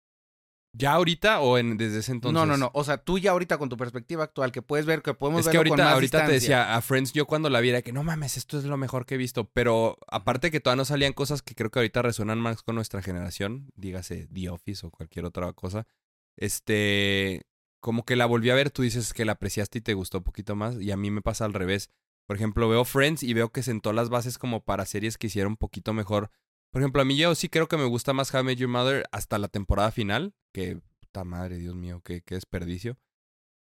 ¿Ya 0.75 0.93
ahorita 0.93 1.39
o 1.41 1.59
en, 1.59 1.77
desde 1.77 1.99
ese 1.99 2.11
entonces? 2.11 2.33
No, 2.33 2.47
no, 2.47 2.57
no. 2.57 2.71
O 2.73 2.83
sea, 2.83 2.97
tú 2.97 3.19
ya 3.19 3.31
ahorita 3.31 3.59
con 3.59 3.69
tu 3.69 3.77
perspectiva 3.77 4.23
actual, 4.23 4.51
que 4.51 4.63
puedes 4.63 4.87
ver 4.87 5.03
que 5.03 5.13
podemos 5.13 5.41
Es 5.41 5.47
que 5.47 5.57
con 5.57 5.67
ahorita, 5.67 5.83
más 5.83 5.93
ahorita 5.93 6.25
te 6.25 6.31
decía, 6.31 6.75
a 6.75 6.81
Friends 6.81 7.13
yo 7.13 7.27
cuando 7.27 7.51
la 7.51 7.59
vi 7.59 7.69
era 7.69 7.83
que 7.83 7.93
no 7.93 8.03
mames, 8.03 8.37
esto 8.37 8.57
es 8.57 8.63
lo 8.65 8.75
mejor 8.75 9.05
que 9.05 9.15
he 9.15 9.17
visto. 9.17 9.45
Pero 9.53 9.99
aparte 10.07 10.49
que 10.49 10.59
todavía 10.59 10.81
no 10.81 10.85
salían 10.85 11.13
cosas 11.13 11.43
que 11.43 11.53
creo 11.53 11.69
que 11.69 11.77
ahorita 11.77 12.01
resuenan 12.01 12.39
más 12.39 12.63
con 12.63 12.73
nuestra 12.73 13.03
generación, 13.03 13.69
dígase 13.75 14.27
The 14.33 14.49
Office 14.49 14.87
o 14.87 14.89
cualquier 14.89 15.25
otra 15.25 15.53
cosa. 15.53 15.85
Este, 16.37 17.43
como 17.79 18.03
que 18.03 18.15
la 18.15 18.25
volví 18.25 18.49
a 18.49 18.55
ver, 18.55 18.71
tú 18.71 18.81
dices 18.81 19.13
que 19.13 19.25
la 19.25 19.33
apreciaste 19.33 19.77
y 19.77 19.81
te 19.81 19.93
gustó 19.93 20.19
un 20.19 20.23
poquito 20.23 20.55
más. 20.55 20.81
Y 20.81 20.89
a 20.91 20.97
mí 20.97 21.11
me 21.11 21.21
pasa 21.21 21.45
al 21.45 21.53
revés. 21.53 21.91
Por 22.25 22.35
ejemplo, 22.35 22.67
veo 22.67 22.83
Friends 22.83 23.21
y 23.21 23.33
veo 23.33 23.51
que 23.51 23.61
sentó 23.61 23.93
las 23.93 24.09
bases 24.09 24.39
como 24.39 24.63
para 24.63 24.85
series 24.85 25.19
que 25.19 25.27
hicieron 25.27 25.51
un 25.51 25.57
poquito 25.57 25.93
mejor. 25.93 26.31
Por 26.73 26.81
ejemplo, 26.81 27.03
a 27.03 27.05
mí 27.05 27.15
yo 27.15 27.35
sí 27.35 27.49
creo 27.49 27.67
que 27.67 27.77
me 27.77 27.85
gusta 27.85 28.13
más 28.13 28.33
How 28.33 28.41
I 28.41 28.43
Met 28.45 28.57
Your 28.57 28.67
Mother 28.67 29.05
hasta 29.11 29.37
la 29.37 29.47
temporada 29.47 29.91
final, 29.91 30.33
que 30.51 30.79
puta 30.99 31.23
madre, 31.23 31.59
Dios 31.59 31.75
mío, 31.75 32.01
qué, 32.03 32.21
qué 32.21 32.33
desperdicio. 32.33 32.97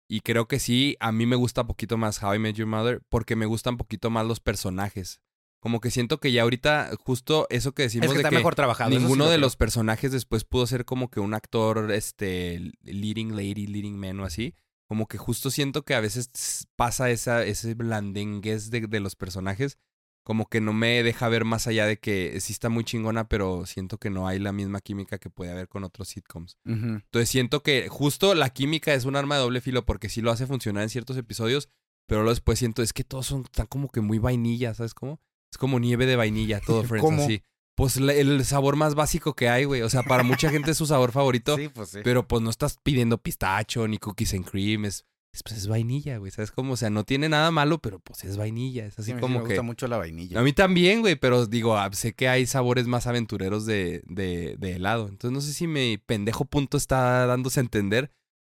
Y 0.07 0.21
creo 0.21 0.47
que 0.47 0.57
sí, 0.57 0.95
a 1.01 1.11
mí 1.11 1.25
me 1.25 1.35
gusta 1.35 1.61
un 1.61 1.67
poquito 1.67 1.97
más 1.97 2.23
How 2.23 2.35
I 2.35 2.39
Met 2.39 2.55
Your 2.55 2.67
Mother 2.67 3.01
porque 3.09 3.35
me 3.35 3.45
gustan 3.45 3.73
un 3.73 3.79
poquito 3.79 4.09
más 4.09 4.25
los 4.25 4.39
personajes. 4.39 5.19
Como 5.59 5.81
que 5.81 5.91
siento 5.91 6.21
que 6.21 6.31
ya 6.31 6.43
ahorita, 6.43 6.91
justo 7.03 7.45
eso 7.49 7.73
que 7.73 7.83
decimos 7.83 8.05
Es 8.05 8.11
que 8.11 8.17
de 8.19 8.21
está 8.21 8.29
que 8.29 8.37
mejor 8.37 8.55
trabajado. 8.55 8.89
sí 8.89 8.97
ninguno 8.97 9.25
lo 9.25 9.31
de 9.31 9.37
los 9.37 9.57
personajes 9.57 10.13
después 10.13 10.45
pudo 10.45 10.65
ser 10.65 10.85
como 10.85 11.09
que 11.09 11.19
un 11.19 11.33
actor, 11.33 11.91
este, 11.91 12.71
leading 12.83 13.35
lady, 13.35 13.67
leading 13.67 13.99
man 13.99 14.21
o 14.21 14.23
así. 14.23 14.55
Como 14.87 15.07
que 15.07 15.17
justo 15.17 15.51
siento 15.51 15.83
que 15.83 15.93
a 15.93 15.99
veces 15.99 16.67
pasa 16.77 17.09
esa, 17.09 17.43
ese 17.43 17.73
blandenguez 17.73 18.69
de, 18.69 18.87
de 18.87 18.99
los 19.01 19.17
personajes. 19.17 19.77
Como 20.23 20.47
que 20.47 20.61
no 20.61 20.71
me 20.71 21.03
deja 21.03 21.27
ver 21.27 21.43
más 21.43 21.67
allá 21.67 21.85
de 21.85 21.97
que 21.99 22.39
sí 22.39 22.53
está 22.53 22.69
muy 22.69 22.85
chingona, 22.85 23.27
pero 23.27 23.65
siento 23.65 23.97
que 23.97 24.09
no 24.09 24.25
hay 24.27 24.39
la 24.39 24.53
misma 24.53 24.79
química 24.79 25.17
que 25.17 25.29
puede 25.29 25.51
haber 25.51 25.67
con 25.67 25.83
otros 25.83 26.07
sitcoms. 26.07 26.57
Entonces 26.65 27.27
siento 27.29 27.61
que 27.61 27.89
justo 27.89 28.33
la 28.33 28.49
química 28.49 28.93
es 28.93 29.03
un 29.05 29.17
arma 29.17 29.35
de 29.35 29.41
doble 29.41 29.59
filo 29.59 29.85
porque 29.85 30.07
sí 30.07 30.21
lo 30.21 30.31
hace 30.31 30.47
funcionar 30.47 30.83
en 30.83 30.89
ciertos 30.89 31.17
episodios, 31.17 31.67
pero 32.07 32.21
luego 32.21 32.31
después 32.31 32.57
siento 32.59 32.81
es 32.81 32.93
que 32.93 33.03
todos 33.03 33.25
son 33.27 33.41
están 33.43 33.67
como 33.67 33.89
que 33.89 33.99
muy 34.01 34.17
vainilla, 34.17 34.73
¿sabes 34.73 34.93
cómo? 34.93 35.19
Es 35.51 35.57
como 35.57 35.79
nieve 35.79 36.05
de 36.05 36.15
vainilla, 36.15 36.61
todo 36.61 36.83
Friends 36.83 37.03
¿Cómo? 37.05 37.23
así. 37.23 37.43
Pues 37.75 37.97
el 37.97 38.45
sabor 38.45 38.75
más 38.75 38.93
básico 38.93 39.35
que 39.35 39.49
hay, 39.49 39.65
güey. 39.65 39.81
O 39.81 39.89
sea, 39.89 40.03
para 40.03 40.21
mucha 40.23 40.49
gente 40.51 40.71
es 40.71 40.77
su 40.77 40.85
sabor 40.85 41.11
favorito, 41.11 41.57
Sí, 41.57 41.69
pues 41.69 41.89
sí. 41.89 41.99
pero 42.03 42.27
pues 42.27 42.41
no 42.41 42.49
estás 42.49 42.77
pidiendo 42.81 43.17
pistacho 43.17 43.87
ni 43.87 43.97
cookies 43.97 44.35
and 44.35 44.45
cream, 44.49 44.85
es, 44.85 45.05
pues, 45.41 45.57
es 45.57 45.67
vainilla, 45.67 46.17
güey. 46.17 46.31
¿Sabes 46.31 46.51
cómo? 46.51 46.73
O 46.73 46.77
sea, 46.77 46.91
no 46.91 47.05
tiene 47.05 47.27
nada 47.27 47.49
malo, 47.49 47.79
pero 47.79 47.99
pues 47.99 48.23
es 48.23 48.37
vainilla. 48.37 48.85
Es 48.85 48.93
Sí, 48.95 49.01
así 49.01 49.11
a 49.13 49.15
mí 49.15 49.21
como 49.21 49.39
me 49.39 49.45
que... 49.45 49.53
gusta 49.53 49.63
mucho 49.63 49.87
la 49.87 49.97
vainilla. 49.97 50.39
A 50.39 50.43
mí 50.43 50.53
también, 50.53 51.01
güey, 51.01 51.15
pero 51.15 51.47
digo, 51.47 51.75
ah, 51.75 51.89
sé 51.93 52.13
que 52.13 52.27
hay 52.27 52.45
sabores 52.45 52.85
más 52.85 53.07
aventureros 53.07 53.65
de, 53.65 54.03
de, 54.05 54.55
de 54.59 54.73
helado. 54.73 55.07
Entonces 55.07 55.31
no 55.31 55.41
sé 55.41 55.53
si 55.53 55.65
mi 55.65 55.97
pendejo 55.97 56.45
punto 56.45 56.77
está 56.77 57.25
dándose 57.25 57.59
a 57.59 57.63
entender, 57.63 58.11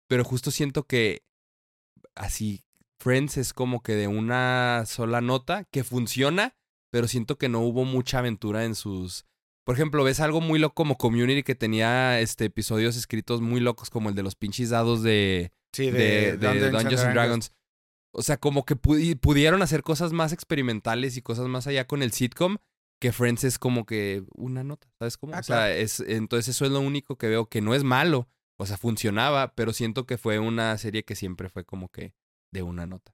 pero 0.08 0.24
justo 0.24 0.52
siento 0.52 0.84
que 0.84 1.24
así, 2.16 2.64
Friends 3.02 3.38
es 3.38 3.54
como 3.54 3.82
que 3.82 3.96
de 3.96 4.08
una 4.08 4.84
sola 4.86 5.20
nota 5.22 5.66
que 5.66 5.84
funciona, 5.84 6.56
pero 6.92 7.08
siento 7.08 7.38
que 7.38 7.50
no 7.50 7.60
hubo 7.62 7.84
mucha 7.84 8.20
aventura 8.20 8.64
en 8.64 8.76
sus... 8.76 9.26
Por 9.66 9.76
ejemplo, 9.76 10.04
ves 10.04 10.20
algo 10.20 10.42
muy 10.42 10.60
loco 10.60 10.76
como 10.76 10.98
Community 10.98 11.44
que 11.44 11.56
tenía 11.56 12.20
este 12.22 12.46
episodios 12.46 12.96
escritos 12.96 13.42
muy 13.42 13.60
locos 13.60 13.90
como 13.90 14.10
el 14.10 14.16
de 14.16 14.24
los 14.24 14.36
pinches 14.36 14.72
dados 14.72 15.04
de, 15.04 15.52
Sí, 15.74 15.92
de, 15.92 16.38
de 16.38 16.72
Dungeons 16.72 17.02
and 17.02 17.14
Dragons. 17.14 17.52
O 18.12 18.22
sea, 18.24 18.38
como 18.38 18.66
que 18.66 18.76
pudi- 18.76 19.20
pudieron 19.20 19.62
hacer 19.62 19.84
cosas 19.84 20.14
más 20.14 20.34
experimentales 20.34 21.16
y 21.18 21.22
cosas 21.22 21.48
más 21.48 21.68
allá 21.68 21.86
con 21.86 22.02
el 22.02 22.12
sitcom, 22.12 22.58
que 23.00 23.12
Friends 23.12 23.44
es 23.44 23.60
como 23.60 23.86
que 23.86 24.24
una 24.34 24.64
nota, 24.64 24.88
¿sabes 24.98 25.18
cómo? 25.18 25.34
Ah, 25.36 25.40
o 25.40 25.44
sea, 25.44 25.76
es, 25.76 26.00
entonces 26.02 26.56
eso 26.56 26.66
es 26.66 26.72
lo 26.72 26.80
único 26.82 27.18
que 27.18 27.28
veo 27.28 27.48
que 27.50 27.62
no 27.62 27.76
es 27.76 27.84
malo, 27.84 28.28
o 28.58 28.66
sea, 28.66 28.78
funcionaba, 28.78 29.54
pero 29.56 29.72
siento 29.74 30.06
que 30.08 30.18
fue 30.18 30.40
una 30.40 30.78
serie 30.78 31.06
que 31.06 31.16
siempre 31.16 31.50
fue 31.50 31.64
como 31.66 31.90
que 31.90 32.14
de 32.52 32.64
una 32.64 32.86
nota. 32.88 33.14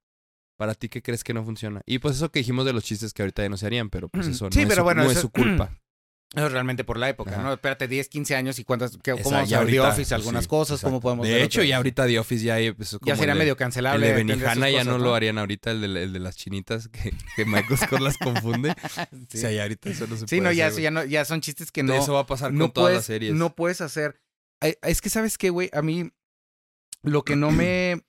Para 0.58 0.74
ti, 0.74 0.88
¿qué 0.88 1.02
crees 1.02 1.26
que 1.26 1.34
no 1.34 1.44
funciona? 1.44 1.82
Y 1.86 2.00
pues 2.00 2.16
eso 2.16 2.32
que 2.32 2.40
dijimos 2.40 2.66
de 2.66 2.72
los 2.72 2.86
chistes 2.86 3.14
que 3.14 3.22
ahorita 3.22 3.44
ya 3.44 3.50
no 3.50 3.58
se 3.58 3.66
harían, 3.66 3.90
pero 3.90 4.08
pues 4.08 4.28
eso 4.28 4.48
Sí, 4.50 4.60
no, 4.60 4.64
es, 4.64 4.70
pero 4.70 4.82
su, 4.82 4.84
bueno, 4.86 5.04
no 5.04 5.12
eso- 5.12 5.20
es 5.20 5.22
su 5.22 5.30
culpa. 5.30 5.78
Es 6.34 6.52
realmente 6.52 6.84
por 6.84 6.98
la 6.98 7.08
época, 7.08 7.32
Ajá. 7.32 7.44
¿no? 7.44 7.54
Espérate, 7.54 7.88
10, 7.88 8.10
15 8.10 8.36
años 8.36 8.60
y 8.60 8.66
cuántas, 8.66 8.98
qué, 9.02 9.12
cómo 9.12 9.32
vamos 9.32 9.54
a 9.54 9.60
ver 9.60 9.70
The 9.70 9.80
Office, 9.80 9.96
pues, 10.02 10.12
algunas 10.12 10.44
sí, 10.44 10.50
cosas, 10.50 10.76
exacto. 10.80 10.88
cómo 10.88 11.00
podemos 11.02 11.26
De 11.28 11.34
ver 11.34 11.44
hecho, 11.44 11.64
ya 11.64 11.78
ahorita 11.78 12.06
The 12.08 12.20
Office 12.20 12.44
ya 12.44 12.60
es 12.60 12.74
como 12.74 12.88
ya 13.06 13.16
sería 13.16 13.32
el 13.34 13.38
de- 13.38 13.44
medio 13.46 13.56
cancelable. 13.56 14.06
El 14.10 14.12
de 14.12 14.24
Benihana 14.34 14.70
ya 14.70 14.80
cosas, 14.80 14.88
no, 14.88 14.98
lo 14.98 15.16
harían 15.16 15.38
ahorita, 15.38 15.72
el 15.72 15.82
de, 15.94 16.04
el 16.04 16.12
de 16.14 16.20
las 16.20 16.36
chinitas, 16.36 16.90
que, 16.90 17.14
que 17.38 17.46
Michael 17.46 17.78
Scott 17.78 18.02
las 18.02 18.18
confunde. 18.18 18.74
Sí, 19.30 19.38
O 19.38 19.42
sea, 19.42 19.52
ya 19.52 19.62
ahorita 19.62 19.90
eso 19.90 20.08
no 20.08 20.16
se 20.18 20.22
Sí, 20.28 20.38
puede 20.38 20.42
no, 20.42 20.52
ya, 20.52 20.68
eso 20.68 20.80
ya 20.80 20.92
no, 20.92 21.06
ya 21.06 21.24
son 21.24 21.40
chistes 21.40 21.72
que 21.72 21.84
no, 21.84 21.94
Eso 21.94 22.14
va 22.14 22.22
a 22.22 22.26
pasar 22.26 22.50
con 22.50 22.58
no 22.58 22.70
todas 22.72 22.88
puedes, 22.88 22.98
las 22.98 23.06
series. 23.06 23.34
no 23.34 23.56
puedes 23.56 23.80
hacer. 23.80 24.20
Es 24.82 25.02
que, 25.02 25.10
¿sabes 25.10 25.38
qué, 25.38 25.52
güey? 25.52 25.70
A 25.74 25.82
mí, 25.82 26.10
lo 27.04 27.24
que 27.24 27.36
no 27.38 27.52
me... 27.52 28.02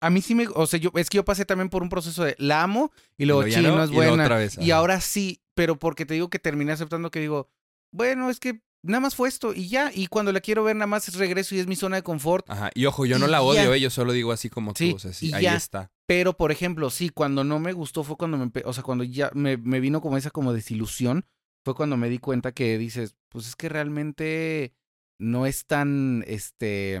A 0.00 0.10
mí 0.10 0.20
sí 0.22 0.34
me... 0.34 0.46
O 0.54 0.66
sea, 0.66 0.78
yo, 0.78 0.90
es 0.94 1.10
que 1.10 1.16
yo 1.16 1.24
pasé 1.24 1.44
también 1.44 1.68
por 1.70 1.82
un 1.82 1.88
proceso 1.88 2.22
de 2.24 2.34
la 2.38 2.62
amo 2.62 2.92
y 3.16 3.24
luego, 3.26 3.42
sí, 3.44 3.60
no, 3.60 3.82
es 3.82 3.90
y 3.90 3.94
buena. 3.94 4.22
otra 4.24 4.36
vez, 4.38 4.56
y 4.58 4.70
ahora 4.70 5.00
sí, 5.00 5.40
pero 5.54 5.78
porque 5.78 6.06
te 6.06 6.14
digo 6.14 6.30
que 6.30 6.38
terminé 6.38 6.72
aceptando 6.72 7.10
que 7.10 7.20
digo, 7.20 7.48
bueno, 7.92 8.30
es 8.30 8.38
que 8.38 8.60
nada 8.84 9.00
más 9.00 9.16
fue 9.16 9.28
esto 9.28 9.52
y 9.54 9.68
ya. 9.68 9.90
Y 9.92 10.06
cuando 10.06 10.30
la 10.32 10.40
quiero 10.40 10.62
ver, 10.62 10.76
nada 10.76 10.86
más 10.86 11.12
regreso 11.16 11.54
y 11.54 11.58
es 11.58 11.66
mi 11.66 11.74
zona 11.74 11.96
de 11.96 12.02
confort. 12.02 12.48
Ajá. 12.48 12.70
Y 12.74 12.86
ojo, 12.86 13.06
yo 13.06 13.18
no 13.18 13.26
la 13.26 13.42
odio, 13.42 13.74
eh, 13.74 13.80
yo 13.80 13.90
solo 13.90 14.12
digo 14.12 14.30
así 14.30 14.48
como 14.48 14.72
Sí, 14.76 14.90
tú. 14.90 14.96
O 14.96 14.98
sea, 15.00 15.12
sí, 15.12 15.32
ahí 15.34 15.42
ya. 15.44 15.56
está. 15.56 15.90
Pero, 16.06 16.36
por 16.36 16.52
ejemplo, 16.52 16.88
sí, 16.90 17.08
cuando 17.10 17.42
no 17.44 17.58
me 17.58 17.72
gustó 17.72 18.04
fue 18.04 18.16
cuando 18.16 18.38
me, 18.38 18.50
o 18.64 18.72
sea, 18.72 18.82
cuando 18.84 19.04
ya 19.04 19.30
me, 19.34 19.56
me 19.56 19.80
vino 19.80 20.00
como 20.00 20.16
esa 20.16 20.30
como 20.30 20.52
desilusión, 20.52 21.26
fue 21.64 21.74
cuando 21.74 21.96
me 21.96 22.08
di 22.08 22.18
cuenta 22.18 22.52
que 22.52 22.78
dices, 22.78 23.16
pues 23.30 23.46
es 23.48 23.56
que 23.56 23.68
realmente 23.68 24.72
no 25.20 25.44
es 25.44 25.66
tan, 25.66 26.24
este, 26.26 27.00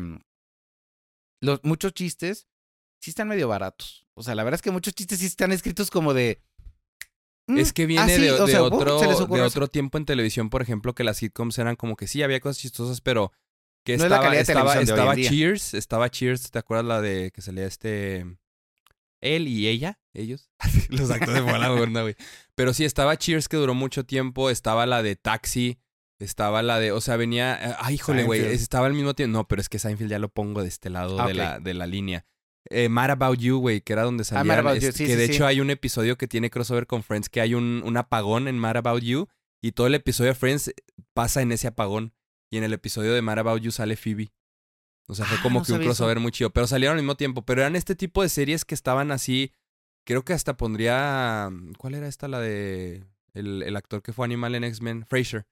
los 1.40 1.60
muchos 1.62 1.92
chistes 1.94 2.48
sí 3.00 3.10
están 3.10 3.28
medio 3.28 3.48
baratos. 3.48 4.06
O 4.14 4.22
sea, 4.22 4.34
la 4.34 4.44
verdad 4.44 4.56
es 4.56 4.62
que 4.62 4.70
muchos 4.70 4.94
chistes 4.94 5.18
sí 5.20 5.26
están 5.26 5.52
escritos 5.52 5.90
como 5.90 6.14
de... 6.14 6.42
mm, 7.46 7.58
Es 7.58 7.72
que 7.72 7.86
viene 7.86 8.02
ah, 8.02 8.06
sí, 8.16 8.22
de, 8.22 8.32
de 8.32 8.46
sea, 8.46 8.62
otro, 8.62 9.00
de 9.00 9.40
otro 9.42 9.68
tiempo 9.68 9.98
en 9.98 10.04
televisión, 10.04 10.50
por 10.50 10.62
ejemplo, 10.62 10.94
que 10.94 11.04
las 11.04 11.18
sitcoms 11.18 11.58
eran 11.58 11.76
como 11.76 11.96
que 11.96 12.06
sí, 12.06 12.22
había 12.22 12.40
cosas 12.40 12.58
chistosas, 12.58 13.00
pero 13.00 13.32
que 13.84 13.96
No 13.96 14.04
es 14.04 14.10
la 14.10 14.16
estaba, 14.16 14.22
calidad 14.24 14.46
de 14.46 14.52
estaba, 14.52 14.74
de 14.76 14.82
estaba. 14.82 15.14
Cheers, 15.16 15.74
estaba 15.74 16.10
Cheers, 16.10 16.50
¿te 16.50 16.58
acuerdas 16.58 16.86
la 16.86 17.00
de 17.00 17.30
que 17.32 17.40
salía 17.42 17.66
este... 17.66 18.26
Él 19.20 19.48
y 19.48 19.66
ella, 19.66 19.98
ellos, 20.14 20.48
los 20.90 21.10
actores 21.10 21.44
de 21.44 21.58
la 21.58 21.72
onda, 21.82 22.02
güey. 22.02 22.14
Pero 22.54 22.72
sí, 22.72 22.84
estaba 22.84 23.16
Cheers 23.16 23.48
que 23.48 23.56
duró 23.56 23.74
mucho 23.74 24.04
tiempo, 24.04 24.48
estaba 24.50 24.86
la 24.86 25.02
de 25.02 25.16
Taxi, 25.16 25.80
estaba 26.20 26.62
la 26.62 26.78
de, 26.78 26.92
o 26.92 27.00
sea, 27.00 27.16
venía, 27.16 27.58
eh, 27.60 27.74
ay, 27.80 27.94
híjole, 27.96 28.24
güey, 28.24 28.44
estaba 28.44 28.86
al 28.86 28.94
mismo 28.94 29.14
tiempo, 29.14 29.38
no, 29.38 29.48
pero 29.48 29.60
es 29.60 29.68
que 29.68 29.78
Seinfeld 29.80 30.10
ya 30.10 30.18
lo 30.20 30.28
pongo 30.28 30.62
de 30.62 30.68
este 30.68 30.88
lado 30.90 31.20
Ah, 31.20 31.26
de, 31.26 31.32
ok. 31.32 31.36
la, 31.36 31.58
de 31.60 31.74
la 31.74 31.86
línea. 31.86 32.26
Eh, 32.70 32.88
Mad 32.88 33.10
About 33.10 33.38
You, 33.38 33.58
güey, 33.58 33.80
que 33.80 33.92
era 33.92 34.02
donde 34.02 34.22
Ah, 34.30 34.34
Mad 34.34 34.38
salían, 34.40 34.58
About 34.60 34.80
You, 34.80 34.88
este, 34.88 34.92
sí, 34.98 35.04
que 35.06 35.10
sí, 35.12 35.16
de 35.16 35.26
sí. 35.26 35.32
hecho 35.32 35.46
hay 35.46 35.60
un 35.60 35.70
episodio 35.70 36.16
que 36.18 36.28
tiene 36.28 36.50
crossover 36.50 36.86
con 36.86 37.02
Friends, 37.02 37.28
que 37.28 37.40
hay 37.40 37.54
un, 37.54 37.82
un 37.84 37.96
apagón 37.96 38.48
en 38.48 38.58
Mad 38.58 38.76
About 38.76 39.02
You, 39.02 39.28
y 39.62 39.72
todo 39.72 39.86
el 39.86 39.94
episodio 39.94 40.30
de 40.30 40.34
Friends 40.34 40.72
pasa 41.14 41.42
en 41.42 41.52
ese 41.52 41.68
apagón, 41.68 42.12
y 42.50 42.58
en 42.58 42.64
el 42.64 42.72
episodio 42.72 43.12
de 43.14 43.22
Mad 43.22 43.38
About 43.40 43.60
You 43.62 43.70
sale 43.70 43.96
Phoebe. 43.96 44.30
O 45.08 45.14
sea, 45.14 45.24
fue 45.26 45.38
Ah, 45.38 45.42
como 45.42 45.60
no 45.60 45.64
que 45.64 45.72
un 45.72 45.80
eso. 45.80 45.86
crossover 45.86 46.20
muy 46.20 46.30
chido, 46.32 46.50
pero 46.50 46.66
salieron 46.66 46.96
al 46.98 47.02
mismo 47.02 47.16
tiempo, 47.16 47.42
pero 47.42 47.62
eran 47.62 47.76
este 47.76 47.94
tipo 47.94 48.22
de 48.22 48.28
series 48.28 48.64
que 48.64 48.74
estaban 48.74 49.10
así, 49.10 49.52
creo 50.06 50.22
que 50.24 50.32
hasta 50.34 50.56
pondría, 50.56 51.50
¿cuál 51.78 51.94
era 51.94 52.06
esta? 52.08 52.28
La 52.28 52.40
de 52.40 53.04
el, 53.34 53.62
el 53.62 53.76
actor 53.76 54.02
que 54.02 54.12
fue 54.12 54.24
animal 54.26 54.54
en 54.54 54.64
X-Men, 54.64 55.06
Frasier. 55.06 55.46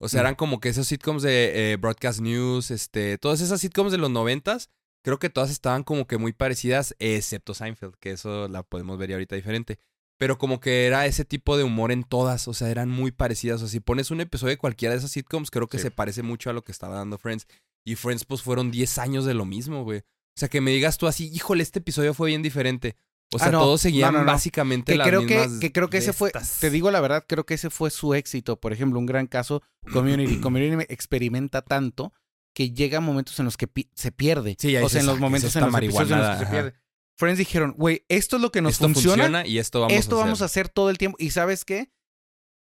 O 0.00 0.08
sea, 0.08 0.20
Mm. 0.20 0.24
eran 0.24 0.34
como 0.36 0.58
que 0.60 0.68
esos 0.70 0.86
sitcoms 0.88 1.22
de 1.22 1.72
eh, 1.72 1.76
Broadcast 1.76 2.20
News, 2.20 2.70
este, 2.70 3.18
todas 3.18 3.40
esas 3.40 3.60
sitcoms 3.60 3.92
de 3.92 3.98
los 3.98 4.10
noventas, 4.10 4.68
creo 5.02 5.18
que 5.18 5.30
todas 5.30 5.50
estaban 5.50 5.82
como 5.84 6.06
que 6.06 6.18
muy 6.18 6.32
parecidas, 6.32 6.94
excepto 6.98 7.54
Seinfeld, 7.54 7.94
que 8.00 8.12
eso 8.12 8.48
la 8.48 8.62
podemos 8.62 8.98
ver 8.98 9.10
ya 9.10 9.16
ahorita 9.16 9.36
diferente. 9.36 9.78
Pero 10.18 10.38
como 10.38 10.60
que 10.60 10.86
era 10.86 11.06
ese 11.06 11.24
tipo 11.24 11.56
de 11.56 11.64
humor 11.64 11.90
en 11.90 12.04
todas, 12.04 12.46
o 12.46 12.54
sea, 12.54 12.70
eran 12.70 12.88
muy 12.88 13.10
parecidas. 13.10 13.56
O 13.56 13.66
sea, 13.66 13.68
si 13.72 13.80
pones 13.80 14.10
un 14.12 14.20
episodio 14.20 14.50
de 14.50 14.58
cualquiera 14.58 14.92
de 14.94 14.98
esas 14.98 15.10
sitcoms, 15.10 15.50
creo 15.50 15.66
que 15.68 15.78
Sí. 15.78 15.84
se 15.84 15.90
parece 15.90 16.22
mucho 16.22 16.48
a 16.48 16.52
lo 16.52 16.62
que 16.62 16.70
estaba 16.70 16.96
dando 16.96 17.18
Friends. 17.18 17.48
Y 17.84 17.96
Friends, 17.96 18.24
pues 18.24 18.42
fueron 18.42 18.70
10 18.70 18.98
años 18.98 19.24
de 19.24 19.34
lo 19.34 19.44
mismo, 19.44 19.82
güey. 19.82 19.98
O 20.00 20.38
sea, 20.38 20.48
que 20.48 20.60
me 20.60 20.70
digas 20.70 20.96
tú 20.96 21.08
así, 21.08 21.28
híjole, 21.34 21.62
este 21.64 21.80
episodio 21.80 22.14
fue 22.14 22.28
bien 22.28 22.42
diferente. 22.42 22.96
O 23.34 23.36
Ah, 23.36 23.44
sea, 23.44 23.50
no. 23.52 23.60
todos 23.60 23.80
seguían 23.80 24.12
No, 24.12 24.18
no, 24.20 24.24
no. 24.26 24.30
básicamente 24.32 24.92
Que 24.92 24.98
las 24.98 25.08
creo 25.08 25.22
mismas 25.22 25.58
que 25.58 25.72
creo 25.72 25.88
que 25.90 25.96
ese 25.98 26.12
fue, 26.12 26.30
te 26.60 26.70
digo 26.70 26.90
la 26.90 27.00
verdad, 27.00 27.24
creo 27.26 27.44
que 27.44 27.54
ese 27.54 27.70
fue 27.70 27.90
su 27.90 28.14
éxito. 28.14 28.60
Por 28.60 28.72
ejemplo, 28.72 28.98
un 29.00 29.06
gran 29.06 29.26
caso, 29.26 29.62
Community. 29.92 30.36
Community 30.40 30.84
experimenta 30.88 31.62
tanto 31.62 32.12
que 32.54 32.70
llega 32.72 33.00
momentos 33.00 33.38
en 33.38 33.44
los 33.46 33.56
que 33.56 33.66
pi- 33.66 33.90
se 33.94 34.12
pierde. 34.12 34.56
Sí, 34.58 34.72
ya 34.72 34.84
o 34.84 34.88
sea, 34.88 35.00
en 35.00 35.06
los 35.06 35.14
"Ah, 35.14 35.16
¿qué 35.16 35.18
es 35.18 35.20
momentos 35.22 35.56
en 35.56 35.60
los 35.62 35.68
en 35.68 35.72
los 35.72 35.80
que 35.80 35.86
se 35.86 35.98
marihuanada?" 36.04 36.50
pierde. 36.50 36.74
Friends 37.18 37.38
dijeron, 37.38 37.74
güey, 37.76 38.04
esto 38.08 38.36
es 38.36 38.42
lo 38.42 38.50
que 38.52 38.62
nos 38.62 38.72
Esto 38.72 38.84
funciona, 38.86 39.46
y 39.46 39.58
esto 39.58 39.80
vamos 39.80 39.92
esto 39.98 40.16
a 40.16 40.18
hacer. 40.18 40.24
vamos 40.26 40.42
a 40.42 40.44
hacer 40.46 40.68
todo 40.68 40.90
el 40.90 40.98
tiempo. 40.98 41.16
Y 41.20 41.30
sabes 41.30 41.64
qué? 41.64 41.90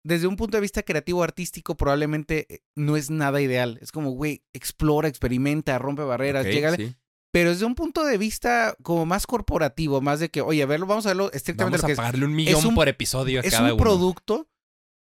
Desde 0.05 0.27
un 0.27 0.35
punto 0.35 0.57
de 0.57 0.61
vista 0.61 0.83
creativo, 0.83 1.23
artístico, 1.23 1.77
probablemente 1.77 2.45
eh, 2.53 2.59
no 2.75 2.97
es 2.97 3.09
nada 3.09 3.39
ideal. 3.41 3.79
Es 3.81 3.91
como, 3.93 4.11
güey, 4.11 4.43
explora, 4.53 5.07
experimenta, 5.07 5.79
rompe 5.79 6.03
barreras, 6.03 6.45
llega. 6.45 6.75
sí. 6.75 6.93
Pero 7.31 7.49
desde 7.49 7.65
un 7.65 7.73
punto 7.73 8.03
de 8.05 8.17
vista 8.19 8.75
como 8.83 9.05
más 9.07 9.25
corporativo, 9.25 10.01
más 10.01 10.19
de 10.19 10.29
que, 10.29 10.41
oye, 10.41 10.61
a 10.61 10.65
verlo, 10.67 10.85
vamos 10.85 11.05
a 11.07 11.09
verlo 11.09 11.31
estrictamente 11.31 11.77
Vamos 11.77 11.81
lo 11.81 11.85
a 11.85 11.87
que 11.87 11.93
es. 11.93 11.97
pagarle 11.97 12.25
un 12.25 12.35
millón 12.35 12.65
un- 12.67 12.75
por 12.75 12.87
episodio 12.89 13.39
a 13.39 13.43
Es 13.43 13.51
cada 13.53 13.63
un 13.69 13.71
uno. 13.73 13.77
producto, 13.83 14.47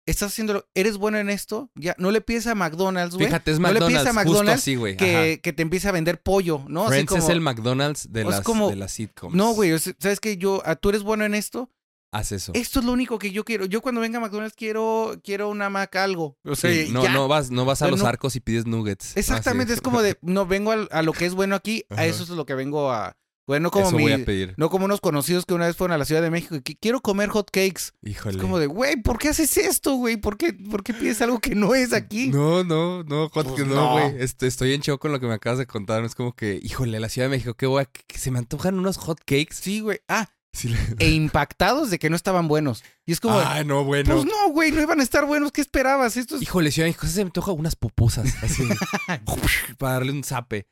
estás 0.06 0.32
haciéndolo, 0.32 0.66
eres 0.74 0.96
bueno 0.96 1.18
en 1.18 1.28
esto, 1.30 1.70
ya, 1.74 1.94
no 1.98 2.10
le 2.10 2.20
pides 2.20 2.46
a 2.46 2.54
McDonald's, 2.54 3.14
güey, 3.16 3.26
Fíjate, 3.26 3.50
es 3.50 3.58
no 3.58 3.68
le 3.68 3.74
McDonald's, 3.74 4.00
pides 4.02 4.10
a 4.10 4.12
McDonald's 4.12 4.62
así, 4.62 4.74
güey. 4.76 4.96
que, 4.96 5.40
que 5.42 5.52
te 5.52 5.62
empiece 5.62 5.88
a 5.88 5.92
vender 5.92 6.22
pollo, 6.22 6.62
¿no? 6.68 6.82
Así 6.82 6.90
Friends 6.90 7.08
como, 7.10 7.22
es 7.24 7.28
el 7.28 7.40
McDonald's 7.40 8.12
de 8.12 8.24
las, 8.24 8.40
como- 8.42 8.70
de 8.70 8.76
las 8.76 8.92
sitcoms. 8.92 9.34
no, 9.34 9.52
güey, 9.52 9.76
¿sabes 9.78 10.20
que 10.20 10.36
Yo, 10.36 10.62
ah, 10.64 10.76
tú 10.76 10.88
eres 10.90 11.02
bueno 11.02 11.24
en 11.24 11.34
esto, 11.34 11.70
Haz 12.12 12.32
eso. 12.32 12.52
esto 12.54 12.78
es 12.78 12.86
lo 12.86 12.92
único 12.92 13.18
que 13.18 13.30
yo 13.32 13.44
quiero. 13.44 13.66
Yo 13.66 13.82
cuando 13.82 14.00
venga 14.00 14.18
a 14.18 14.20
McDonald's 14.20 14.54
quiero, 14.56 15.20
quiero 15.24 15.50
una 15.50 15.68
Mac 15.68 15.96
algo. 15.96 16.38
O 16.44 16.54
sea, 16.54 16.70
Sí, 16.72 16.88
no, 16.92 17.02
ya. 17.02 17.12
no 17.12 17.26
vas, 17.28 17.50
no 17.50 17.64
vas 17.64 17.82
a 17.82 17.86
Pero 17.86 17.96
los 17.96 18.02
no- 18.02 18.08
arcos 18.08 18.36
y 18.36 18.40
pides 18.40 18.64
nuggets. 18.64 19.16
Exactamente, 19.16 19.72
Así. 19.72 19.78
es 19.78 19.82
como 19.82 20.00
de, 20.00 20.16
no, 20.22 20.46
vengo 20.46 20.72
a, 20.72 21.02
lo 21.02 21.12
que 21.12 21.26
es 21.26 21.34
bueno 21.34 21.56
aquí, 21.56 21.84
a 21.90 22.06
eso 22.06 22.22
es 22.22 22.28
lo 22.30 22.46
que 22.46 22.54
vengo 22.54 22.90
a... 22.92 23.16
Bueno, 23.46 23.70
como 23.70 23.86
Eso 23.86 23.96
mi, 23.96 24.02
voy 24.02 24.12
a 24.12 24.24
pedir. 24.24 24.54
no 24.56 24.70
como 24.70 24.86
unos 24.86 25.00
conocidos 25.00 25.46
que 25.46 25.54
una 25.54 25.66
vez 25.66 25.76
fueron 25.76 25.94
a 25.94 25.98
la 25.98 26.04
Ciudad 26.04 26.20
de 26.20 26.30
México 26.30 26.56
y 26.56 26.62
que 26.62 26.74
quiero 26.76 27.00
comer 27.00 27.28
hot 27.28 27.50
cakes. 27.52 27.92
Híjole. 28.02 28.36
Es 28.36 28.42
como 28.42 28.58
de, 28.58 28.66
güey, 28.66 28.96
¿por 29.00 29.18
qué 29.18 29.28
haces 29.28 29.56
esto, 29.56 29.94
güey? 29.94 30.16
¿Por 30.16 30.36
qué, 30.36 30.52
¿Por 30.52 30.82
qué 30.82 30.92
pides 30.92 31.22
algo 31.22 31.38
que 31.38 31.54
no 31.54 31.74
es 31.76 31.92
aquí? 31.92 32.28
No, 32.30 32.64
no, 32.64 33.04
no, 33.04 33.28
hot- 33.30 33.46
Pues 33.46 33.64
no, 33.66 33.74
no. 33.74 33.92
güey. 33.92 34.16
Este, 34.22 34.48
estoy 34.48 34.72
en 34.72 34.80
shock 34.80 35.00
con 35.00 35.12
lo 35.12 35.20
que 35.20 35.26
me 35.26 35.34
acabas 35.34 35.58
de 35.60 35.66
contar. 35.66 36.02
Es 36.04 36.16
como 36.16 36.34
que, 36.34 36.58
híjole, 36.60 36.98
la 36.98 37.08
Ciudad 37.08 37.26
de 37.28 37.36
México, 37.36 37.54
qué 37.54 37.66
a, 37.66 37.84
que 37.84 38.18
se 38.18 38.30
me 38.32 38.38
antojan 38.40 38.78
unos 38.78 38.96
hot 38.96 39.20
cakes. 39.20 39.54
Sí, 39.60 39.80
güey. 39.80 40.00
Ah, 40.08 40.28
Sí, 40.52 40.70
le- 40.70 40.78
e 41.00 41.10
impactados 41.10 41.90
de 41.90 41.98
que 41.98 42.08
no 42.08 42.16
estaban 42.16 42.48
buenos. 42.48 42.82
Y 43.04 43.12
es 43.12 43.20
como, 43.20 43.38
Ay, 43.38 43.64
no, 43.66 43.84
bueno. 43.84 44.14
pues 44.14 44.24
no, 44.24 44.48
güey, 44.52 44.72
no 44.72 44.80
iban 44.80 45.00
a 45.00 45.02
estar 45.02 45.26
buenos. 45.26 45.52
¿Qué 45.52 45.60
esperabas? 45.60 46.16
Esto 46.16 46.36
es... 46.36 46.42
Híjole, 46.42 46.70
Ciudad 46.72 46.86
de 46.86 46.92
México, 46.92 47.06
se 47.06 47.16
me 47.22 47.28
antoja 47.28 47.52
unas 47.52 47.76
pupusas. 47.76 48.32
Así. 48.42 48.66
para 49.78 49.92
darle 49.94 50.12
un 50.12 50.24
zape. 50.24 50.66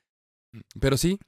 Pero 0.80 0.96
sí, 0.96 1.18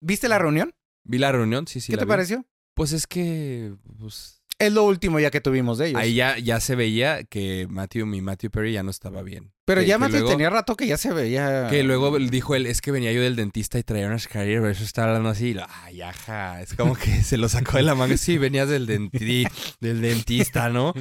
¿Viste 0.00 0.28
la 0.28 0.38
reunión? 0.38 0.72
Vi 1.06 1.18
la 1.18 1.32
reunión, 1.32 1.66
sí, 1.66 1.80
sí. 1.80 1.92
¿Qué 1.92 1.96
la 1.96 2.00
te 2.00 2.04
vi. 2.06 2.08
pareció? 2.10 2.44
Pues 2.74 2.92
es 2.92 3.06
que, 3.06 3.72
pues, 3.98 4.42
Es 4.58 4.72
lo 4.72 4.84
último 4.84 5.18
ya 5.20 5.30
que 5.30 5.40
tuvimos 5.40 5.76
de 5.78 5.88
ellos. 5.88 6.00
ahí 6.00 6.14
ya, 6.14 6.38
ya 6.38 6.60
se 6.60 6.74
veía 6.76 7.24
que 7.24 7.66
Matthew, 7.70 8.06
mi 8.06 8.20
Matthew 8.22 8.50
Perry 8.50 8.72
ya 8.72 8.82
no 8.82 8.90
estaba 8.90 9.22
bien. 9.22 9.52
Pero 9.66 9.80
Que- 9.82 9.86
ya 9.86 9.98
que 9.98 10.08
luego- 10.08 10.28
tenía 10.30 10.48
rato 10.50 10.76
que 10.76 10.86
ya 10.86 10.96
se 10.96 11.12
veía. 11.12 11.68
Que 11.68 11.82
luego 11.82 12.18
dijo 12.18 12.54
él, 12.54 12.66
es 12.66 12.80
que 12.80 12.90
venía 12.92 13.12
yo 13.12 13.20
del 13.22 13.34
dentista 13.36 13.78
y 13.78 13.82
traía 13.82 14.06
unas 14.06 14.28
carillas, 14.28 14.60
por 14.60 14.70
eso 14.70 14.84
estaba 14.84 15.08
hablando 15.08 15.28
así. 15.30 15.56
Ay, 15.84 16.00
ajá, 16.02 16.62
es 16.62 16.74
como 16.74 16.94
que 16.96 17.22
se 17.22 17.36
lo 17.38 17.48
sacó 17.48 17.76
de 17.78 17.82
la 17.82 17.94
manga. 17.94 18.16
Sí, 18.16 18.38
venías 18.38 18.68
del, 18.68 18.86
denti- 18.86 19.50
del 19.80 20.00
dentista, 20.00 20.68
¿no? 20.70 20.94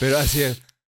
Pero 0.00 0.18
así, 0.18 0.42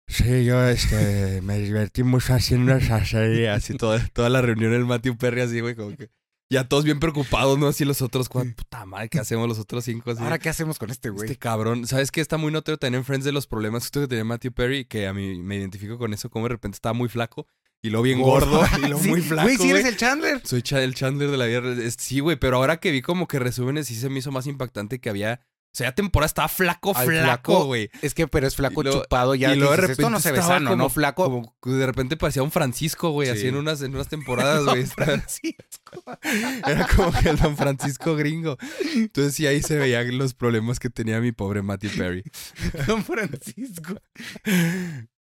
sí, 0.08 0.46
yo 0.46 0.66
este, 0.68 1.42
me 1.42 1.58
divertí 1.60 2.04
mucho 2.04 2.34
haciendo 2.34 2.76
esa 2.76 3.04
serie. 3.06 3.50
Así 3.50 3.76
toda, 3.76 4.06
toda 4.14 4.30
la 4.30 4.42
reunión 4.42 4.74
el 4.74 4.86
Matthew 4.86 5.18
Perry 5.18 5.42
así, 5.42 5.60
güey, 5.62 5.76
como 5.76 5.96
que... 5.98 6.10
Ya 6.54 6.68
todos 6.68 6.86
bien 6.86 7.00
preocupados, 7.00 7.58
¿no? 7.58 7.68
Así 7.68 7.84
los 7.84 8.04
otros 8.04 8.30
cuatro, 8.30 8.54
puta 8.56 8.86
madre, 8.86 9.10
¿qué 9.10 9.18
hacemos 9.18 9.48
los 9.48 9.58
otros 9.58 9.84
cinco? 9.86 10.12
Así, 10.12 10.22
Ahora, 10.22 10.38
¿qué 10.38 10.50
hacemos 10.50 10.78
con 10.78 10.92
este 10.92 11.10
güey? 11.10 11.26
este 11.26 11.36
cabrón, 11.36 11.88
¿sabes 11.88 12.12
qué? 12.12 12.22
Está 12.22 12.38
muy 12.38 12.52
notorio 12.52 12.78
también 12.78 13.00
en 13.00 13.06
Friends 13.06 13.26
de 13.26 13.32
los 13.32 13.48
problemas 13.48 13.90
que 13.90 14.08
tenía 14.08 14.24
Matthew 14.24 14.52
Perry, 14.52 14.86
que 14.86 15.08
a 15.08 15.14
mí 15.14 15.42
me 15.42 15.56
identifico 15.56 15.98
con 15.98 16.14
eso, 16.14 16.30
como 16.30 16.46
de 16.46 16.50
repente 16.50 16.76
estaba 16.76 16.94
muy 16.94 17.10
flaco 17.10 17.48
y 17.82 17.90
luego 17.90 18.04
bien 18.04 18.22
gordo, 18.22 18.62
y 18.78 18.94
Sí, 19.02 19.10
muy 19.10 19.22
flaco, 19.22 19.48
Güey, 19.48 19.58
sí 19.58 19.72
eres 19.72 19.86
el 19.86 19.98
Chandler. 19.98 20.42
Soy 20.46 20.64
el 20.74 20.94
Chandler 20.94 21.32
de 21.32 21.38
la 21.38 21.48
vida. 21.48 21.62
Sí, 21.98 22.20
güey, 22.20 22.38
pero 22.38 22.58
ahora 22.58 22.78
que 22.78 22.92
vi 22.92 23.02
como 23.02 23.28
que 23.28 23.40
resúmenes, 23.40 23.88
sí 23.88 23.96
se 23.96 24.10
me 24.10 24.20
hizo 24.20 24.32
más 24.32 24.46
impactante 24.46 25.00
que 25.00 25.10
había. 25.10 25.42
O 25.74 25.76
sea, 25.76 25.96
temporada 25.96 26.28
estaba 26.28 26.48
flaco, 26.50 26.94
Ay, 26.96 27.08
flaco, 27.08 27.66
güey. 27.66 27.90
Es 28.04 28.14
que, 28.14 28.28
pero 28.28 28.46
es 28.46 28.56
flaco 28.56 28.82
Y 28.82 28.84
luego- 28.84 29.02
chupado 29.02 29.34
ya. 29.34 29.54
y 29.56 29.58
luego 29.58 29.76
de 29.76 29.92
esto 29.92 30.08
no 30.08 30.18
repente 30.20 30.22
se 30.22 30.32
ve 30.32 30.42
sano, 30.44 30.70
como- 30.70 30.84
¿no? 30.84 30.90
Flaco. 30.92 31.24
Como 31.60 31.76
de 31.76 31.86
repente 31.88 32.16
parecía 32.16 32.44
un 32.44 32.52
Francisco, 32.52 33.10
güey, 33.10 33.28
Sí. 33.32 33.38
así 33.40 33.48
en 33.48 33.56
unas, 33.56 33.82
en 33.82 33.96
unas 33.96 34.08
temporadas, 34.08 34.64
güey. 34.66 34.86
Francisco. 34.86 36.04
Era 36.68 36.88
como 36.96 37.12
que 37.12 37.30
el 37.30 37.38
Don 37.38 37.58
Francisco 37.58 38.16
gringo. 38.16 38.56
Entonces 38.96 39.34
sí, 39.34 39.48
ahí 39.48 39.64
se 39.64 39.76
veían 39.78 40.16
los 40.18 40.36
problemas 40.36 40.80
que 40.80 40.92
tenía 40.92 41.20
mi 41.22 41.32
pobre 41.32 41.64
Matthew 41.64 41.92
Perry. 41.98 42.24
Don 42.88 43.04
Francisco. 43.04 43.96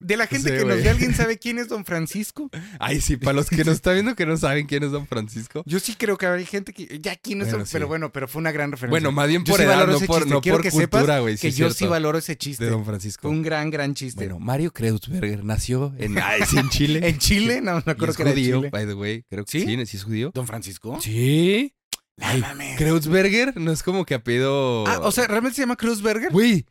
De 0.02 0.18
la 0.18 0.28
gente 0.28 0.50
Sí, 0.50 0.58
que 0.58 0.66
nos 0.66 0.84
ve, 0.84 0.90
¿alguien 0.90 1.16
sabe 1.16 1.40
quién 1.40 1.58
es 1.58 1.70
Don 1.70 1.86
Francisco? 1.86 2.50
Ay, 2.80 3.00
sí, 3.00 3.16
para 3.16 3.34
los 3.34 3.50
que 3.50 3.64
nos 3.64 3.76
están 3.76 3.94
viendo 3.94 4.14
que 4.16 4.26
no 4.26 4.36
saben 4.36 4.68
quién 4.68 4.84
es 4.84 4.92
Don 4.92 5.08
Francisco. 5.08 5.64
Yo 5.66 5.80
sí 5.80 5.96
creo 5.96 6.18
que 6.18 6.28
hay 6.28 6.46
gente 6.46 6.74
que. 6.74 7.00
Ya, 7.02 7.16
¿quién 7.16 7.40
es 7.42 7.46
Bueno, 7.48 7.58
Don- 7.60 7.68
sí. 7.68 7.74
Pero 7.74 7.88
bueno, 7.88 8.12
pero 8.12 8.28
fue 8.28 8.42
una 8.42 8.52
gran 8.52 8.72
referencia. 8.72 8.92
Bueno, 8.92 9.12
más 9.14 9.28
bien 9.30 9.44
por 9.46 9.60
edad, 9.62 9.88
no 9.88 9.96
ese 9.96 10.06
por, 10.06 10.18
chiste. 10.18 10.34
no 10.34 10.42
Quiero 10.42 10.58
por 10.58 10.64
que 10.64 10.72
sepas 10.72 11.00
cultura, 11.02 11.20
güey. 11.20 11.38
que 11.38 11.50
yo 11.52 11.56
cierto. 11.56 11.74
sí 11.76 11.86
valoro 11.88 12.18
ese 12.18 12.36
chiste. 12.38 12.66
De 12.66 12.72
Don 12.72 12.84
Francisco. 12.86 13.30
Un 13.30 13.42
gran, 13.42 13.70
gran 13.72 13.94
chiste. 13.94 14.20
Bueno, 14.26 14.40
Mario 14.40 14.72
Kreutzberger 14.74 15.44
nació 15.46 15.94
en, 15.98 16.18
en 16.58 16.70
Chile. 16.70 17.00
en 17.08 17.18
Chile, 17.18 17.62
no 17.62 17.78
acuerdo 17.78 18.12
es 18.12 18.18
que 18.18 18.24
era 18.24 18.32
judío, 18.32 18.58
Chile. 18.58 18.70
by 18.72 18.86
the 18.86 18.94
way. 18.94 19.24
Creo 19.30 19.46
que 19.46 19.52
¿Sí? 19.52 19.66
sí, 19.66 19.86
sí, 19.86 19.98
es 19.98 20.04
judío. 20.04 20.32
¿Don 20.34 20.46
Francisco? 20.46 21.00
Sí. 21.02 21.74
No 22.18 22.28
Ay, 22.28 22.42
mames. 22.42 22.78
Kreutzberger 22.78 23.58
no 23.60 23.72
es 23.72 23.82
como 23.84 24.06
que 24.06 24.14
apellido. 24.14 24.86
Ah, 24.88 25.00
o 25.04 25.12
sea, 25.12 25.28
¿realmente 25.28 25.56
se 25.56 25.62
llama 25.64 25.76
Cruzberger? 25.78 26.32
Güey. 26.32 26.66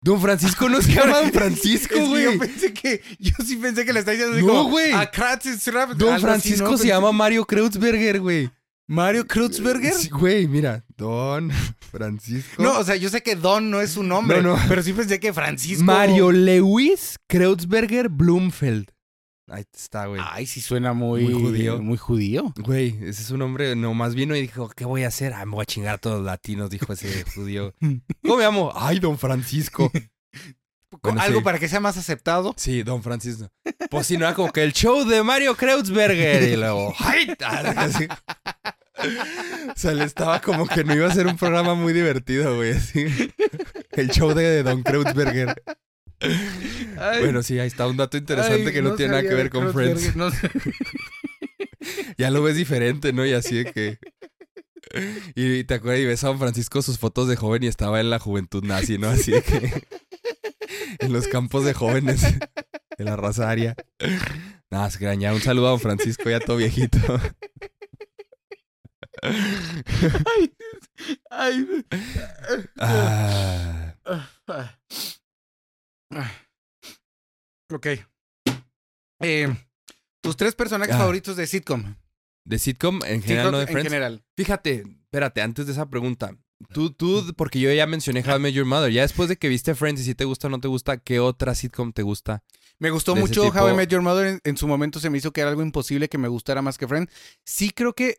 Don 0.00 0.20
Francisco 0.20 0.68
no 0.68 0.80
se 0.80 0.92
llama 0.92 1.18
Don 1.18 1.32
Francisco, 1.32 1.94
Es 1.96 2.00
que 2.02 2.06
güey. 2.08 2.24
yo 2.24 2.38
pensé 2.38 2.72
que, 2.72 3.02
yo 3.18 3.32
sí 3.44 3.56
pensé 3.56 3.84
que 3.84 3.92
le 3.92 3.98
está 4.00 4.12
diciendo 4.12 4.38
No, 4.46 4.64
güey. 4.68 4.92
"Ah, 4.92 5.10
Kratz 5.10 5.46
is 5.46 5.66
rap", 5.68 5.90
Don 5.90 6.14
así, 6.14 6.22
Francisco 6.22 6.70
¿no? 6.70 6.76
se 6.78 6.84
Pensé- 6.84 6.88
llama 6.88 7.12
Mario 7.12 7.44
Kreutzberger, 7.44 8.20
güey. 8.20 8.50
Mario 8.86 9.26
Kreutzberger. 9.26 9.92
Sí, 9.92 10.08
Güey, 10.08 10.46
mira. 10.48 10.82
Don 10.96 11.50
Francisco. 11.90 12.62
No, 12.62 12.78
o 12.78 12.84
sea, 12.84 12.96
yo 12.96 13.08
sé 13.10 13.22
que 13.22 13.36
Don 13.36 13.70
no 13.70 13.80
es 13.82 13.90
su 13.90 14.02
nombre, 14.02 14.40
No, 14.40 14.56
no. 14.56 14.62
pero 14.68 14.82
sí 14.82 14.92
pensé 14.94 15.20
que 15.20 15.32
Francisco. 15.32 15.84
Mario 15.84 16.32
Lewis 16.32 17.18
Kreutzberger 17.28 18.08
Blumfeld. 18.08 18.88
Ahí 19.50 19.64
está, 19.74 20.06
güey. 20.06 20.20
Ay, 20.24 20.46
sí 20.46 20.60
suena 20.60 20.92
muy, 20.92 21.22
Muy 21.24 21.32
judío. 21.32 21.82
Muy 21.82 21.96
judío. 21.96 22.52
Güey, 22.56 22.98
ese 23.02 23.22
es 23.22 23.30
un 23.30 23.40
hombre, 23.42 23.74
nomás 23.76 24.14
vino 24.14 24.36
y 24.36 24.42
dijo, 24.42 24.68
¿qué 24.70 24.84
voy 24.84 25.04
a 25.04 25.08
hacer? 25.08 25.32
Ah, 25.32 25.46
me 25.46 25.52
voy 25.52 25.62
a 25.62 25.66
chingar 25.66 25.94
a 25.94 25.98
todos 25.98 26.18
los 26.18 26.26
latinos, 26.26 26.68
dijo 26.70 26.92
ese 26.92 27.24
judío. 27.34 27.74
¿Cómo 28.22 28.36
me 28.36 28.44
llamo? 28.44 28.72
Ay, 28.74 28.98
don 28.98 29.18
Francisco. 29.18 29.90
Bueno, 31.02 31.20
Algo 31.20 31.40
sí. 31.40 31.44
para 31.44 31.58
que 31.58 31.68
sea 31.68 31.80
más 31.80 31.98
aceptado. 31.98 32.54
Sí, 32.56 32.82
don 32.82 33.02
Francisco. 33.02 33.50
Pues 33.90 34.06
si 34.06 34.16
no 34.16 34.24
era 34.24 34.34
como 34.34 34.50
que 34.50 34.64
el 34.64 34.72
show 34.72 35.04
de 35.06 35.22
Mario 35.22 35.54
Kreutzberger 35.54 36.42
y 36.50 36.56
luego, 36.56 36.94
¡ay! 36.98 37.36
Así. 37.76 38.08
O 39.68 39.72
sea, 39.76 39.92
le 39.92 40.04
estaba 40.04 40.40
como 40.40 40.66
que 40.66 40.84
no 40.84 40.94
iba 40.94 41.06
a 41.06 41.12
ser 41.14 41.26
un 41.26 41.36
programa 41.36 41.74
muy 41.74 41.92
divertido, 41.92 42.56
güey. 42.56 42.72
así. 42.72 43.04
El 43.92 44.08
show 44.10 44.32
de 44.32 44.62
Don 44.62 44.82
Kreutzberger. 44.82 45.62
Ay, 47.00 47.22
Bueno, 47.22 47.42
sí, 47.42 47.58
ahí 47.58 47.66
está 47.68 47.86
un 47.86 47.96
dato 47.96 48.16
interesante 48.16 48.68
ay, 48.68 48.72
que 48.72 48.82
no, 48.82 48.94
tiene 48.94 49.12
nada 49.12 49.22
que 49.22 49.34
ver 49.34 49.50
con 49.50 49.72
Friends. 49.72 50.16
no 50.16 50.30
sé. 50.30 50.50
Ya 52.18 52.30
lo 52.30 52.42
ves 52.42 52.56
diferente, 52.56 53.12
¿no? 53.12 53.24
Y 53.24 53.32
así 53.32 53.62
de 53.62 53.72
que. 53.72 53.98
Y 55.34 55.64
te 55.64 55.74
acuerdas 55.74 56.00
y 56.00 56.06
ves 56.06 56.24
a 56.24 56.28
Don 56.28 56.38
Francisco 56.38 56.82
sus 56.82 56.98
fotos 56.98 57.28
de 57.28 57.36
joven 57.36 57.62
y 57.62 57.66
estaba 57.66 58.00
en 58.00 58.10
la 58.10 58.18
juventud 58.18 58.64
nazi, 58.64 58.98
¿no? 58.98 59.08
Así 59.08 59.30
de 59.32 59.42
que. 59.42 59.72
En 60.98 61.12
los 61.12 61.28
campos 61.28 61.64
de 61.64 61.72
jóvenes 61.72 62.20
de 62.98 63.04
la 63.04 63.16
raza 63.16 63.48
aria. 63.48 63.74
Nada, 64.70 64.90
se 64.90 65.18
ya. 65.18 65.32
Un 65.32 65.40
saludo 65.40 65.68
a 65.68 65.70
Don 65.70 65.80
Francisco, 65.80 66.28
ya 66.28 66.40
todo 66.40 66.58
viejito. 66.58 66.98
Ay, 69.22 70.52
ay. 71.30 71.84
Ah, 72.78 73.94
Ah. 74.04 74.78
Ah. 76.10 76.32
Ok. 77.72 77.86
Eh, 79.20 79.48
tus 80.20 80.36
tres 80.36 80.54
personajes 80.54 80.94
Ah. 80.94 80.98
favoritos 80.98 81.36
de 81.36 81.46
sitcom. 81.46 81.94
de 82.44 82.58
sitcom 82.58 83.00
en 83.04 83.20
general, 83.22 83.44
Sitcom 83.46 83.52
no 83.52 83.58
de 83.58 83.64
en 83.64 83.68
Friends. 83.68 83.88
general. 83.90 84.24
Fíjate, 84.36 84.84
espérate, 85.02 85.42
antes 85.42 85.66
de 85.66 85.72
esa 85.72 85.90
pregunta. 85.90 86.34
Tú, 86.72 86.90
tú, 86.92 87.34
porque 87.36 87.60
yo 87.60 87.70
ya 87.72 87.86
mencioné 87.86 88.24
How 88.26 88.36
I 88.36 88.40
Met 88.40 88.54
Your 88.54 88.64
Mother. 88.64 88.90
Ya 88.90 89.02
después 89.02 89.28
de 89.28 89.36
que 89.36 89.48
viste 89.48 89.74
Friends 89.74 90.00
y 90.00 90.04
si 90.04 90.14
te 90.14 90.24
gusta 90.24 90.46
o 90.48 90.50
no 90.50 90.58
te 90.58 90.66
gusta, 90.66 90.96
¿qué 90.96 91.20
otra 91.20 91.54
sitcom 91.54 91.92
te 91.92 92.02
gusta? 92.02 92.42
Me 92.78 92.90
gustó 92.90 93.14
mucho 93.14 93.48
How 93.48 93.70
I 93.70 93.74
Met 93.74 93.90
Your 93.90 94.00
Mother. 94.02 94.26
En, 94.26 94.40
en 94.44 94.56
su 94.56 94.66
momento 94.66 94.98
se 94.98 95.10
me 95.10 95.18
hizo 95.18 95.30
que 95.32 95.42
era 95.42 95.50
algo 95.50 95.62
imposible 95.62 96.08
que 96.08 96.16
me 96.18 96.26
gustara 96.28 96.62
más 96.62 96.78
que 96.78 96.88
Friends. 96.88 97.12
Sí 97.44 97.70
creo 97.70 97.92
que 97.92 98.16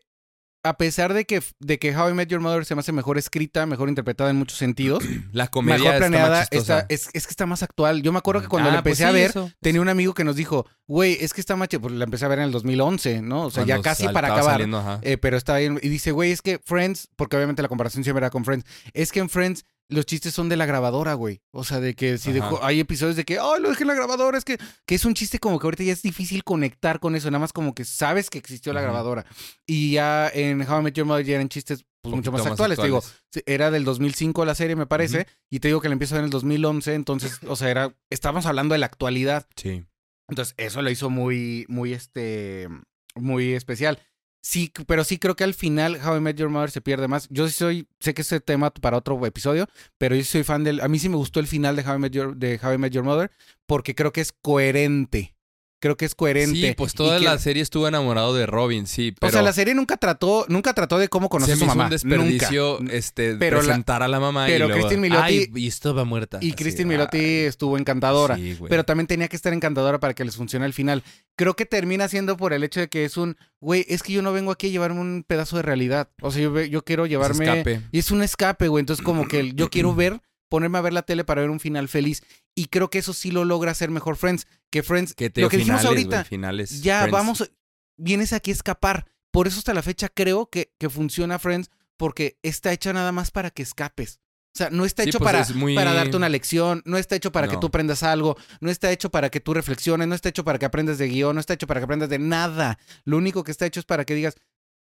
a 0.62 0.76
pesar 0.76 1.14
de 1.14 1.24
que, 1.24 1.42
de 1.58 1.78
que 1.78 1.96
How 1.96 2.10
I 2.10 2.14
Met 2.14 2.28
Your 2.28 2.40
Mother 2.40 2.64
se 2.66 2.74
me 2.74 2.80
hace 2.80 2.92
mejor 2.92 3.16
escrita, 3.16 3.64
mejor 3.66 3.88
interpretada 3.88 4.28
en 4.30 4.36
muchos 4.36 4.58
sentidos, 4.58 5.02
La 5.32 5.48
comedia 5.48 5.78
mejor 5.78 5.94
está 5.94 5.98
planeada, 6.08 6.38
más 6.40 6.48
está- 6.50 6.86
es, 6.88 7.08
es 7.14 7.26
que 7.26 7.30
está 7.30 7.46
más 7.46 7.62
actual. 7.62 8.02
Yo 8.02 8.12
me 8.12 8.18
acuerdo 8.18 8.42
que 8.42 8.48
cuando 8.48 8.68
Ah, 8.70 8.72
la 8.74 8.82
pues 8.82 9.00
empecé 9.00 9.08
a 9.08 9.12
ver, 9.12 9.30
eso. 9.30 9.50
tenía 9.60 9.80
un 9.80 9.88
amigo 9.88 10.12
que 10.14 10.24
nos 10.24 10.36
dijo, 10.36 10.66
güey, 10.86 11.16
es 11.20 11.32
que 11.32 11.40
está 11.40 11.56
más 11.56 11.68
ch-". 11.68 11.80
Pues 11.80 11.94
la 11.94 12.04
empecé 12.04 12.24
a 12.24 12.28
ver 12.28 12.40
en 12.40 12.44
el 12.46 12.52
2011, 12.52 13.22
¿no? 13.22 13.44
O 13.46 13.50
sea, 13.50 13.64
ya 13.64 13.76
Cuando 13.76 13.82
casi 13.84 14.04
sal- 14.04 14.12
para 14.12 14.28
acabar. 14.28 14.52
saliendo. 14.54 15.00
Eh, 15.02 15.16
pero 15.16 15.36
está 15.36 15.56
bien. 15.56 15.78
Y 15.82 15.88
dice, 15.88 16.12
güey, 16.12 16.30
es 16.32 16.42
que 16.42 16.58
Friends, 16.64 17.08
porque 17.16 17.36
obviamente 17.36 17.62
la 17.62 17.68
comparación 17.68 18.04
siempre 18.04 18.20
era 18.20 18.30
con 18.30 18.44
Friends, 18.44 18.66
es 18.92 19.12
que 19.12 19.20
en 19.20 19.28
Friends 19.30 19.64
los 19.90 20.06
chistes 20.06 20.32
son 20.32 20.48
de 20.48 20.56
la 20.56 20.66
grabadora, 20.66 21.14
güey. 21.14 21.42
O 21.52 21.64
sea, 21.64 21.80
de 21.80 21.94
que 21.94 22.16
si 22.18 22.36
Ajá. 22.38 22.58
hay 22.62 22.80
episodios 22.80 23.16
de 23.16 23.24
que, 23.24 23.38
ay, 23.38 23.60
lo 23.60 23.68
dejé 23.68 23.82
en 23.82 23.88
la 23.88 23.94
grabadora, 23.94 24.38
es 24.38 24.44
que, 24.44 24.58
que 24.86 24.94
es 24.94 25.04
un 25.04 25.14
chiste 25.14 25.38
como 25.38 25.58
que 25.58 25.66
ahorita 25.66 25.84
ya 25.84 25.92
es 25.92 26.02
difícil 26.02 26.44
conectar 26.44 27.00
con 27.00 27.16
eso, 27.16 27.30
nada 27.30 27.40
más 27.40 27.52
como 27.52 27.74
que 27.74 27.84
sabes 27.84 28.30
que 28.30 28.38
existió 28.38 28.72
la 28.72 28.80
grabadora. 28.80 29.26
Y 29.66 29.92
ya 29.92 30.30
en 30.32 30.62
How 30.62 30.80
I 30.80 30.82
Met 30.82 30.94
Your 30.94 31.06
Mother 31.06 31.26
ya 31.26 31.34
eran 31.34 31.48
chistes 31.48 31.84
pues, 32.00 32.14
mucho 32.14 32.32
más 32.32 32.46
actuales. 32.46 32.78
Te 32.78 32.84
digo, 32.84 33.02
era 33.46 33.70
del 33.70 33.84
2005 33.84 34.44
la 34.44 34.54
serie, 34.54 34.76
me 34.76 34.86
parece, 34.86 35.26
y 35.50 35.60
te 35.60 35.68
digo 35.68 35.80
que 35.80 35.88
la 35.88 35.94
empiezo 35.94 36.16
en 36.16 36.24
el 36.24 36.30
2011, 36.30 36.94
entonces, 36.94 37.38
o 37.46 37.56
sea, 37.56 37.70
era, 37.70 37.94
estábamos 38.10 38.46
hablando 38.46 38.74
de 38.74 38.78
la 38.78 38.86
actualidad. 38.86 39.46
Sí. 39.56 39.84
Entonces, 40.28 40.54
eso 40.56 40.80
lo 40.82 40.90
hizo 40.90 41.10
muy, 41.10 41.66
muy, 41.68 41.92
este, 41.92 42.68
muy 43.16 43.52
especial. 43.52 43.98
Sí, 44.42 44.72
pero 44.86 45.04
sí 45.04 45.18
creo 45.18 45.36
que 45.36 45.44
al 45.44 45.54
final 45.54 46.00
How 46.02 46.16
I 46.16 46.20
Met 46.20 46.36
Your 46.36 46.48
Mother 46.48 46.70
se 46.70 46.80
pierde 46.80 47.08
más. 47.08 47.28
Yo 47.30 47.46
sí 47.46 47.54
soy, 47.54 47.88
sé 47.98 48.14
que 48.14 48.22
ese 48.22 48.40
tema 48.40 48.70
para 48.70 48.96
otro 48.96 49.24
episodio, 49.26 49.66
pero 49.98 50.16
yo 50.16 50.24
soy 50.24 50.44
fan 50.44 50.64
del, 50.64 50.80
a 50.80 50.88
mí 50.88 50.98
sí 50.98 51.08
me 51.08 51.16
gustó 51.16 51.40
el 51.40 51.46
final 51.46 51.76
de 51.76 51.82
How 51.82 51.96
I 51.96 51.98
Met 51.98 52.12
Your, 52.12 52.36
de 52.36 52.58
How 52.62 52.74
I 52.74 52.78
Met 52.78 52.92
Your 52.92 53.04
Mother 53.04 53.30
porque 53.66 53.94
creo 53.94 54.12
que 54.12 54.22
es 54.22 54.32
coherente. 54.32 55.36
Creo 55.82 55.96
que 55.96 56.04
es 56.04 56.14
coherente. 56.14 56.54
Sí, 56.60 56.74
pues 56.76 56.92
Y 56.92 56.96
toda 56.98 57.18
que- 57.18 57.24
la 57.24 57.38
serie 57.38 57.62
estuvo 57.62 57.88
enamorado 57.88 58.34
de 58.34 58.44
Robin, 58.44 58.86
sí. 58.86 59.14
Pero 59.18 59.28
O 59.28 59.32
sea, 59.32 59.40
la 59.42 59.54
serie 59.54 59.74
nunca 59.74 59.96
trató, 59.96 60.44
nunca 60.48 60.74
trató 60.74 60.98
de 60.98 61.08
cómo 61.08 61.30
conocer 61.30 61.54
a 61.54 61.56
su 61.58 61.64
mamá. 61.64 61.84
un 61.84 61.90
desperdicio 61.90 62.76
Nunca. 62.80 62.92
este, 62.94 63.34
Pero 63.36 63.56
la- 63.56 63.64
presentar 63.64 64.02
a 64.02 64.08
la 64.08 64.20
mamá 64.20 64.44
pero 64.46 64.66
y 64.66 64.68
luego, 64.68 64.90
Milotti- 64.90 65.22
Ay, 65.22 65.50
y 65.54 65.66
estaba 65.66 66.04
muerta. 66.04 66.38
Y 66.42 66.48
Así, 66.48 66.52
Kristen 66.56 66.86
Milotti 66.86 67.16
ay, 67.18 67.24
estuvo 67.46 67.78
encantadora. 67.78 68.36
sí, 68.36 68.56
güey. 68.58 68.68
pero 68.68 68.84
también 68.84 69.06
tenía 69.06 69.28
que 69.28 69.36
estar 69.36 69.54
encantadora 69.54 69.98
para 70.00 70.12
que 70.12 70.22
les 70.24 70.36
funcione 70.36 70.66
al 70.66 70.74
final. 70.74 71.02
Creo 71.34 71.56
que 71.56 71.64
termina 71.64 72.08
siendo 72.08 72.36
por 72.36 72.52
el 72.52 72.62
hecho 72.62 72.80
de 72.80 72.88
que 72.90 73.06
es 73.06 73.16
un, 73.16 73.38
güey, 73.60 73.86
es 73.88 74.02
que 74.02 74.12
yo 74.12 74.20
no 74.20 74.32
vengo 74.34 74.50
aquí 74.50 74.66
a 74.66 74.70
llevarme 74.70 75.00
un 75.00 75.24
pedazo 75.26 75.56
de 75.56 75.62
realidad. 75.62 76.10
O 76.20 76.30
sea, 76.30 76.42
yo, 76.42 76.60
yo 76.60 76.84
quiero 76.84 77.06
llevarme... 77.06 77.44
escape. 77.46 77.80
Y 77.90 78.00
es 78.00 78.10
un 78.10 78.22
escape, 78.22 78.68
güey. 78.68 78.82
Entonces, 78.82 79.02
como 79.02 79.26
que 79.26 79.52
yo 79.54 79.70
quiero 79.70 79.94
ver, 79.94 80.20
ponerme 80.50 80.76
a 80.76 80.82
ver 80.82 80.92
la 80.92 81.02
tele 81.02 81.24
para 81.24 81.40
ver 81.40 81.48
un 81.48 81.60
final 81.60 81.88
feliz. 81.88 82.22
Y 82.54 82.66
creo 82.66 82.90
que 82.90 82.98
eso 82.98 83.14
sí 83.14 83.30
lo 83.30 83.46
logra 83.46 83.70
hacer 83.70 83.90
mejor 83.90 84.16
Friends. 84.16 84.46
Que 84.68 84.82
Friends, 84.82 85.14
Que 85.14 85.30
te 85.30 85.40
lo 85.40 85.48
que 85.48 85.56
dijimos 85.56 85.84
ahorita, 85.86 86.24
finales. 86.24 86.82
ya 86.82 86.98
Friends. 87.04 87.12
vamos, 87.12 87.52
vienes 87.96 88.34
aquí 88.34 88.50
a 88.50 88.54
escapar. 88.54 89.06
Por 89.30 89.46
eso 89.46 89.58
hasta 89.58 89.72
la 89.72 89.82
fecha 89.82 90.08
creo 90.08 90.50
que, 90.50 90.74
que 90.78 90.90
funciona 90.90 91.38
Friends, 91.38 91.70
porque 91.96 92.38
está 92.42 92.72
hecha 92.72 92.92
nada 92.92 93.12
más 93.12 93.30
para 93.30 93.50
que 93.50 93.62
escapes. 93.62 94.20
O 94.52 94.58
sea, 94.58 94.68
no 94.70 94.84
está 94.84 95.04
Sí, 95.04 95.10
hecho 95.10 95.18
pues 95.18 95.28
para, 95.30 95.40
es 95.42 95.54
muy- 95.54 95.76
para 95.76 95.92
darte 95.94 96.16
una 96.16 96.28
lección, 96.28 96.82
no 96.84 96.98
está 96.98 97.14
hecho 97.14 97.30
para 97.30 97.46
que 97.46 97.56
tú 97.56 97.68
aprendas 97.68 98.02
algo, 98.02 98.36
no 98.60 98.68
está 98.68 98.90
hecho 98.90 99.08
para 99.08 99.30
que 99.30 99.38
tú 99.38 99.54
reflexiones, 99.54 100.08
no 100.08 100.14
está 100.16 100.28
hecho 100.28 100.42
para 100.44 100.58
que 100.58 100.66
aprendas 100.66 100.98
de 100.98 101.06
guion, 101.06 101.36
no 101.36 101.40
está 101.40 101.54
hecho 101.54 101.68
para 101.68 101.78
que 101.78 101.84
aprendas 101.84 102.08
de 102.08 102.18
nada. 102.18 102.76
Lo 103.04 103.16
único 103.16 103.44
que 103.44 103.52
está 103.52 103.64
hecho 103.66 103.78
es 103.78 103.86
para 103.86 104.04
que 104.04 104.16
digas, 104.16 104.34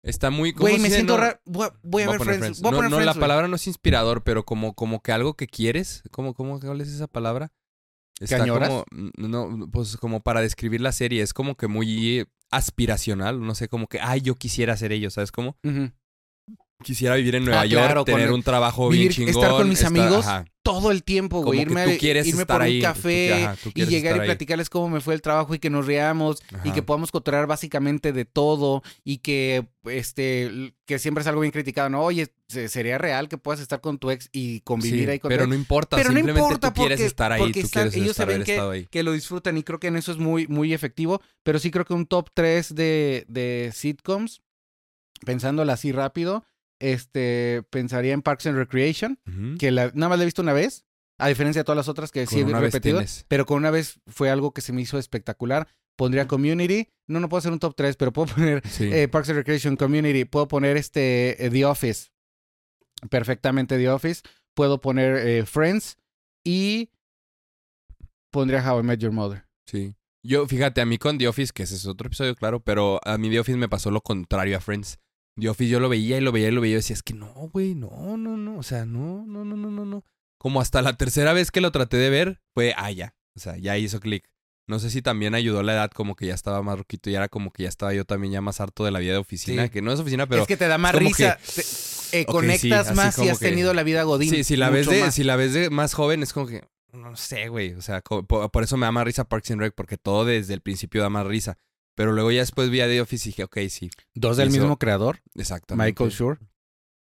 Está 0.02 0.30
muy... 0.30 0.52
¿cómo 0.52 0.62
güey, 0.68 0.78
me 0.78 0.88
siento 0.90 1.14
No- 1.16 1.20
raro, 1.22 1.40
voy, 1.44 1.66
a- 1.66 1.78
voy 1.82 2.02
a 2.02 2.06
Voy 2.06 2.16
ver 2.18 2.24
Friends. 2.24 2.38
Friends. 2.40 2.60
Voy 2.62 2.68
a 2.68 2.72
no, 2.72 2.76
poner 2.78 2.90
no, 2.90 2.96
Friends, 2.96 3.16
la 3.16 3.20
palabra 3.20 3.48
no 3.48 3.56
es 3.56 3.66
inspirador, 3.66 4.24
pero 4.24 4.44
como, 4.44 4.74
como 4.74 5.02
que 5.02 5.12
algo 5.12 5.34
que 5.34 5.46
quieres. 5.46 6.02
¿Cómo, 6.10 6.34
cómo 6.34 6.58
cuál 6.58 6.80
es 6.80 6.88
esa 6.88 7.06
palabra? 7.06 7.52
Está 8.18 8.42
añoras? 8.42 8.68
como, 8.68 8.84
mm, 8.90 9.10
no, 9.30 9.68
pues 9.70 9.96
como 9.96 10.20
para 10.20 10.40
describir 10.40 10.80
la 10.80 10.92
serie, 10.92 11.22
es 11.22 11.32
como 11.34 11.56
que 11.56 11.68
muy 11.68 12.26
aspiracional, 12.50 13.40
no 13.40 13.54
sé, 13.54 13.68
como 13.68 13.86
que, 13.86 14.00
ay, 14.00 14.20
yo 14.22 14.34
quisiera 14.34 14.76
ser 14.76 14.92
ellos, 14.92 15.14
¿sabes 15.14 15.32
cómo? 15.32 15.56
Quisiera 16.82 17.14
vivir 17.16 17.34
en 17.34 17.44
Nueva 17.44 17.60
Ah, 17.60 17.66
York, 17.66 17.84
claro, 17.84 18.00
con 18.04 18.14
tener 18.14 18.28
el- 18.28 18.32
un 18.34 18.42
trabajo 18.42 18.88
vivir- 18.88 19.14
bien 19.14 19.28
estar 19.28 19.42
chingón. 19.44 19.58
con 19.60 19.68
mis 19.68 19.84
amigos, 19.84 20.26
ajá, 20.26 20.44
Todo 20.62 20.90
el 20.90 21.02
tiempo, 21.02 21.42
güey. 21.42 21.60
Irme, 21.60 21.84
tú 21.84 21.90
quieres 21.98 22.26
irme 22.26 22.42
estar 22.42 22.56
por 22.58 22.62
ahí. 22.62 22.76
un 22.76 22.80
tú- 22.82 22.86
café 22.86 23.44
ajá, 23.44 23.56
tú 23.62 23.70
y 23.70 23.72
quieres 23.72 23.90
llegar 23.90 24.04
y 24.04 24.08
estar 24.08 24.20
ahí. 24.20 24.26
platicarles 24.28 24.68
cómo 24.70 24.90
me 24.90 25.00
fue 25.00 25.14
el 25.14 25.22
trabajo 25.22 25.54
y 25.54 25.58
que 25.58 25.70
nos 25.70 25.86
riamos 25.86 26.42
y 26.64 26.72
que 26.72 26.82
podamos 26.82 27.10
cotorrear 27.10 27.46
básicamente 27.46 28.12
de 28.12 28.24
todo 28.26 28.82
y 29.02 29.18
que 29.18 29.66
este 29.84 30.74
que 30.86 30.98
siempre 30.98 31.22
es 31.22 31.28
algo 31.28 31.40
bien 31.40 31.50
criticado, 31.50 31.88
no, 31.88 32.02
oye, 32.02 32.28
se- 32.48 32.68
sería 32.68 32.98
real 32.98 33.28
que 33.28 33.38
puedas 33.38 33.60
estar 33.60 33.80
con 33.80 33.98
tu 33.98 34.10
ex 34.10 34.28
y 34.32 34.60
convivir 34.60 35.04
Sí, 35.06 35.10
ahí 35.10 35.18
con 35.18 35.30
pero 35.30 35.46
no 35.46 35.54
importa, 35.54 35.96
Pero 35.96 36.10
no 36.10 36.16
simplemente 36.16 36.40
importa 36.46 36.72
tú 36.74 36.80
quieres 36.82 36.98
porque- 36.98 37.06
estar 37.06 37.32
ahí, 37.32 37.40
porque 37.40 37.60
tú 37.62 37.66
están- 37.66 37.82
quieres 37.84 37.96
ellos 37.96 38.10
estar, 38.10 38.28
haber 38.28 38.44
que- 38.44 38.60
ahí. 38.60 38.86
que 38.90 39.02
lo 39.02 39.12
disfrutan 39.12 39.56
y 39.56 39.62
creo 39.62 39.80
que 39.80 39.86
en 39.88 39.96
eso 39.96 40.12
es 40.12 40.18
muy 40.18 40.46
muy 40.46 40.74
efectivo, 40.74 41.22
pero 41.42 41.58
sí 41.58 41.70
creo 41.70 41.86
que 41.86 41.94
un 41.94 42.04
top 42.06 42.28
3 42.34 42.74
de, 42.74 43.24
de 43.28 43.70
sitcoms 43.74 44.42
pensándola 45.24 45.72
así 45.74 45.92
rápido, 45.92 46.44
este 46.80 47.62
pensaría 47.70 48.12
en 48.12 48.22
Parks 48.22 48.46
and 48.46 48.56
Recreation, 48.56 49.18
que 49.58 49.70
la, 49.70 49.92
nada 49.94 50.08
más 50.08 50.18
la 50.18 50.24
he 50.24 50.26
visto 50.26 50.42
una 50.42 50.52
vez, 50.52 50.84
a 51.18 51.28
diferencia 51.28 51.60
de 51.60 51.64
todas 51.64 51.76
las 51.76 51.88
otras 51.88 52.10
que 52.10 52.26
sí 52.26 52.36
Con 52.36 52.38
he 52.40 52.50
una 52.50 52.60
vez 52.60 52.72
repetido, 52.72 53.00
pero 53.28 53.46
con 53.46 53.58
una 53.58 53.70
vez 53.70 54.00
fue 54.06 54.30
algo 54.30 54.52
que 54.52 54.60
se 54.62 54.72
me 54.72 54.82
hizo 54.82 54.98
espectacular. 54.98 55.68
Pondría 55.96 56.26
Community, 56.26 56.88
no, 57.08 57.20
no 57.20 57.28
puedo 57.28 57.40
hacer 57.40 57.52
un 57.52 57.58
top 57.58 57.74
3, 57.76 57.96
pero 57.96 58.10
puedo 58.12 58.26
poner 58.34 58.66
Sí. 58.66 58.90
eh, 58.92 59.06
Parks 59.06 59.28
and 59.28 59.36
Recreation, 59.36 59.76
Community, 59.76 60.24
puedo 60.24 60.48
poner 60.48 60.78
este 60.78 61.44
eh, 61.44 61.50
The 61.50 61.66
Office, 61.66 62.08
perfectamente 63.10 63.76
The 63.76 63.90
Office, 63.90 64.22
puedo 64.54 64.80
poner 64.80 65.16
eh, 65.26 65.44
Friends 65.44 65.98
y 66.44 66.90
pondría 68.30 68.62
How 68.66 68.80
I 68.80 68.82
Met 68.82 69.00
Your 69.00 69.12
Mother. 69.12 69.44
Sí. 69.66 69.94
Yo, 70.22 70.46
fíjate, 70.46 70.80
a 70.80 70.86
mí 70.86 70.98
con 70.98 71.18
The 71.18 71.28
Office, 71.28 71.52
que 71.54 71.62
ese 71.62 71.74
es 71.74 71.86
otro 71.86 72.06
episodio, 72.06 72.34
claro, 72.34 72.60
pero 72.60 73.00
a 73.04 73.16
mí 73.18 73.30
The 73.30 73.40
Office 73.40 73.58
me 73.58 73.68
pasó 73.68 73.90
lo 73.90 74.00
contrario 74.02 74.56
a 74.56 74.60
Friends. 74.60 74.98
The 75.40 75.48
Office 75.48 75.70
yo 75.70 75.80
lo 75.80 75.88
veía 75.88 76.18
y 76.18 76.20
lo 76.20 76.32
veía 76.32 76.48
y 76.48 76.52
lo 76.52 76.60
veía 76.60 76.72
y 76.72 76.76
decía, 76.76 76.94
es 76.94 77.02
que 77.02 77.14
no, 77.14 77.32
güey, 77.52 77.74
no, 77.74 78.16
no, 78.16 78.36
no, 78.36 78.58
o 78.58 78.62
sea, 78.62 78.84
no, 78.84 79.24
no, 79.26 79.44
no, 79.44 79.56
no, 79.56 79.70
no, 79.70 79.84
no. 79.84 80.04
Como 80.38 80.60
hasta 80.60 80.80
la 80.82 80.92
tercera 80.96 81.32
vez 81.32 81.50
que 81.50 81.60
lo 81.60 81.72
traté 81.72 81.96
de 81.96 82.10
ver, 82.10 82.40
fue, 82.54 82.74
ah, 82.76 82.90
ya, 82.90 83.14
o 83.36 83.40
sea, 83.40 83.56
ya 83.56 83.76
hizo 83.78 84.00
clic. 84.00 84.28
No 84.68 84.78
sé 84.78 84.88
si 84.90 85.02
también 85.02 85.34
ayudó 85.34 85.62
la 85.64 85.72
edad, 85.72 85.90
como 85.90 86.14
que 86.14 86.26
ya 86.26 86.34
estaba 86.34 86.62
más 86.62 86.78
roquito 86.78 87.10
y 87.10 87.14
era 87.16 87.28
como 87.28 87.50
que 87.52 87.64
ya 87.64 87.68
estaba 87.68 87.92
yo 87.92 88.04
también 88.04 88.32
ya 88.32 88.40
más 88.40 88.60
harto 88.60 88.84
de 88.84 88.92
la 88.92 89.00
vida 89.00 89.12
de 89.12 89.18
oficina, 89.18 89.64
Sí. 89.64 89.70
que 89.70 89.82
no 89.82 89.92
es 89.92 89.98
oficina, 89.98 90.28
pero... 90.28 90.42
es 90.42 90.48
que 90.48 90.56
te 90.56 90.68
da 90.68 90.78
más 90.78 90.94
risa, 90.94 91.38
que- 91.44 91.62
te- 91.62 92.20
eh, 92.20 92.24
conectas 92.26 92.88
sí, 92.88 92.94
más 92.94 93.14
si 93.16 93.28
has 93.28 93.38
que- 93.40 93.48
tenido 93.48 93.74
la 93.74 93.82
vida 93.82 94.04
godín. 94.04 94.30
Sí, 94.30 94.44
si 94.44 94.56
la 94.56 94.70
ves 94.70 94.86
de, 94.88 95.00
más. 95.00 95.14
si 95.14 95.24
la 95.24 95.34
ves 95.36 95.54
de 95.54 95.70
más 95.70 95.94
joven 95.94 96.22
es 96.22 96.32
como 96.32 96.46
que 96.46 96.62
no 96.92 97.14
sé, 97.16 97.48
güey, 97.48 97.74
o 97.74 97.82
sea, 97.82 98.00
por, 98.00 98.26
por 98.50 98.62
eso 98.64 98.76
me 98.76 98.86
da 98.86 98.92
más 98.92 99.04
risa 99.04 99.24
Parks 99.24 99.50
and 99.52 99.60
Rec 99.60 99.74
porque 99.76 99.96
todo 99.96 100.24
desde 100.24 100.54
el 100.54 100.60
principio 100.60 101.02
da 101.02 101.08
más 101.10 101.26
risa. 101.26 101.56
Pero 102.00 102.12
luego 102.12 102.30
ya 102.30 102.40
después 102.40 102.70
vi 102.70 102.80
a 102.80 102.86
The 102.86 103.02
Office 103.02 103.28
y 103.28 103.32
dije, 103.32 103.44
ok, 103.44 103.58
sí, 103.68 103.90
Dos 104.14 104.38
del 104.38 104.48
hizo- 104.48 104.60
mismo 104.60 104.78
creador, 104.78 105.20
exactamente. 105.34 105.90
Michael 105.92 106.10
Schur. 106.10 106.38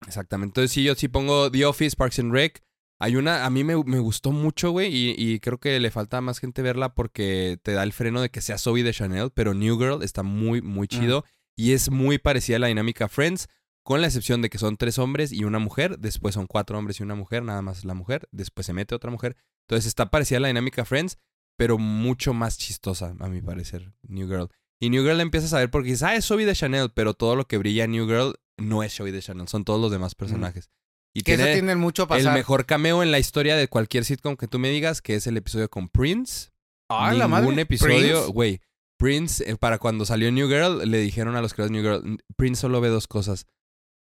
Exactamente. 0.04 0.48
Entonces 0.50 0.72
sí, 0.72 0.82
yo 0.82 0.96
sí 0.96 1.06
pongo 1.06 1.48
The 1.48 1.64
Office, 1.64 1.96
Parks 1.96 2.18
and 2.18 2.32
Rec. 2.32 2.60
Hay 2.98 3.14
una, 3.14 3.44
a 3.46 3.50
mí 3.50 3.62
me, 3.62 3.76
me 3.84 4.00
gustó 4.00 4.32
mucho, 4.32 4.72
güey, 4.72 4.92
y, 4.92 5.14
y 5.16 5.38
creo 5.38 5.58
que 5.60 5.78
le 5.78 5.92
falta 5.92 6.20
más 6.20 6.40
gente 6.40 6.60
verla 6.60 6.92
porque 6.92 7.60
te 7.62 7.70
da 7.72 7.84
el 7.84 7.92
freno 7.92 8.20
de 8.20 8.30
que 8.30 8.40
sea 8.40 8.58
Zoe 8.58 8.82
de 8.82 8.92
Chanel, 8.92 9.30
pero 9.32 9.54
New 9.54 9.78
Girl 9.78 10.02
está 10.02 10.22
muy, 10.24 10.60
muy 10.60 10.88
chido 10.88 11.24
y 11.56 11.70
es 11.72 11.88
muy 11.90 12.18
parecida 12.18 12.56
a 12.56 12.58
la 12.58 12.66
dinámica 12.66 13.08
Friends, 13.08 13.48
con 13.84 14.00
la 14.00 14.08
excepción 14.08 14.42
de 14.42 14.50
que 14.50 14.58
son 14.58 14.76
tres 14.76 14.98
hombres 14.98 15.30
y 15.32 15.44
una 15.44 15.60
mujer, 15.60 16.00
después 16.00 16.34
son 16.34 16.46
cuatro 16.48 16.76
hombres 16.78 16.98
y 16.98 17.04
una 17.04 17.14
mujer, 17.14 17.44
nada 17.44 17.62
más 17.62 17.84
la 17.84 17.94
mujer, 17.94 18.28
después 18.32 18.66
se 18.66 18.72
mete 18.72 18.96
otra 18.96 19.10
mujer. 19.12 19.36
Entonces 19.68 19.86
está 19.86 20.10
parecida 20.10 20.38
a 20.38 20.40
la 20.40 20.48
dinámica 20.48 20.84
Friends, 20.84 21.16
pero 21.56 21.78
mucho 21.78 22.34
más 22.34 22.58
chistosa, 22.58 23.14
a 23.20 23.28
mi 23.28 23.40
parecer, 23.40 23.92
New 24.02 24.26
Girl. 24.28 24.50
Y 24.80 24.90
New 24.90 25.02
Girl 25.02 25.16
la 25.18 25.22
empiezas 25.22 25.52
a 25.52 25.58
ver 25.58 25.70
porque 25.70 25.88
dices, 25.90 26.02
ah, 26.04 26.16
es 26.16 26.24
Zoe 26.26 26.46
de 26.46 26.54
Chanel, 26.54 26.90
pero 26.94 27.14
todo 27.14 27.36
lo 27.36 27.46
que 27.46 27.58
brilla 27.58 27.84
en 27.84 27.92
New 27.92 28.06
Girl 28.06 28.34
no 28.56 28.82
es 28.82 28.94
Zoe 28.96 29.12
de 29.12 29.20
Chanel, 29.20 29.46
son 29.48 29.64
todos 29.64 29.80
los 29.80 29.90
demás 29.90 30.14
personajes. 30.14 30.70
Y 31.14 31.22
Que 31.22 31.34
eso 31.34 31.42
tiene 31.42 31.54
tienen 31.54 31.78
mucho 31.78 32.02
a 32.02 32.04
el 32.04 32.08
pasar. 32.24 32.34
mejor 32.34 32.66
cameo 32.66 33.02
en 33.02 33.10
la 33.10 33.18
historia 33.18 33.56
de 33.56 33.68
cualquier 33.68 34.04
sitcom 34.04 34.36
que 34.36 34.46
tú 34.48 34.58
me 34.58 34.70
digas, 34.70 35.02
que 35.02 35.16
es 35.16 35.26
el 35.26 35.36
episodio 35.36 35.68
con 35.68 35.88
Prince. 35.88 36.50
Ah, 36.88 37.12
la 37.12 37.26
Ningún 37.26 37.30
madre. 37.50 37.62
episodio, 37.62 38.16
Prince. 38.18 38.32
güey. 38.32 38.60
Prince, 38.98 39.50
eh, 39.50 39.56
para 39.56 39.78
cuando 39.78 40.04
salió 40.04 40.30
New 40.30 40.48
Girl, 40.48 40.88
le 40.90 40.98
dijeron 40.98 41.34
a 41.36 41.40
los 41.42 41.52
creadores 41.54 41.76
de 41.76 41.82
New 41.82 42.00
Girl, 42.02 42.18
Prince 42.36 42.60
solo 42.60 42.80
ve 42.80 42.88
dos 42.88 43.06
cosas, 43.08 43.46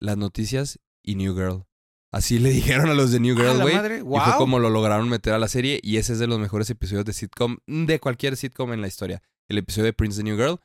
las 0.00 0.16
noticias 0.16 0.78
y 1.04 1.14
New 1.14 1.34
Girl. 1.34 1.64
Así 2.12 2.38
le 2.38 2.50
dijeron 2.82 2.88
a 2.90 2.94
los 2.94 3.10
de 3.12 3.20
New 3.20 3.36
Ah, 3.38 3.40
Girl, 3.42 3.58
la 3.58 3.64
güey. 3.64 3.74
madre. 3.74 3.96
Y 3.98 4.00
fue 4.00 4.08
Wow. 4.08 4.36
como 4.38 4.58
lo 4.58 4.70
lograron 4.70 5.08
meter 5.08 5.32
a 5.34 5.38
la 5.38 5.48
serie 5.48 5.80
y 5.82 5.96
ese 5.98 6.12
es 6.14 6.18
de 6.18 6.26
los 6.26 6.38
mejores 6.38 6.68
episodios 6.70 7.04
de 7.04 7.12
sitcom, 7.12 7.58
de 7.66 7.98
cualquier 8.00 8.36
sitcom 8.36 8.72
en 8.72 8.80
la 8.80 8.88
historia. 8.88 9.22
El 9.48 9.58
episodio 9.58 9.84
de 9.84 9.92
Prince 9.94 10.18
de 10.18 10.24
New 10.24 10.36
Girl. 10.36 10.60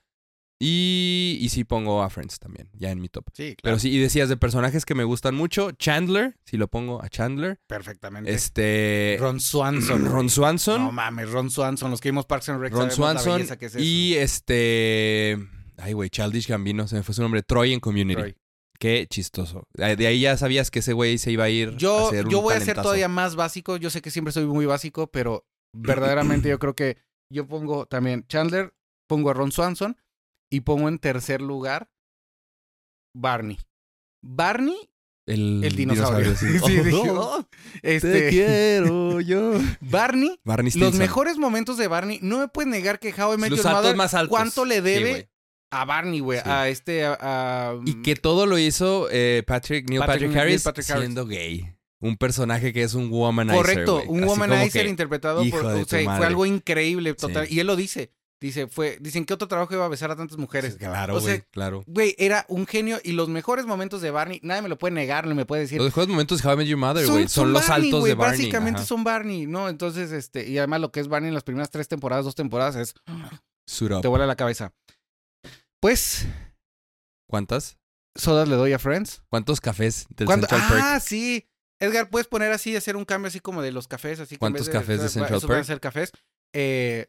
Y, 0.65 1.39
y 1.41 1.49
sí 1.49 1.65
pongo 1.65 2.03
a 2.03 2.09
Friends 2.09 2.39
también, 2.39 2.69
ya 2.73 2.89
en 2.89 3.01
mi 3.01 3.09
top. 3.09 3.25
Sí, 3.33 3.55
claro. 3.55 3.57
Pero 3.63 3.79
sí, 3.79 3.89
y 3.89 3.99
decías 3.99 4.29
de 4.29 4.37
personajes 4.37 4.85
que 4.85 4.95
me 4.95 5.03
gustan 5.03 5.35
mucho, 5.35 5.71
Chandler, 5.71 6.37
si 6.45 6.55
lo 6.55 6.69
pongo 6.69 7.03
a 7.03 7.09
Chandler. 7.09 7.59
Perfectamente. 7.67 8.31
Este... 8.31 9.17
Ron 9.19 9.41
Swanson. 9.41 10.05
Ron 10.05 10.29
Swanson. 10.29 10.85
No 10.85 10.91
mames, 10.93 11.29
Ron 11.31 11.51
Swanson. 11.51 11.91
Los 11.91 11.99
que 11.99 12.09
vimos 12.09 12.25
Parks 12.25 12.47
and 12.47 12.61
Rec 12.61 12.71
Ron 12.71 12.87
la 12.87 12.91
Swanson 12.91 13.33
belleza 13.33 13.57
que 13.57 13.65
es 13.65 13.75
y 13.75 14.15
este... 14.15 15.37
Ay, 15.75 15.91
güey, 15.91 16.09
Childish 16.09 16.47
Gambino, 16.47 16.87
se 16.87 16.95
me 16.95 17.03
fue 17.03 17.13
su 17.13 17.21
nombre. 17.21 17.43
Troy 17.43 17.73
en 17.73 17.81
Community. 17.81 18.21
Troy. 18.21 18.35
Qué 18.79 19.05
chistoso. 19.09 19.67
De 19.73 20.07
ahí 20.07 20.21
ya 20.21 20.37
sabías 20.37 20.71
que 20.71 20.79
ese 20.79 20.93
güey 20.93 21.17
se 21.17 21.31
iba 21.31 21.43
a 21.43 21.49
ir 21.49 21.69
a 21.69 21.77
Yo, 21.77 22.07
hacer 22.07 22.25
un 22.25 22.31
yo 22.31 22.41
voy 22.41 22.53
a 22.53 22.61
ser 22.61 22.81
todavía 22.81 23.09
más 23.09 23.35
básico. 23.35 23.75
Yo 23.75 23.89
sé 23.89 24.01
que 24.01 24.11
siempre 24.11 24.31
soy 24.31 24.45
muy 24.45 24.65
básico, 24.65 25.07
pero 25.07 25.45
verdaderamente 25.73 26.47
yo 26.47 26.57
creo 26.57 26.73
que 26.73 26.97
yo 27.29 27.47
pongo 27.47 27.85
también 27.85 28.25
Chandler, 28.27 28.73
pongo 29.07 29.29
a 29.29 29.33
Ron 29.33 29.51
Swanson 29.51 29.97
y 30.53 30.61
pongo 30.61 30.87
en 30.87 30.99
tercer 30.99 31.41
lugar 31.41 31.89
Barney. 33.15 33.57
Barney, 34.23 34.77
El, 35.27 35.63
el 35.63 35.75
dinosaurio. 35.75 36.35
sí. 36.35 36.45
Sí, 36.65 36.77
dije, 36.79 37.09
Oh, 37.11 37.37
"Oh". 37.39 37.49
Te 37.81 37.95
Este, 37.95 38.29
quiero 38.29 39.19
yo. 39.21 39.53
Barney, 39.81 40.39
Barney 40.43 40.71
los 40.75 40.95
mejores 40.95 41.37
momentos 41.37 41.77
de 41.77 41.87
Barney, 41.87 42.19
no 42.21 42.39
me 42.39 42.47
puedes 42.47 42.69
negar 42.71 42.99
que 42.99 43.13
How 43.13 43.33
I 43.33 43.37
Met 43.37 43.51
Your 43.51 43.65
Mother, 43.69 43.95
más 43.95 44.13
altos. 44.13 44.29
¿cuánto 44.29 44.65
le 44.65 44.81
debe 44.81 45.29
a 45.71 45.85
Barney, 45.85 46.19
güey? 46.19 46.39
Sí. 46.39 46.49
A 46.49 46.69
este, 46.69 47.05
a... 47.05 47.17
a- 47.19 47.79
Y 47.85 48.01
que 48.01 48.15
todo 48.15 48.45
lo 48.45 48.57
hizo 48.59 49.07
eh, 49.11 49.43
Patrick, 49.45 49.89
Neil 49.89 49.99
Patrick- 50.01 50.07
Patrick, 50.07 50.29
Neil 50.31 50.39
Harris 50.39 50.63
Patrick 50.63 50.89
Harris. 50.89 51.01
siendo 51.03 51.25
gay. 51.25 51.75
Un 51.99 52.17
personaje 52.17 52.73
que 52.73 52.83
es 52.83 52.93
un 52.95 53.09
womanizer, 53.11 53.57
Correcto, 53.57 54.03
un 54.07 54.19
Así 54.19 54.29
womanizer 54.29 54.83
que- 54.83 54.89
interpretado 54.89 55.43
por... 55.49 55.65
O 55.65 55.85
sea, 55.85 56.17
fue 56.17 56.25
algo 56.25 56.45
increíble, 56.45 57.13
total. 57.15 57.47
Sí. 57.47 57.55
Y 57.55 57.59
él 57.59 57.67
lo 57.67 57.75
dice. 57.75 58.11
Dice, 58.43 58.67
fue... 58.67 58.97
Dicen, 58.99 59.23
¿qué 59.23 59.33
otro 59.33 59.47
trabajo 59.47 59.73
iba 59.73 59.85
a 59.85 59.87
besar 59.87 60.11
a 60.11 60.17
tantas 60.17 60.37
mujeres? 60.37 60.75
Claro, 60.75 61.15
O 61.15 61.21
sea, 61.21 61.35
güey, 61.35 61.43
claro. 61.49 61.85
Güey, 61.87 62.13
era 62.17 62.45
un 62.49 62.67
genio 62.67 62.99
y 63.01 63.13
los 63.13 63.29
mejores 63.29 63.65
momentos 63.65 64.01
de 64.01 64.11
Barney, 64.11 64.41
nadie 64.43 64.61
me 64.61 64.67
lo 64.67 64.77
puede 64.77 64.93
negar, 64.93 65.25
no 65.27 65.33
me 65.33 65.45
puede 65.45 65.61
decir. 65.61 65.77
Los 65.77 65.87
mejores 65.87 66.09
momentos 66.09 66.41
de 66.41 66.49
How 66.49 66.55
I 66.55 66.57
Met 66.57 66.67
Your 66.67 66.77
Mother, 66.77 67.07
güey, 67.07 67.29
son, 67.29 67.53
los 67.53 67.65
Barney, 67.65 67.85
saltos 67.89 67.99
güey, 68.01 68.11
de 68.11 68.15
Barney. 68.15 68.39
Básicamente 68.39 68.79
Ajá. 68.79 68.85
son 68.85 69.05
Barney, 69.05 69.47
¿no? 69.47 69.69
Entonces, 69.69 70.11
este, 70.11 70.45
y 70.45 70.57
además 70.57 70.81
lo 70.81 70.91
que 70.91 70.99
es 70.99 71.07
Barney 71.07 71.29
en 71.29 71.33
las 71.33 71.43
primeras 71.43 71.69
tres 71.69 71.87
temporadas, 71.87 72.25
dos 72.25 72.35
temporadas, 72.35 72.75
es 72.75 72.93
te 74.01 74.07
vuela 74.09 74.27
la 74.27 74.35
cabeza. 74.35 74.73
Pues, 75.79 76.27
¿Cuántas? 77.29 77.77
sodas 78.13 78.49
le 78.49 78.55
doy 78.55 78.73
a 78.73 78.79
Friends. 78.79 79.23
¿Cuántos 79.29 79.61
cafés 79.61 80.05
del 80.09 80.27
¿Cuándo? 80.27 80.47
Central 80.47 80.69
Perk? 80.69 80.83
Ah, 80.83 80.99
sí. 80.99 81.47
Edgar, 81.79 82.09
puedes 82.09 82.27
poner 82.27 82.51
así, 82.51 82.75
hacer 82.75 82.97
un 82.97 83.05
cambio 83.05 83.29
así 83.29 83.39
como 83.39 83.61
de 83.61 83.71
los 83.71 83.87
cafés, 83.87 84.19
así 84.19 84.31
que 84.31 84.35
en 84.35 84.39
¿Cuántos 84.39 84.67
cafés 84.67 85.01
de 85.01 85.07
Central 85.07 85.37
esos 85.37 85.47
van 85.47 85.55
a 85.55 85.59
Perk? 85.59 85.67
ser 85.67 85.79
cafés. 85.79 86.11
Eh, 86.53 87.07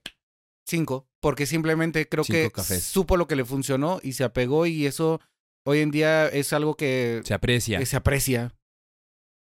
cinco, 0.67 1.09
porque 1.25 1.47
simplemente 1.47 2.07
creo 2.07 2.23
Cinco 2.23 2.39
que 2.39 2.51
cafés. 2.51 2.85
supo 2.85 3.17
lo 3.17 3.27
que 3.27 3.35
le 3.35 3.47
funcionó 3.47 3.99
y 4.03 4.13
se 4.13 4.25
apegó 4.25 4.67
y 4.67 4.85
eso 4.85 5.21
hoy 5.67 5.81
en 5.81 5.91
día 5.91 6.29
es 6.29 6.53
algo 6.53 6.77
que, 6.77 7.23
Se 7.25 7.33
aprecia. 7.33 7.79
que 7.79 7.87
se 7.87 7.97
aprecia. 7.97 8.55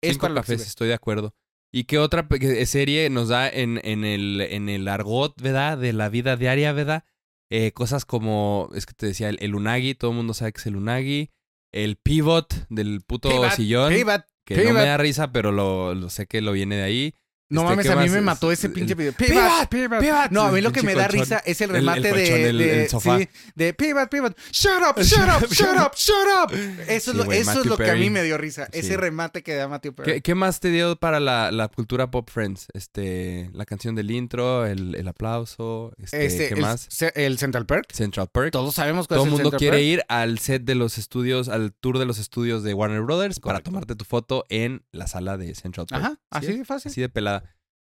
Es 0.02 0.12
Cinco 0.12 0.22
para 0.22 0.34
cafés, 0.36 0.66
estoy 0.66 0.88
de 0.88 0.94
acuerdo. 0.94 1.34
¿Y 1.70 1.84
qué 1.84 1.98
otra 1.98 2.26
serie 2.64 3.10
nos 3.10 3.28
da 3.28 3.50
en, 3.50 3.78
en, 3.84 4.06
el, 4.06 4.40
en 4.40 4.70
el 4.70 4.88
argot, 4.88 5.38
verdad? 5.42 5.76
De 5.76 5.92
la 5.92 6.08
vida 6.08 6.36
diaria, 6.38 6.72
¿verdad? 6.72 7.04
Eh, 7.50 7.72
cosas 7.72 8.06
como, 8.06 8.70
es 8.74 8.86
que 8.86 8.94
te 8.94 9.04
decía, 9.04 9.28
el, 9.28 9.36
el 9.42 9.54
unagi, 9.54 9.94
todo 9.94 10.12
el 10.12 10.16
mundo 10.16 10.32
sabe 10.32 10.52
que 10.54 10.60
es 10.60 10.66
el 10.66 10.76
unagi. 10.76 11.30
El 11.70 11.96
pivot 11.96 12.66
del 12.70 13.02
puto 13.02 13.28
Pivot, 13.28 13.52
sillón, 13.52 13.92
Pivot. 13.92 14.24
que 14.46 14.56
no 14.64 14.72
me 14.72 14.86
da 14.86 14.96
risa, 14.96 15.32
pero 15.32 15.52
lo, 15.52 15.94
lo 15.94 16.08
sé 16.08 16.26
que 16.26 16.40
lo 16.40 16.52
viene 16.52 16.76
de 16.76 16.82
ahí. 16.82 17.14
No 17.50 17.62
Este, 17.62 17.70
mames, 17.70 17.86
¿qué 17.86 17.92
a 17.92 17.96
mí 17.96 18.08
me 18.10 18.20
mató 18.20 18.52
ese 18.52 18.68
pinche 18.68 18.94
video. 18.94 19.12
Pivot, 19.14 19.68
pivot. 19.70 20.00
pivot. 20.00 20.30
No, 20.30 20.42
a 20.42 20.52
mí 20.52 20.60
lo 20.60 20.70
que 20.70 20.82
me 20.82 20.94
da 20.94 21.04
colchón. 21.06 21.20
risa 21.20 21.38
es 21.46 21.60
el 21.62 21.70
El- 21.70 21.76
el 21.76 21.80
remate 21.82 22.12
de, 22.12 22.50
el- 22.50 22.58
de- 22.58 22.88
sofá. 22.90 23.18
sí, 23.18 23.28
de 23.54 23.72
pivot, 23.72 24.10
pivot. 24.10 24.36
Shut 24.52 24.82
up, 24.86 25.00
shut 25.02 25.20
up, 25.28 25.46
shut 25.50 25.76
up, 25.78 25.94
shut 25.96 26.14
up. 26.44 26.52
Eso 26.88 27.10
es 27.12 27.16
lo, 27.16 27.32
eso 27.32 27.60
es 27.60 27.66
lo 27.66 27.78
que 27.78 27.90
a 27.90 27.94
mí 27.94 28.10
me 28.10 28.22
dio 28.22 28.36
risa. 28.36 28.66
Sí. 28.72 28.80
Ese 28.80 28.96
remate 28.98 29.42
que 29.42 29.54
da 29.54 29.66
Matthew 29.66 29.94
Perry. 29.94 30.12
¿Qué, 30.12 30.20
qué 30.20 30.34
más 30.34 30.60
te 30.60 30.68
dio 30.70 30.96
para 30.96 31.20
la, 31.20 31.50
la 31.50 31.68
cultura 31.68 32.10
pop 32.10 32.28
Friends? 32.30 32.66
Este, 32.74 33.48
la 33.54 33.64
canción 33.64 33.94
del 33.94 34.10
intro, 34.10 34.66
el, 34.66 34.94
el 34.94 35.08
aplauso, 35.08 35.92
este, 36.02 36.26
Este, 36.26 36.48
¿qué 36.48 36.54
el, 36.54 36.60
más? 36.60 36.86
el 37.14 37.38
Central 37.38 37.64
Perk. 37.64 37.92
Central 37.92 38.28
Perk. 38.30 38.52
Todos 38.52 38.74
sabemos 38.74 39.08
cuál 39.08 39.18
Todo 39.20 39.26
es 39.26 39.32
el 39.32 39.38
el 39.38 39.42
mundo 39.44 39.50
Central 39.58 39.58
quiere 39.58 39.76
Perk. 39.78 40.00
ir 40.00 40.02
al 40.08 40.38
set 40.38 40.64
de 40.64 40.74
los 40.74 40.98
estudios, 40.98 41.48
al 41.48 41.72
tour 41.72 41.98
de 41.98 42.04
los 42.04 42.18
estudios 42.18 42.62
de 42.62 42.74
Warner 42.74 43.00
Brothers 43.00 43.40
para 43.40 43.60
tomarte 43.60 43.94
tu 43.94 44.04
foto 44.04 44.44
en 44.50 44.82
la 44.92 45.06
sala 45.06 45.38
de 45.38 45.54
Central 45.54 45.86
Perk. 45.86 46.02
Ajá, 46.04 46.18
Así 46.30 46.58
de 46.58 46.64
fácil. 46.66 46.90
Así 46.90 47.00
de 47.00 47.08
pelada. 47.08 47.37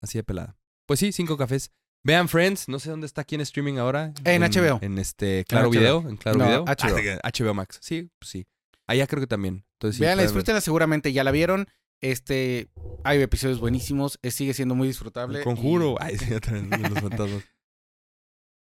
Así 0.02 0.18
de 0.18 0.24
pelada. 0.24 0.58
Pues 0.86 1.00
sí, 1.00 1.12
cinco 1.12 1.38
cafés. 1.38 1.72
Vean 2.04 2.30
Friends, 2.30 2.70
no 2.70 2.80
sé 2.80 2.90
dónde 2.90 3.06
está 3.06 3.22
aquí 3.22 3.36
en 3.36 3.42
streaming 3.42 3.78
ahora. 3.78 4.14
En 4.24 4.42
HBO. 4.42 4.80
En 4.82 4.98
este 4.98 5.44
Claro. 5.48 5.70
Video, 5.70 6.08
en 6.08 6.16
Claro 6.18 6.38
No, 6.38 6.46
Video. 6.46 6.66
HBO. 6.66 7.20
Ah, 7.24 7.30
HBO 7.38 7.54
Max. 7.54 7.78
Sí, 7.82 8.10
pues 8.20 8.30
sí. 8.32 8.48
Allá 8.88 9.06
creo 9.06 9.20
que 9.22 9.28
también. 9.28 9.66
Entonces, 9.74 9.98
sí, 9.98 10.02
Vean, 10.04 10.18
disfrútenla 10.20 10.62
seguramente, 10.62 11.12
ya 11.14 11.24
la 11.24 11.32
vieron. 11.32 11.68
Este, 12.02 12.70
hay 13.04 13.22
episodios 13.22 13.60
buenísimos, 13.60 14.18
sigue 14.24 14.54
siendo 14.54 14.74
muy 14.76 14.88
disfrutable. 14.88 15.40
El 15.40 15.44
conjuro. 15.44 15.96
Ay, 16.00 16.18
sí, 16.18 16.28
los 16.30 16.42
fantasmas. 17.02 17.44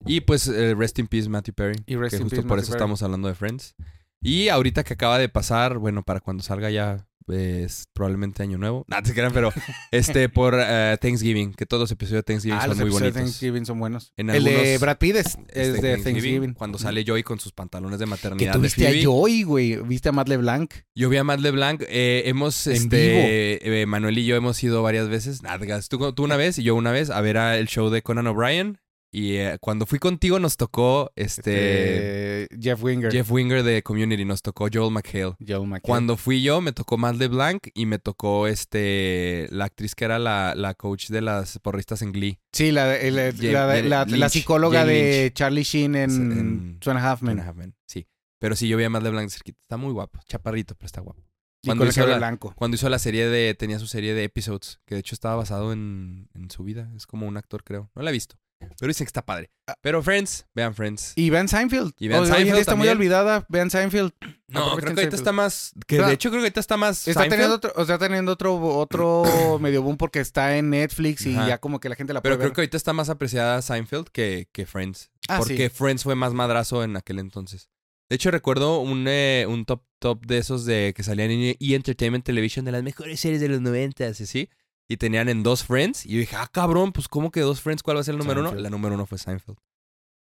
Y 0.05 0.23
pues, 0.23 0.49
eh, 0.49 0.75
Rest 0.75 0.99
in 0.99 1.07
Peace, 1.07 1.29
Matthew 1.29 1.55
Perry. 1.55 1.83
Y 1.87 1.97
rest 1.97 2.13
que 2.13 2.17
in 2.17 2.23
justo 2.25 2.37
peace, 2.37 2.49
por 2.49 2.57
Matthew 2.57 2.63
eso 2.63 2.73
Perry. 2.73 2.79
estamos 2.79 3.03
hablando 3.03 3.29
de 3.29 3.35
Friends. 3.35 3.75
Y 4.23 4.49
ahorita 4.49 4.85
que 4.85 4.95
acaba 4.95 5.19
de 5.19 5.29
pasar, 5.29 5.79
bueno, 5.79 6.03
para 6.03 6.21
cuando 6.21 6.43
salga 6.43 6.71
ya 6.71 7.07
es 7.29 7.87
probablemente 7.93 8.43
año 8.43 8.59
nuevo. 8.59 8.85
No, 8.89 9.03
te 9.03 9.13
crean, 9.13 9.33
pero 9.33 9.53
este 9.91 10.29
por 10.29 10.55
eh, 10.59 10.97
Thanksgiving, 11.01 11.55
que 11.55 11.67
todos 11.67 11.83
los 11.83 11.91
episodios 11.91 12.21
de 12.25 12.33
Thanksgiving 12.33 12.59
Ah, 12.59 12.61
son 12.67 12.71
los 12.71 12.79
muy 12.79 13.03
de. 13.03 13.13
Thanksgiving 13.13 13.67
son 13.67 13.79
buenos. 13.79 14.13
En 14.17 14.31
el 14.31 14.45
de 14.45 14.57
algunos- 14.57 14.81
Brad 14.81 14.99
Pitt 14.99 15.17
es, 15.17 15.27
Este 15.49 15.63
es 15.71 15.81
de 15.83 15.97
Thanksgiving. 15.99 16.55
Cuando 16.55 16.79
sale 16.79 17.05
Joey 17.07 17.23
con 17.23 17.39
sus 17.41 17.53
pantalones 17.53 17.99
de 17.99 18.05
Que 18.05 18.11
maternidad 18.11 18.53
tú 18.53 18.59
de 18.61 18.63
viste 18.65 18.87
a. 18.89 19.05
Joey, 19.05 19.43
güey. 19.43 19.77
Viste 19.83 20.09
a 20.09 20.13
Matt 20.13 20.29
LeBlanc. 20.29 20.73
Yo 20.95 21.09
vi 21.09 21.17
a 21.17 21.25
Matt 21.25 21.41
LeBlanc. 21.41 21.83
eh, 21.89 22.23
hemos, 22.27 22.67
En 22.67 22.75
este, 22.75 23.83
eh, 23.83 23.87
Manuel 23.87 24.19
y 24.19 24.25
yo 24.27 24.37
hemos 24.37 24.63
ido 24.63 24.83
varias 24.83 25.09
veces. 25.09 25.43
Nada, 25.43 25.59
digas, 25.59 25.89
tú, 25.89 26.13
tú 26.13 26.25
una 26.25 26.37
vez 26.37 26.59
y 26.59 26.63
yo 26.63 26.75
una 26.75 26.93
vez 26.93 27.11
a 27.11 27.21
ver 27.21 27.39
a 27.39 27.57
el 27.59 27.67
show 27.69 27.91
de 27.91 28.03
Conan 28.03 28.27
O'Brien. 28.27 28.79
Y 29.13 29.37
eh, 29.37 29.57
cuando 29.61 29.87
fui 29.87 29.99
contigo 29.99 30.39
nos 30.39 30.57
tocó 30.57 31.11
este, 31.17 31.53
Eh, 31.55 32.49
Jeff 32.61 32.83
Winger. 32.83 33.11
Jeff 33.11 33.31
Winger 33.31 33.63
de 33.63 33.83
Community, 33.83 34.25
nos 34.25 34.43
tocó 34.43 34.69
Joel 34.73 34.93
McHale. 34.93 35.37
Joel 35.47 35.67
McHale. 35.69 35.81
Cuando 35.83 36.17
fui 36.17 36.43
yo 36.43 36.61
me 36.61 36.73
tocó 36.73 36.99
Matt 36.99 37.17
LeBlanc 37.17 37.69
y 37.75 37.87
me 37.87 37.99
tocó 37.99 38.47
este 38.47 39.47
la 39.51 39.67
actriz 39.67 39.95
que 39.95 40.05
era 40.05 40.19
la, 40.19 40.55
la 40.57 40.75
coach 40.75 41.09
de 41.09 41.23
las 41.23 41.59
porristas 41.61 42.03
en 42.03 42.13
Glee. 42.13 42.41
Sí, 42.53 42.73
la, 42.73 42.87
la, 42.99 43.83
la- 43.83 44.05
Lynch, 44.05 44.29
psicóloga 44.31 44.85
de. 44.85 45.31
Charlie 45.35 45.63
Sheen 45.63 45.95
en, 45.95 46.11
En- 46.11 46.79
Two 46.81 46.91
and 46.91 47.01
a 47.01 47.11
Half 47.11 47.23
Men. 47.23 47.41
Half 47.41 47.57
Sí. 47.87 48.07
Pero 48.39 48.55
sí, 48.57 48.69
yo 48.69 48.77
vi 48.77 48.85
a 48.85 48.91
Matt 48.91 49.03
LeBlanc 49.03 49.31
cerquita. 49.31 49.59
Está 49.63 49.77
muy 49.79 49.93
guapo. 49.93 50.21
Chaparrito, 50.29 50.75
pero 50.75 50.87
está 50.87 51.01
guapo. 51.01 51.23
Y 51.63 51.69
Cuando 51.69 51.85
con 51.85 51.89
hizo 51.91 52.07
la- 52.07 52.19
blanco. 52.19 52.53
Cuando 52.57 52.75
hizo 52.75 52.89
la 52.89 52.99
serie 52.99 53.27
de. 53.29 53.55
Tenía 53.55 53.79
su 53.79 53.87
serie 53.87 54.13
de 54.15 54.25
episodes, 54.25 54.79
que 54.85 54.95
de 54.95 55.01
hecho 55.01 55.15
estaba 55.15 55.37
basado 55.37 55.73
en, 55.73 56.29
en 56.35 56.51
su 56.51 56.65
vida. 56.65 56.91
Es 56.97 57.07
como 57.07 57.27
un 57.27 57.37
actor, 57.39 57.65
creo. 57.65 57.91
No 57.95 58.03
la 58.03 58.11
he 58.11 58.13
visto. 58.13 58.37
Pero 58.59 58.89
dicen 58.89 59.05
que 59.05 59.09
está 59.09 59.25
padre. 59.25 59.51
Pero 59.81 60.03
Friends, 60.03 60.47
vean 60.55 60.75
Friends. 60.75 61.13
Y 61.17 61.31
vean 61.31 61.49
Seinfeld. 61.49 61.93
Y 61.99 62.09
vean 62.09 62.27
Seinfeld 62.27 62.59
está 62.59 62.75
muy 62.75 62.89
olvidada. 62.89 63.45
Vean 63.49 63.71
Seinfeld. 63.71 64.13
no, 64.49 64.77
creo 64.77 64.77
que 64.77 64.87
ahorita 64.87 64.95
Seinfeld. 64.95 65.15
está 65.15 65.33
más. 65.33 65.73
Que 65.87 66.01
de 66.01 66.13
hecho 66.13 66.31
creo 66.31 66.41
que 66.41 66.47
ahorita 66.47 66.61
está 66.61 66.77
más. 66.77 67.09
Está 67.09 67.21
Seinfeld, 67.21 67.31
teniendo 67.31 67.57
otro, 67.57 67.73
o 67.77 67.85
sea, 67.85 67.99
teniendo 67.99 68.33
otro, 68.33 68.57
otro 68.57 69.25
medio 69.61 69.83
boom 69.83 69.97
porque 69.97 70.21
está 70.21 70.57
en 70.57 70.71
Netflix 70.71 71.27
y 71.27 71.35
Ajá. 71.35 71.49
ya 71.49 71.59
como 71.59 71.81
que 71.81 71.89
la 71.89 71.97
gente 71.97 72.13
la 72.13 72.23
Pero 72.23 72.37
puede 72.37 72.47
creo 72.47 72.55
que 72.55 72.61
ahorita 72.63 72.77
está 72.77 72.93
más 72.93 73.09
apreciada 73.09 73.61
Seinfeld 73.63 74.09
que, 74.09 74.49
que 74.53 74.67
Friends. 74.67 75.11
Ah, 75.29 75.39
porque 75.39 75.69
sí. 75.69 75.75
Friends 75.75 76.03
fue 76.03 76.15
más 76.15 76.33
madrazo 76.33 76.85
en 76.85 76.97
aquel 76.97 77.19
entonces. 77.19 77.69
De 78.09 78.15
hecho, 78.17 78.31
recuerdo 78.31 78.79
un, 78.81 79.07
eh, 79.09 79.47
un 79.49 79.65
top 79.65 79.83
top 79.99 80.25
de 80.27 80.39
esos 80.39 80.65
de 80.65 80.93
que 80.95 81.03
salían 81.03 81.31
en 81.31 81.41
E! 81.41 81.57
Entertainment 81.75 82.25
Television 82.25 82.65
de 82.65 82.73
las 82.73 82.83
mejores 82.83 83.19
series 83.19 83.41
de 83.41 83.49
los 83.49 83.61
90 83.61 84.07
así. 84.07 84.49
Y 84.89 84.99
tenían 84.99 85.29
en 85.29 85.43
dos 85.43 85.65
Friends. 85.65 86.07
Y 86.07 86.11
yo 86.11 86.19
dije, 86.21 86.37
ah, 86.37 86.49
cabrón, 86.51 86.93
pues 86.93 87.09
¿cómo 87.09 87.31
que 87.31 87.41
dos 87.41 87.61
Friends? 87.61 87.83
¿Cuál 87.83 87.97
va 87.97 88.01
a 88.01 88.05
ser 88.05 88.15
el 88.15 88.19
número 88.19 88.41
uno? 88.41 88.55
La 88.55 88.71
número 88.71 88.95
uno 88.95 89.07
fue 89.07 89.19
Seinfeld. 89.19 89.59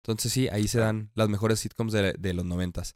Entonces 0.03 0.31
sí, 0.31 0.47
ahí 0.47 0.67
se 0.67 0.79
dan 0.79 1.11
las 1.15 1.29
mejores 1.29 1.59
sitcoms 1.59 1.93
de, 1.93 2.13
de 2.13 2.33
los 2.33 2.45
noventas. 2.45 2.95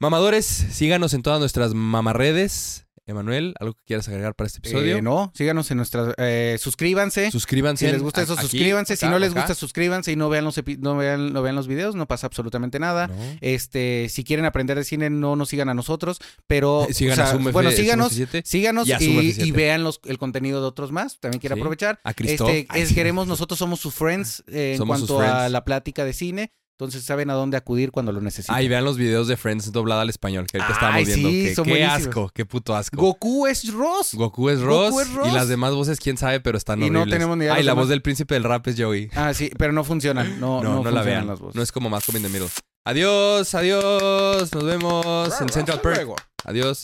Mamadores, 0.00 0.44
síganos 0.44 1.14
en 1.14 1.22
todas 1.22 1.40
nuestras 1.40 1.74
mamarredes. 1.74 2.86
Emanuel, 3.06 3.54
¿algo 3.58 3.74
que 3.74 3.80
quieras 3.86 4.06
agregar 4.08 4.34
para 4.36 4.46
este 4.46 4.58
episodio? 4.58 4.96
Eh, 4.96 5.02
no, 5.02 5.32
síganos 5.34 5.70
en 5.72 5.78
nuestras... 5.78 6.14
eh, 6.18 6.56
suscríbanse. 6.60 7.30
Suscríbanse. 7.32 7.86
Si 7.86 7.92
les 7.92 8.00
gusta 8.02 8.22
eso, 8.22 8.34
aquí, 8.34 8.42
suscríbanse. 8.42 8.96
si 8.96 9.06
no 9.06 9.18
les 9.18 9.32
acá. 9.32 9.40
gusta, 9.40 9.54
suscríbanse 9.54 10.12
y 10.12 10.16
no 10.16 10.28
vean 10.28 10.44
los, 10.44 10.56
epi- 10.58 10.78
no 10.78 10.96
vean, 10.96 11.32
no 11.32 11.42
vean 11.42 11.56
los 11.56 11.66
videos. 11.66 11.94
No 11.96 12.06
pasa 12.06 12.28
absolutamente 12.28 12.78
nada. 12.78 13.08
No. 13.08 13.14
Este, 13.40 14.06
si 14.08 14.22
quieren 14.24 14.44
aprender 14.44 14.76
de 14.78 14.84
cine, 14.84 15.10
no 15.10 15.34
nos 15.36 15.48
sigan 15.48 15.68
a 15.68 15.74
nosotros, 15.74 16.18
pero 16.46 16.86
Sigan 16.92 17.18
o 17.18 17.22
a 17.22 17.26
sea, 17.26 17.34
Zoom 17.34 17.52
bueno, 17.52 17.70
síganos, 17.72 18.12
Zoom 18.14 18.26
F7. 18.28 18.42
síganos 18.44 18.86
y 18.88 18.92
a 18.92 19.02
y, 19.02 19.06
F7. 19.32 19.46
y 19.46 19.50
vean 19.50 19.82
los, 19.82 20.00
el 20.04 20.18
contenido 20.18 20.60
de 20.60 20.66
otros 20.68 20.92
más. 20.92 21.18
También 21.18 21.40
quiero 21.40 21.56
Sí. 21.56 21.60
aprovechar. 21.60 21.98
A 22.04 22.14
Cristo. 22.14 22.48
Este, 22.48 22.80
es- 22.80 22.92
queremos, 22.92 23.26
nosotros 23.26 23.58
somos 23.58 23.80
sus 23.80 23.94
friends 23.94 24.44
eh, 24.46 24.72
en 24.72 24.78
Somos 24.78 24.98
cuanto 24.98 25.20
a 25.20 25.48
la 25.48 25.64
plática 25.64 26.04
de 26.04 26.12
cine. 26.12 26.52
Entonces 26.78 27.04
saben 27.04 27.30
a 27.30 27.34
dónde 27.34 27.56
acudir 27.56 27.92
cuando 27.92 28.10
lo 28.12 28.20
necesiten. 28.20 28.54
Ay, 28.56 28.66
vean 28.66 28.84
los 28.84 28.96
videos 28.96 29.28
de 29.28 29.36
Friends 29.36 29.70
doblada 29.70 30.02
al 30.02 30.08
español, 30.08 30.46
que 30.50 30.56
ahorita 30.58 30.68
Ay, 30.68 31.02
estábamos 31.02 31.06
viendo. 31.06 31.28
sí, 31.28 31.44
que- 31.44 31.54
son 31.54 31.64
qué 31.64 31.70
buenísimos. 31.70 32.06
asco, 32.08 32.30
qué 32.34 32.44
puto 32.46 32.74
asco. 32.74 32.96
Goku 32.96 33.46
es 33.46 33.72
Ross. 33.72 34.14
Goku 34.14 34.48
es 34.48 34.60
Ross, 34.60 34.90
Goku 34.90 35.00
es 35.00 35.12
Ross. 35.12 35.28
y 35.28 35.30
las 35.32 35.48
demás 35.48 35.74
voces 35.74 36.00
quién 36.00 36.16
sabe, 36.16 36.40
pero 36.40 36.58
están 36.58 36.82
Y 36.82 36.90
no 36.90 37.00
horribles. 37.00 37.14
tenemos 37.18 37.36
ni 37.36 37.44
idea 37.44 37.52
de 37.54 37.58
Ay, 37.60 37.64
la 37.64 37.72
demás. 37.72 37.82
voz 37.84 37.88
del 37.90 38.02
príncipe 38.02 38.34
del 38.34 38.44
rap 38.44 38.66
es 38.66 38.74
Joey. 38.80 39.10
Ah, 39.14 39.32
sí, 39.32 39.50
pero 39.58 39.72
no 39.72 39.84
funciona. 39.84 40.24
No, 40.24 40.60
No, 40.60 40.62
no, 40.62 40.62
no, 40.62 40.76
la 40.76 40.82
funcionan 40.82 41.04
vean. 41.04 41.26
las 41.28 41.38
voces. 41.40 41.54
No 41.54 41.62
es 41.62 41.70
como 41.70 41.88
más 41.88 42.08
in 42.08 42.22
the 42.22 42.28
Middle. 42.28 42.48
Adiós, 42.84 43.54
adiós. 43.54 44.52
Nos 44.52 44.64
vemos 44.64 45.40
en 45.40 45.48
Central 45.50 45.80
Perk. 45.80 46.08
Adiós. 46.44 46.82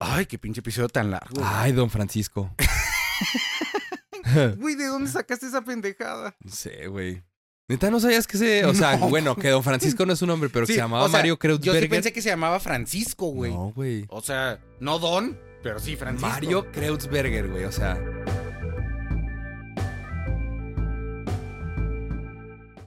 Ay, 0.00 0.24
qué 0.26 0.38
pinche 0.38 0.60
episodio 0.60 0.88
tan 0.88 1.10
largo. 1.10 1.42
Ay, 1.44 1.72
don 1.72 1.90
Francisco. 1.90 2.54
Güey, 4.56 4.74
¿de 4.74 4.86
dónde 4.86 5.10
sacaste 5.10 5.46
esa 5.46 5.62
pendejada? 5.62 6.34
No 6.40 6.50
sé, 6.50 6.86
güey. 6.88 7.22
Neta, 7.66 7.90
no 7.90 7.98
sabías 7.98 8.26
que 8.26 8.36
se. 8.36 8.64
O 8.66 8.74
sea, 8.74 8.96
No. 8.98 9.08
bueno, 9.08 9.34
que 9.36 9.48
don 9.48 9.62
Francisco 9.62 10.04
no 10.04 10.12
es 10.12 10.20
un 10.22 10.28
nombre, 10.28 10.50
pero 10.50 10.66
que 10.66 10.74
se 10.74 10.78
llamaba 10.78 11.04
o 11.04 11.08
sea, 11.08 11.18
Mario 11.18 11.34
Yo 11.34 11.38
Kreutzberger. 11.38 11.82
sí 11.82 11.88
pensé 11.88 12.12
que 12.12 12.20
se 12.22 12.28
llamaba 12.28 12.60
Francisco, 12.60 13.26
güey. 13.28 13.52
No, 13.52 13.72
güey. 13.74 14.04
O 14.08 14.20
sea, 14.20 14.60
no 14.80 14.98
Don, 14.98 15.38
pero 15.62 15.78
sí 15.78 15.96
Francisco. 15.96 16.28
Mario 16.28 16.70
Kreutzberger, 16.72 17.48
güey. 17.48 17.64
O 17.64 17.72
sea, 17.72 17.98